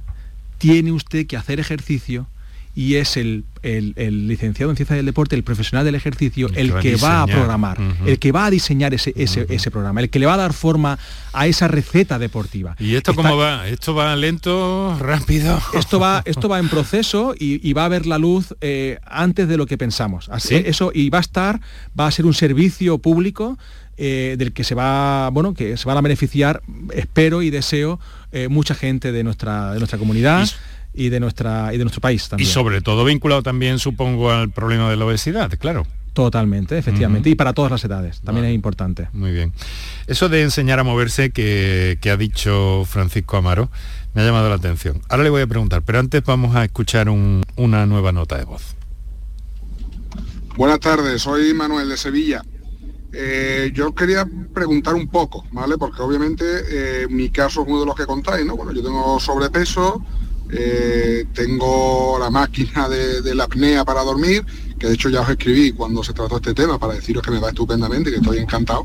tiene 0.56 0.90
usted 0.90 1.26
que 1.26 1.36
hacer 1.36 1.60
ejercicio 1.60 2.26
y 2.74 2.94
es 2.94 3.16
el, 3.16 3.44
licenciado 3.64 4.70
en 4.70 4.76
ciencia 4.76 4.96
del 4.96 5.06
deporte, 5.06 5.34
el 5.34 5.42
profesional 5.42 5.84
del 5.84 5.94
ejercicio, 5.94 6.48
el, 6.54 6.74
que 6.74 6.96
va 6.96 7.22
a 7.22 7.26
programar, 7.26 7.78
el 8.06 8.18
que 8.18 8.32
va 8.32 8.46
a 8.46 8.50
diseñar 8.50 8.94
ese, 8.94 9.12
ese, 9.16 9.70
programa, 9.70 10.00
el 10.00 10.10
que 10.10 10.18
le 10.18 10.26
va 10.26 10.34
a 10.34 10.38
dar 10.38 10.52
forma 10.52 10.98
a 11.32 11.46
esa 11.46 11.68
receta 11.68 12.18
deportiva. 12.18 12.76
¿Y 12.78 12.94
esto 12.94 13.14
cómo 13.14 13.36
va? 13.36 13.66
¿Esto 13.68 13.94
va 13.94 14.14
lento, 14.16 14.96
rápido? 15.00 15.60
Esto 15.72 15.98
va, 15.98 16.22
esto 16.26 16.48
va 16.48 16.58
en 16.58 16.68
proceso 16.68 17.34
y, 17.38 17.72
va 17.74 17.86
a 17.86 17.88
ver 17.88 18.06
la 18.06 18.18
luz 18.18 18.54
eh, 18.60 18.98
antes 19.04 19.48
de 19.48 19.56
lo 19.56 19.66
que 19.66 19.76
pensamos. 19.76 20.28
Así, 20.28 20.54
eso, 20.54 20.92
y 20.94 21.10
va 21.10 21.18
a 21.18 21.22
estar, 21.22 21.60
va 21.98 22.06
a 22.06 22.10
ser 22.10 22.26
un 22.26 22.34
servicio 22.34 22.98
público 22.98 23.58
eh, 23.96 24.34
del 24.38 24.52
que 24.52 24.64
se 24.64 24.74
va, 24.74 25.30
bueno, 25.30 25.54
que 25.54 25.76
se 25.76 25.86
van 25.86 25.96
a 25.96 26.00
beneficiar, 26.00 26.62
espero 26.92 27.42
y 27.42 27.50
deseo, 27.50 28.00
eh, 28.32 28.48
mucha 28.48 28.74
gente 28.74 29.12
de 29.12 29.22
nuestra, 29.22 29.72
de 29.72 29.78
nuestra 29.78 30.00
comunidad 30.00 30.44
y 30.44 30.73
de, 30.94 31.20
nuestra, 31.20 31.74
y 31.74 31.78
de 31.78 31.84
nuestro 31.84 32.00
país 32.00 32.28
también. 32.28 32.48
Y 32.48 32.52
sobre 32.52 32.80
todo 32.80 33.04
vinculado 33.04 33.42
también, 33.42 33.78
supongo, 33.78 34.30
al 34.30 34.50
problema 34.50 34.88
de 34.90 34.96
la 34.96 35.04
obesidad, 35.04 35.50
claro. 35.58 35.86
Totalmente, 36.14 36.78
efectivamente, 36.78 37.28
y 37.28 37.34
para 37.34 37.52
todas 37.52 37.72
las 37.72 37.84
edades, 37.84 38.20
también 38.20 38.46
es 38.46 38.54
importante. 38.54 39.08
Muy 39.12 39.32
bien. 39.32 39.52
Eso 40.06 40.28
de 40.28 40.42
enseñar 40.42 40.78
a 40.78 40.84
moverse 40.84 41.30
que, 41.30 41.98
ha 42.08 42.16
dicho 42.16 42.84
Francisco 42.88 43.36
Amaro 43.36 43.68
me 44.14 44.22
ha 44.22 44.24
llamado 44.24 44.48
la 44.48 44.54
atención. 44.54 45.02
Ahora 45.08 45.24
le 45.24 45.30
voy 45.30 45.42
a 45.42 45.46
preguntar, 45.48 45.82
pero 45.82 45.98
antes 45.98 46.22
vamos 46.22 46.54
a 46.54 46.64
escuchar 46.64 47.08
una 47.08 47.86
nueva 47.86 48.12
nota 48.12 48.38
de 48.38 48.44
voz. 48.44 48.76
Buenas 50.56 50.78
tardes, 50.78 51.20
soy 51.20 51.52
Manuel 51.52 51.88
de 51.88 51.96
Sevilla. 51.96 52.44
Eh, 53.12 53.72
yo 53.74 53.92
quería 53.92 54.24
preguntar 54.52 54.94
un 54.94 55.08
poco, 55.08 55.44
¿vale? 55.50 55.76
Porque 55.78 56.00
obviamente 56.00 56.44
eh, 56.68 57.06
mi 57.08 57.30
caso 57.30 57.62
es 57.62 57.68
uno 57.68 57.80
de 57.80 57.86
los 57.86 57.96
que 57.96 58.06
contáis, 58.06 58.46
¿no? 58.46 58.56
Bueno, 58.56 58.72
yo 58.72 58.84
tengo 58.84 59.18
sobrepeso, 59.18 60.04
eh, 60.50 61.24
tengo 61.32 62.18
la 62.18 62.30
máquina 62.30 62.88
de, 62.88 63.34
la 63.34 63.44
apnea 63.44 63.84
para 63.84 64.02
dormir, 64.02 64.44
que 64.78 64.88
de 64.88 64.94
hecho 64.94 65.08
ya 65.08 65.22
os 65.22 65.28
escribí 65.28 65.72
cuando 65.72 66.04
se 66.04 66.12
trató 66.12 66.36
este 66.36 66.54
tema 66.54 66.78
para 66.78 66.94
deciros 66.94 67.22
que 67.22 67.30
me 67.30 67.40
va 67.40 67.48
estupendamente, 67.48 68.10
que 68.10 68.18
estoy 68.18 68.38
encantado. 68.38 68.84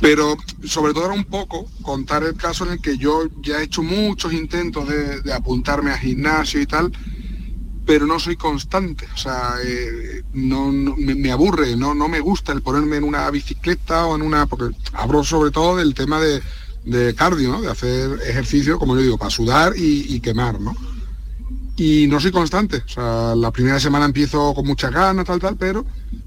Pero 0.00 0.36
sobre 0.64 0.94
todo 0.94 1.06
era 1.06 1.14
un 1.14 1.24
poco 1.24 1.66
contar 1.82 2.24
el 2.24 2.34
caso 2.34 2.64
en 2.64 2.72
el 2.72 2.80
que 2.80 2.96
yo 2.96 3.28
ya 3.42 3.60
he 3.60 3.64
hecho 3.64 3.82
muchos 3.82 4.32
intentos 4.32 4.88
de, 4.88 5.32
apuntarme 5.32 5.90
a 5.90 5.98
gimnasio 5.98 6.60
y 6.60 6.66
tal, 6.66 6.90
pero 7.86 8.06
no 8.06 8.18
soy 8.18 8.36
constante, 8.36 9.06
o 9.12 9.16
sea, 9.16 9.54
eh, 9.64 10.22
no, 10.32 10.70
me, 10.70 11.32
aburre, 11.32 11.76
no, 11.76 11.94
no 11.94 12.08
me 12.08 12.20
gusta 12.20 12.52
el 12.52 12.62
ponerme 12.62 12.96
en 12.96 13.04
una 13.04 13.28
bicicleta 13.30 14.06
o 14.06 14.16
en 14.16 14.22
una, 14.22 14.46
porque 14.46 14.76
hablo 14.92 15.24
sobre 15.24 15.50
todo 15.50 15.76
del 15.76 15.94
tema 15.94 16.20
de, 16.20 16.40
cardio, 17.16 17.60
de 17.60 17.70
hacer 17.70 18.18
ejercicio, 18.26 18.78
como 18.78 18.96
yo 18.96 19.02
digo, 19.02 19.18
para 19.18 19.30
sudar 19.30 19.74
y, 19.76 20.20
quemar, 20.20 20.60
¿no? 20.60 20.74
y 21.76 22.06
no 22.08 22.20
soy 22.20 22.30
constante. 22.30 22.82
O 22.84 22.88
sea, 22.88 23.34
la 23.34 23.50
primera 23.50 23.80
semana 23.80 24.04
empiezo 24.04 24.52
con 24.54 24.66
muchas 24.66 24.92
ganas, 24.92 25.24
tal, 25.24 25.40
tal, 25.40 25.56
pero 25.56 25.86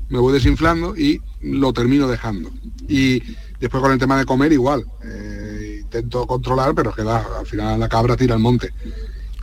me 0.10 0.18
voy 0.18 0.34
desinflando 0.34 0.95
y 0.95 1.22
lo 1.41 1.72
termino 1.74 2.08
dejando. 2.08 2.49
Y 2.88 3.22
después 3.60 3.82
con 3.82 3.91
el 3.91 3.99
tema 3.99 4.18
de 4.18 4.26
comer 4.26 4.51
igual. 4.51 4.84
Eh, 5.04 5.80
intento 5.82 6.26
controlar, 6.26 6.74
pero 6.74 6.89
es 6.89 6.95
que 6.95 7.04
da, 7.04 7.26
al 7.39 7.45
final 7.45 7.80
la 7.80 7.88
cabra 7.88 8.18
tira 8.18 8.34
al 8.34 8.41
monte. 8.41 8.74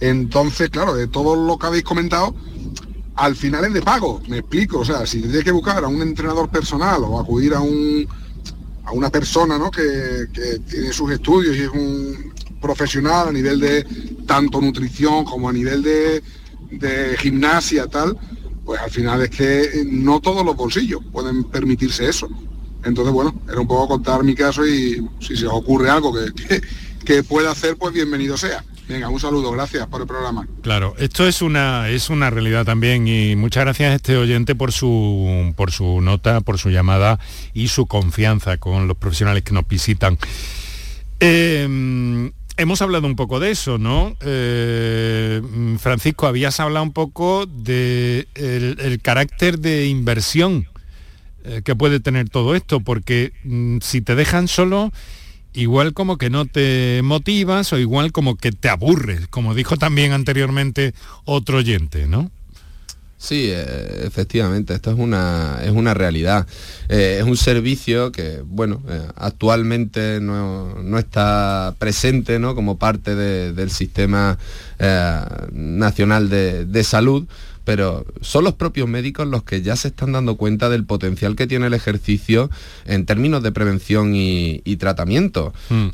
Entonces, 0.00 0.70
claro, 0.70 0.94
de 0.94 1.06
todo 1.06 1.36
lo 1.36 1.58
que 1.58 1.66
habéis 1.66 1.84
comentado, 1.84 2.34
al 3.14 3.36
final 3.36 3.66
es 3.66 3.72
de 3.72 3.82
pago, 3.82 4.20
me 4.28 4.38
explico. 4.38 4.80
O 4.80 4.84
sea, 4.84 5.06
si 5.06 5.20
tienes 5.20 5.44
que 5.44 5.52
buscar 5.52 5.84
a 5.84 5.88
un 5.88 6.02
entrenador 6.02 6.48
personal 6.48 7.04
o 7.04 7.20
acudir 7.20 7.54
a 7.54 7.60
un 7.60 8.08
a 8.90 8.92
una 8.92 9.10
persona 9.10 9.56
¿no? 9.56 9.70
que, 9.70 10.26
que 10.32 10.58
tiene 10.68 10.92
sus 10.92 11.10
estudios 11.12 11.56
y 11.56 11.60
es 11.62 11.68
un 11.68 12.32
profesional 12.60 13.28
a 13.28 13.32
nivel 13.32 13.60
de 13.60 13.86
tanto 14.26 14.60
nutrición 14.60 15.24
como 15.24 15.48
a 15.48 15.52
nivel 15.52 15.82
de, 15.82 16.22
gimnasia, 17.18 17.86
tal, 17.86 18.16
pues 18.64 18.80
al 18.80 18.90
final 18.90 19.22
es 19.22 19.30
que 19.30 19.84
no 19.90 20.20
todos 20.20 20.44
los 20.44 20.56
bolsillos 20.56 21.00
pueden 21.10 21.44
permitirse 21.44 22.08
eso. 22.08 22.28
Entonces, 22.84 23.12
bueno, 23.12 23.34
era 23.48 23.60
un 23.60 23.66
poco 23.66 23.88
contar 23.88 24.22
mi 24.22 24.34
caso 24.34 24.66
y 24.66 25.06
si 25.20 25.36
se 25.36 25.46
os 25.46 25.52
ocurre 25.52 25.90
algo 25.90 26.12
que, 26.12 26.62
que, 27.04 27.22
pueda 27.22 27.50
hacer, 27.50 27.76
pues 27.76 27.92
bienvenido 27.92 28.36
sea. 28.36 28.64
Venga, 28.90 29.08
un 29.08 29.20
saludo, 29.20 29.52
gracias 29.52 29.86
por 29.86 30.00
el 30.00 30.08
programa. 30.08 30.48
Claro, 30.62 30.96
esto 30.98 31.28
es 31.28 31.42
una, 31.42 31.88
es 31.88 32.10
una 32.10 32.28
realidad 32.28 32.64
también 32.64 33.06
y 33.06 33.36
muchas 33.36 33.62
gracias 33.62 33.92
a 33.92 33.94
este 33.94 34.16
oyente 34.16 34.56
por 34.56 34.72
su, 34.72 35.54
por 35.54 35.70
su 35.70 36.00
nota, 36.00 36.40
por 36.40 36.58
su 36.58 36.70
llamada 36.70 37.20
y 37.54 37.68
su 37.68 37.86
confianza 37.86 38.56
con 38.56 38.88
los 38.88 38.96
profesionales 38.96 39.44
que 39.44 39.52
nos 39.52 39.68
visitan. 39.68 40.18
Em, 41.20 42.32
hemos 42.56 42.82
hablado 42.82 43.06
un 43.06 43.14
poco 43.14 43.38
de 43.38 43.52
eso, 43.52 43.78
¿no? 43.78 44.16
Eh, 44.22 45.40
Francisco, 45.78 46.26
habías 46.26 46.58
hablado 46.58 46.82
un 46.82 46.92
poco 46.92 47.46
del 47.46 48.26
de 48.34 48.74
el, 48.80 49.00
carácter 49.00 49.60
de 49.60 49.86
inversión 49.86 50.66
eh, 51.44 51.62
que 51.64 51.76
puede 51.76 52.00
tener 52.00 52.28
todo 52.28 52.56
esto, 52.56 52.80
porque 52.80 53.34
mm, 53.44 53.78
si 53.82 54.00
te 54.00 54.16
dejan 54.16 54.48
solo, 54.48 54.90
igual 55.52 55.92
como 55.92 56.18
que 56.18 56.30
no 56.30 56.46
te 56.46 57.00
motivas 57.02 57.72
o 57.72 57.78
igual 57.78 58.12
como 58.12 58.36
que 58.36 58.52
te 58.52 58.68
aburres, 58.68 59.26
como 59.28 59.54
dijo 59.54 59.76
también 59.76 60.12
anteriormente 60.12 60.94
otro 61.24 61.58
oyente, 61.58 62.06
¿no? 62.06 62.30
Sí, 63.20 63.50
eh, 63.50 64.06
efectivamente, 64.06 64.72
esto 64.72 64.90
es 64.90 64.98
una, 64.98 65.58
es 65.62 65.72
una 65.72 65.92
realidad. 65.92 66.46
Eh, 66.88 67.18
es 67.20 67.24
un 67.24 67.36
servicio 67.36 68.12
que, 68.12 68.40
bueno, 68.42 68.82
eh, 68.88 69.02
actualmente 69.14 70.20
no, 70.22 70.98
está 70.98 71.74
presente 71.78 72.38
¿no? 72.38 72.54
como 72.54 72.78
parte 72.78 73.14
del 73.14 73.70
sistema 73.70 74.38
nacional 75.52 76.30
de, 76.30 76.64
de 76.64 76.82
salud, 76.82 77.26
pero 77.70 78.04
son 78.20 78.42
los 78.42 78.54
propios 78.54 78.88
médicos 78.88 79.28
los 79.28 79.44
que 79.44 79.62
ya 79.62 79.76
se 79.76 79.86
están 79.86 80.10
dando 80.10 80.34
cuenta 80.34 80.68
del 80.68 80.84
potencial 80.84 81.36
que 81.36 81.46
tiene 81.46 81.68
el 81.68 81.74
ejercicio 81.74 82.50
en 82.84 83.06
términos 83.06 83.44
de 83.44 83.52
prevención 83.52 84.12
y, 84.16 84.60
tratamiento. 84.80 85.52
Hmm. 85.68 85.90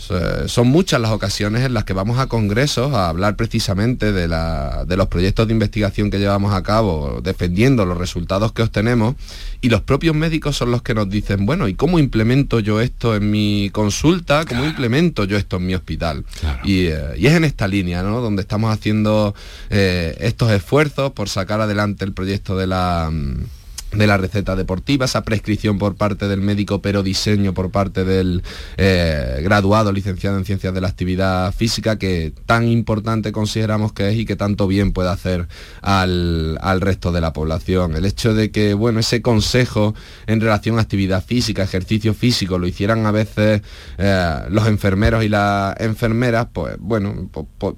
Son 0.46 0.68
muchas 0.68 1.02
las 1.02 1.10
ocasiones 1.10 1.66
en 1.66 1.74
las 1.74 1.84
que 1.84 1.92
vamos 1.92 2.18
a 2.18 2.28
congresos 2.28 2.94
a 2.94 3.10
hablar 3.10 3.36
precisamente 3.36 4.12
de, 4.12 4.26
de 4.26 4.96
los 4.96 5.08
proyectos 5.08 5.48
de 5.48 5.52
investigación 5.52 6.10
que 6.10 6.18
llevamos 6.18 6.54
a 6.54 6.62
cabo, 6.62 7.20
defendiendo 7.22 7.84
los 7.84 7.98
resultados 7.98 8.52
que 8.52 8.62
obtenemos, 8.62 9.14
y 9.60 9.68
los 9.68 9.82
propios 9.82 10.14
médicos 10.14 10.56
son 10.56 10.70
los 10.70 10.80
que 10.80 10.94
nos 10.94 11.10
dicen, 11.10 11.44
bueno, 11.44 11.68
¿y 11.68 11.74
cómo 11.74 11.98
implemento 11.98 12.60
yo 12.60 12.80
esto 12.80 13.16
en 13.16 13.30
mi 13.30 13.68
consulta? 13.70 14.46
¿Cómo 14.46 14.64
implemento 14.64 15.24
yo 15.24 15.36
esto 15.36 15.56
en 15.56 15.66
mi 15.66 15.74
hospital? 15.74 16.24
Eh, 16.64 17.16
y, 17.18 17.26
es 17.26 17.34
en 17.34 17.44
esta 17.44 17.68
línea, 17.68 18.02
¿no? 18.02 18.20
Donde 18.20 18.42
estamos 18.42 18.72
haciendo 18.72 19.34
eh, 19.68 20.16
estos 20.20 20.50
esfuerzos 20.52 21.12
por 21.12 21.28
sacar 21.28 21.65
adelante 21.66 22.04
el 22.04 22.12
proyecto 22.12 22.56
de 22.56 22.66
la 22.66 23.10
mm, 23.12 23.44
de 23.92 24.06
la 24.06 24.16
receta 24.16 24.56
deportiva, 24.56 25.04
esa 25.04 25.22
prescripción 25.22 25.78
por 25.78 25.96
parte 25.96 26.28
del 26.28 26.40
médico, 26.40 26.82
pero 26.82 27.02
diseño 27.02 27.54
por 27.54 27.70
parte 27.70 28.04
del 28.04 28.42
eh, 28.76 29.40
graduado 29.42 29.92
licenciado 29.92 30.36
en 30.36 30.44
ciencias 30.44 30.74
de 30.74 30.80
la 30.80 30.88
actividad 30.88 31.52
física, 31.54 31.98
que 31.98 32.32
tan 32.46 32.68
importante 32.68 33.32
consideramos 33.32 33.92
que 33.92 34.08
es 34.08 34.16
y 34.16 34.26
que 34.26 34.36
tanto 34.36 34.66
bien 34.66 34.92
puede 34.92 35.10
hacer 35.10 35.48
al, 35.82 36.58
resto 36.80 37.12
de 37.12 37.20
la 37.20 37.32
población. 37.32 37.96
El 37.96 38.04
hecho 38.04 38.34
de 38.34 38.50
que, 38.50 38.74
bueno, 38.74 39.00
ese 39.00 39.22
consejo 39.22 39.94
en 40.26 40.40
relación 40.40 40.78
a 40.78 40.82
actividad 40.82 41.24
física, 41.24 41.62
ejercicio 41.62 42.12
físico, 42.12 42.58
lo 42.58 42.66
hicieran 42.66 43.06
a 43.06 43.12
veces 43.12 43.62
eh, 43.98 44.38
los 44.50 44.66
enfermeros 44.66 45.24
y 45.24 45.28
las 45.28 45.74
enfermeras, 45.80 46.48
pues 46.52 46.76
bueno, 46.78 47.30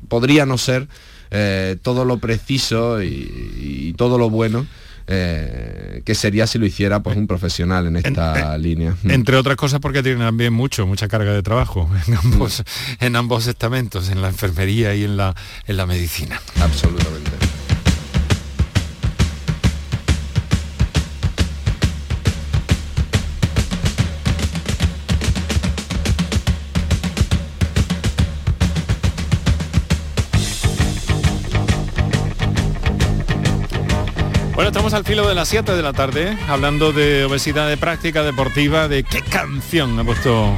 podría 0.09 0.47
no 0.47 0.59
ser 0.59 0.89
eh, 1.31 1.77
todo 1.83 2.05
lo 2.05 2.19
preciso 2.19 3.03
y 3.03 3.95
todo 3.97 4.19
lo 4.19 4.31
bueno 4.31 4.67
eh, 5.11 6.03
que 6.05 6.15
sería 6.15 6.47
si 6.47 6.59
lo 6.59 6.67
hiciera 6.67 7.03
pues 7.03 7.17
un 7.17 7.27
profesional 7.27 7.87
en 7.87 7.97
esta 7.97 8.59
línea. 8.59 8.95
Mm. 9.03 9.11
Entre 9.11 9.37
otras 9.37 9.57
cosas 9.57 9.81
porque 9.81 10.03
tiene 10.03 10.23
también 10.23 10.53
mucho, 10.53 10.87
mucha 10.87 11.09
carga 11.09 11.33
de 11.33 11.43
trabajo 11.43 11.89
en 12.07 12.15
ambos, 12.15 12.63
en 13.01 13.17
ambos 13.17 13.47
estamentos, 13.47 14.11
en 14.11 14.21
la 14.21 14.29
enfermería 14.29 14.95
y 14.95 15.05
en 15.05 15.17
la, 15.17 15.35
en 15.67 15.79
la 15.79 15.87
medicina. 15.87 16.39
Absolutamente. 16.61 17.31
Bueno, 34.59 34.71
estamos 34.71 34.93
al 34.93 35.05
filo 35.05 35.29
de 35.29 35.37
las 35.37 35.47
7 35.51 35.71
de 35.71 35.83
la 35.83 35.93
tarde, 35.93 36.37
hablando 36.49 36.93
de 36.93 37.25
obesidad 37.25 37.69
de 37.69 37.77
práctica 37.77 38.25
deportiva, 38.25 38.89
de 38.89 39.05
qué 39.05 39.23
canción 39.23 39.97
ha 40.01 40.03
puesto 40.03 40.53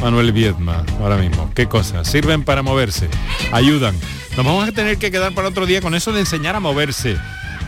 Manuel 0.00 0.30
Viedma 0.30 0.84
ahora 1.00 1.16
mismo. 1.16 1.50
¿Qué 1.52 1.66
cosas? 1.66 2.06
Sirven 2.06 2.44
para 2.44 2.62
moverse, 2.62 3.08
ayudan. 3.50 3.96
Nos 4.36 4.46
vamos 4.46 4.68
a 4.68 4.70
tener 4.70 4.98
que 4.98 5.10
quedar 5.10 5.34
para 5.34 5.48
otro 5.48 5.66
día 5.66 5.80
con 5.80 5.96
eso 5.96 6.12
de 6.12 6.20
enseñar 6.20 6.54
a 6.54 6.60
moverse. 6.60 7.16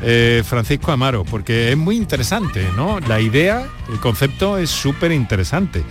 Eh, 0.05 0.45
Francisco 0.47 0.93
Amaro, 0.93 1.24
porque 1.24 1.72
es 1.72 1.76
muy 1.76 1.97
interesante, 1.97 2.64
¿no? 2.76 3.01
La 3.01 3.20
idea, 3.20 3.66
el 3.93 3.99
concepto 3.99 4.59
es 4.59 4.70
súper 4.70 5.11
interesante, 5.11 5.83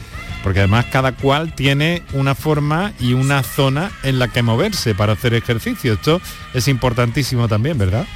porque 0.42 0.60
además 0.60 0.86
cada 0.86 1.12
cual 1.12 1.54
tiene 1.54 2.02
una 2.14 2.34
forma 2.34 2.94
y 2.98 3.12
una 3.12 3.44
zona 3.44 3.92
en 4.04 4.20
la 4.20 4.30
que 4.30 4.42
moverse 4.42 4.96
para 4.96 5.12
hacer 5.12 5.34
ejercicio. 5.34 5.92
Esto 5.92 6.22
es 6.54 6.70
importantísimo 6.70 7.50
también, 7.50 7.78
¿verdad? 7.78 8.08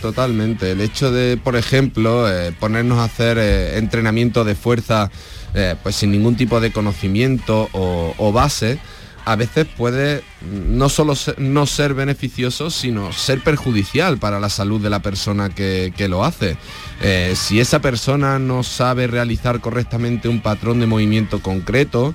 Totalmente. 0.00 0.72
El 0.72 0.80
hecho 0.80 1.12
de, 1.12 1.36
por 1.36 1.56
ejemplo, 1.56 2.30
eh, 2.30 2.52
ponernos 2.58 2.98
a 2.98 3.04
hacer 3.04 3.38
eh, 3.38 3.78
entrenamiento 3.78 4.44
de 4.44 4.54
fuerza 4.54 5.10
eh, 5.54 5.76
pues 5.82 5.96
sin 5.96 6.10
ningún 6.10 6.36
tipo 6.36 6.60
de 6.60 6.72
conocimiento 6.72 7.68
o, 7.72 8.32
base, 8.32 8.78
a 9.26 9.36
veces 9.36 9.66
puede 9.76 10.22
no 10.42 10.88
solo 10.88 11.14
no 11.38 11.66
ser 11.66 11.94
beneficioso, 11.94 12.70
sino 12.70 13.12
ser 13.12 13.40
perjudicial 13.40 14.18
para 14.18 14.40
la 14.40 14.48
salud 14.48 14.80
de 14.80 14.90
la 14.90 15.00
persona 15.00 15.50
que, 15.50 15.92
lo 16.08 16.24
hace. 16.24 16.56
si 17.34 17.60
esa 17.60 17.80
persona 17.80 18.38
no 18.38 18.62
sabe 18.62 19.06
realizar 19.06 19.60
correctamente 19.60 20.28
un 20.28 20.40
patrón 20.40 20.80
de 20.80 20.86
movimiento 20.86 21.40
concreto, 21.40 22.14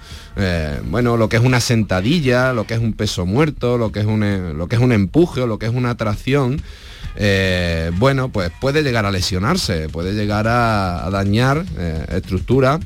bueno, 0.86 1.18
lo 1.18 1.30
que 1.30 1.38
es 1.38 1.44
una 1.44 1.62
sentadilla, 1.62 2.54
lo 2.54 2.68
que 2.68 2.76
es 2.76 2.80
un 2.80 2.94
peso 2.94 3.26
muerto, 3.26 3.78
lo 3.78 3.92
que 3.92 4.02
es 4.02 4.06
un, 4.06 4.58
lo 4.58 4.68
que 4.68 4.76
es 4.76 4.82
un 4.82 4.92
empuje 4.92 5.42
o 5.42 5.48
lo 5.48 5.58
que 5.58 5.66
es 5.66 5.74
una 5.74 5.96
tracción, 5.96 6.62
eh, 7.16 7.92
bueno, 7.98 8.30
pues 8.30 8.52
puede 8.60 8.84
llegar 8.84 9.06
a 9.06 9.12
lesionarse, 9.12 9.90
puede 9.90 10.14
llegar 10.14 10.48
a, 10.48 11.10
dañar 11.12 11.66
eh, 11.78 12.06
estructura 12.12 12.80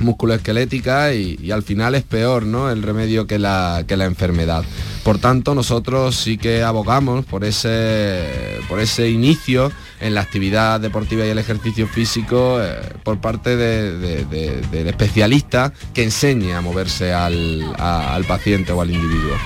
musculoesquelética 0.00 1.14
y, 1.14 1.38
y, 1.40 1.50
al 1.52 1.62
final 1.62 1.94
es 1.94 2.02
peor 2.02 2.44
¿no? 2.44 2.70
el 2.70 2.82
remedio 2.82 3.26
que 3.26 3.38
la, 3.38 3.84
que 3.86 3.96
la 3.96 4.04
enfermedad. 4.04 4.64
Por 5.06 5.18
tanto, 5.18 5.54
nosotros 5.54 6.16
sí 6.16 6.36
que 6.36 6.62
abogamos 6.62 7.24
por 7.24 7.44
ese, 7.44 8.58
por 8.68 8.80
ese 8.80 9.08
inicio 9.08 9.70
en 10.00 10.14
la 10.14 10.20
actividad 10.20 10.80
deportiva 10.80 11.24
y 11.24 11.28
el 11.28 11.38
ejercicio 11.38 11.86
físico 11.86 12.58
eh, 12.60 12.76
por 13.04 13.20
parte 13.20 13.56
del 13.56 14.86
especialista 14.88 15.72
que 15.94 16.02
enseñe 16.02 16.52
a 16.54 16.60
moverse 16.60 17.12
al, 17.12 17.64
al 17.78 18.24
paciente 18.24 18.72
o 18.72 18.80
al 18.80 18.90
individuo. 18.90 19.36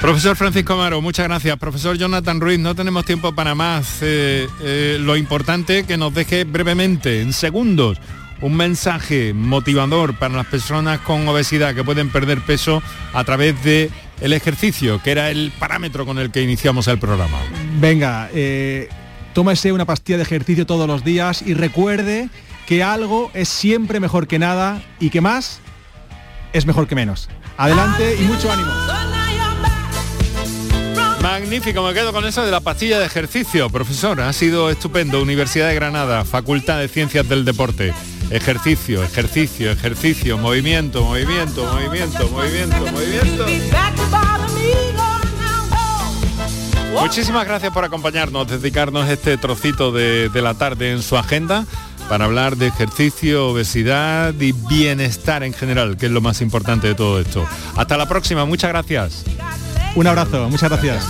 Profesor 0.00 0.36
Francisco 0.36 0.74
Amaro, 0.74 1.00
muchas 1.00 1.26
gracias. 1.26 1.56
Profesor 1.58 1.96
Jonathan 1.96 2.40
Ruiz, 2.40 2.58
no 2.58 2.74
tenemos 2.74 3.04
tiempo 3.04 3.34
para 3.34 3.54
más. 3.54 3.98
Eh, 4.02 4.46
eh, 4.62 4.98
lo 5.00 5.16
importante 5.16 5.84
que 5.84 5.96
nos 5.96 6.14
deje 6.14 6.44
brevemente, 6.44 7.22
en 7.22 7.32
segundos, 7.32 7.98
un 8.40 8.56
mensaje 8.56 9.32
motivador 9.32 10.14
para 10.18 10.34
las 10.34 10.46
personas 10.46 11.00
con 11.00 11.26
obesidad 11.26 11.74
que 11.74 11.82
pueden 11.82 12.10
perder 12.10 12.40
peso 12.42 12.82
a 13.14 13.24
través 13.24 13.62
de 13.64 13.90
el 14.20 14.32
ejercicio, 14.32 15.00
que 15.02 15.12
era 15.12 15.30
el 15.30 15.50
parámetro 15.58 16.04
con 16.04 16.18
el 16.18 16.30
que 16.30 16.42
iniciamos 16.42 16.88
el 16.88 16.98
programa. 16.98 17.38
Venga, 17.80 18.28
eh, 18.34 18.88
tómese 19.32 19.72
una 19.72 19.86
pastilla 19.86 20.18
de 20.18 20.24
ejercicio 20.24 20.66
todos 20.66 20.86
los 20.86 21.04
días 21.04 21.42
y 21.42 21.54
recuerde 21.54 22.28
que 22.66 22.82
algo 22.82 23.30
es 23.32 23.48
siempre 23.48 23.98
mejor 23.98 24.26
que 24.26 24.38
nada 24.38 24.82
y 25.00 25.10
que 25.10 25.20
más 25.20 25.60
es 26.52 26.66
mejor 26.66 26.86
que 26.86 26.94
menos. 26.94 27.28
Adelante 27.56 28.16
y 28.20 28.24
mucho 28.24 28.52
ánimo. 28.52 29.15
Magnífico, 31.26 31.82
me 31.82 31.92
quedo 31.92 32.12
con 32.12 32.24
eso 32.24 32.44
de 32.44 32.52
la 32.52 32.60
pastilla 32.60 33.00
de 33.00 33.04
ejercicio, 33.04 33.68
profesor. 33.68 34.20
Ha 34.20 34.32
sido 34.32 34.70
estupendo. 34.70 35.20
Universidad 35.20 35.66
de 35.66 35.74
Granada, 35.74 36.24
Facultad 36.24 36.78
de 36.78 36.86
Ciencias 36.86 37.28
del 37.28 37.44
Deporte. 37.44 37.92
Ejercicio, 38.30 39.02
ejercicio, 39.02 39.72
ejercicio, 39.72 40.38
movimiento, 40.38 41.02
movimiento, 41.02 41.66
movimiento, 41.66 42.28
movimiento, 42.28 42.76
movimiento. 42.92 43.44
Muchísimas 46.92 47.44
gracias 47.44 47.72
por 47.72 47.84
acompañarnos, 47.84 48.46
dedicarnos 48.46 49.08
este 49.08 49.36
trocito 49.36 49.90
de, 49.90 50.28
de 50.28 50.42
la 50.42 50.54
tarde 50.54 50.92
en 50.92 51.02
su 51.02 51.16
agenda 51.16 51.66
para 52.08 52.26
hablar 52.26 52.56
de 52.56 52.68
ejercicio, 52.68 53.48
obesidad 53.48 54.32
y 54.38 54.52
bienestar 54.52 55.42
en 55.42 55.52
general, 55.52 55.96
que 55.96 56.06
es 56.06 56.12
lo 56.12 56.20
más 56.20 56.40
importante 56.40 56.86
de 56.86 56.94
todo 56.94 57.20
esto. 57.20 57.44
Hasta 57.74 57.96
la 57.96 58.06
próxima, 58.06 58.44
muchas 58.44 58.70
gracias. 58.70 59.24
Un 59.96 60.06
abrazo, 60.06 60.48
muchas 60.50 60.68
gracias. 60.70 61.04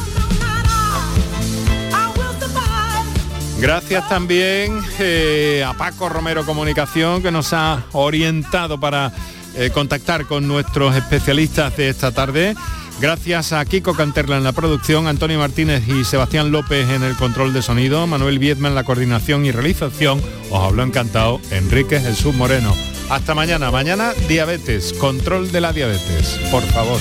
Gracias 3.59 4.09
también 4.09 4.81
eh, 5.01 5.65
a 5.67 5.73
Paco 5.73 6.09
Romero 6.09 6.47
Comunicación 6.47 7.23
que 7.23 7.33
nos 7.33 7.53
ha 7.53 7.85
orientado 7.93 8.79
para 8.79 9.13
eh, 9.57 9.71
contactar 9.73 10.27
con 10.27 10.47
nuestros 10.47 10.95
especialistas 10.95 11.77
de 11.77 11.89
esta 11.89 12.13
tarde. 12.13 12.55
Gracias 13.01 13.53
a 13.53 13.65
Kiko 13.65 13.95
Canterla 13.95 14.37
en 14.37 14.45
la 14.45 14.53
producción, 14.53 15.09
Antonio 15.09 15.39
Martínez 15.39 15.87
y 15.89 16.05
Sebastián 16.05 16.53
López 16.53 16.89
en 16.89 17.03
el 17.03 17.17
control 17.17 17.53
de 17.53 17.63
sonido, 17.63 18.07
Manuel 18.07 18.39
Viedma 18.39 18.69
en 18.69 18.75
la 18.75 18.85
coordinación 18.85 19.45
y 19.45 19.51
realización. 19.51 20.23
Os 20.51 20.63
habló 20.63 20.83
encantado 20.83 21.41
Enrique 21.51 21.99
Jesús 21.99 22.35
Moreno. 22.35 22.73
Hasta 23.11 23.35
mañana. 23.35 23.71
Mañana 23.71 24.13
diabetes, 24.29 24.93
control 24.93 25.51
de 25.51 25.61
la 25.61 25.73
diabetes, 25.73 26.39
por 26.51 26.63
favor. 26.63 27.01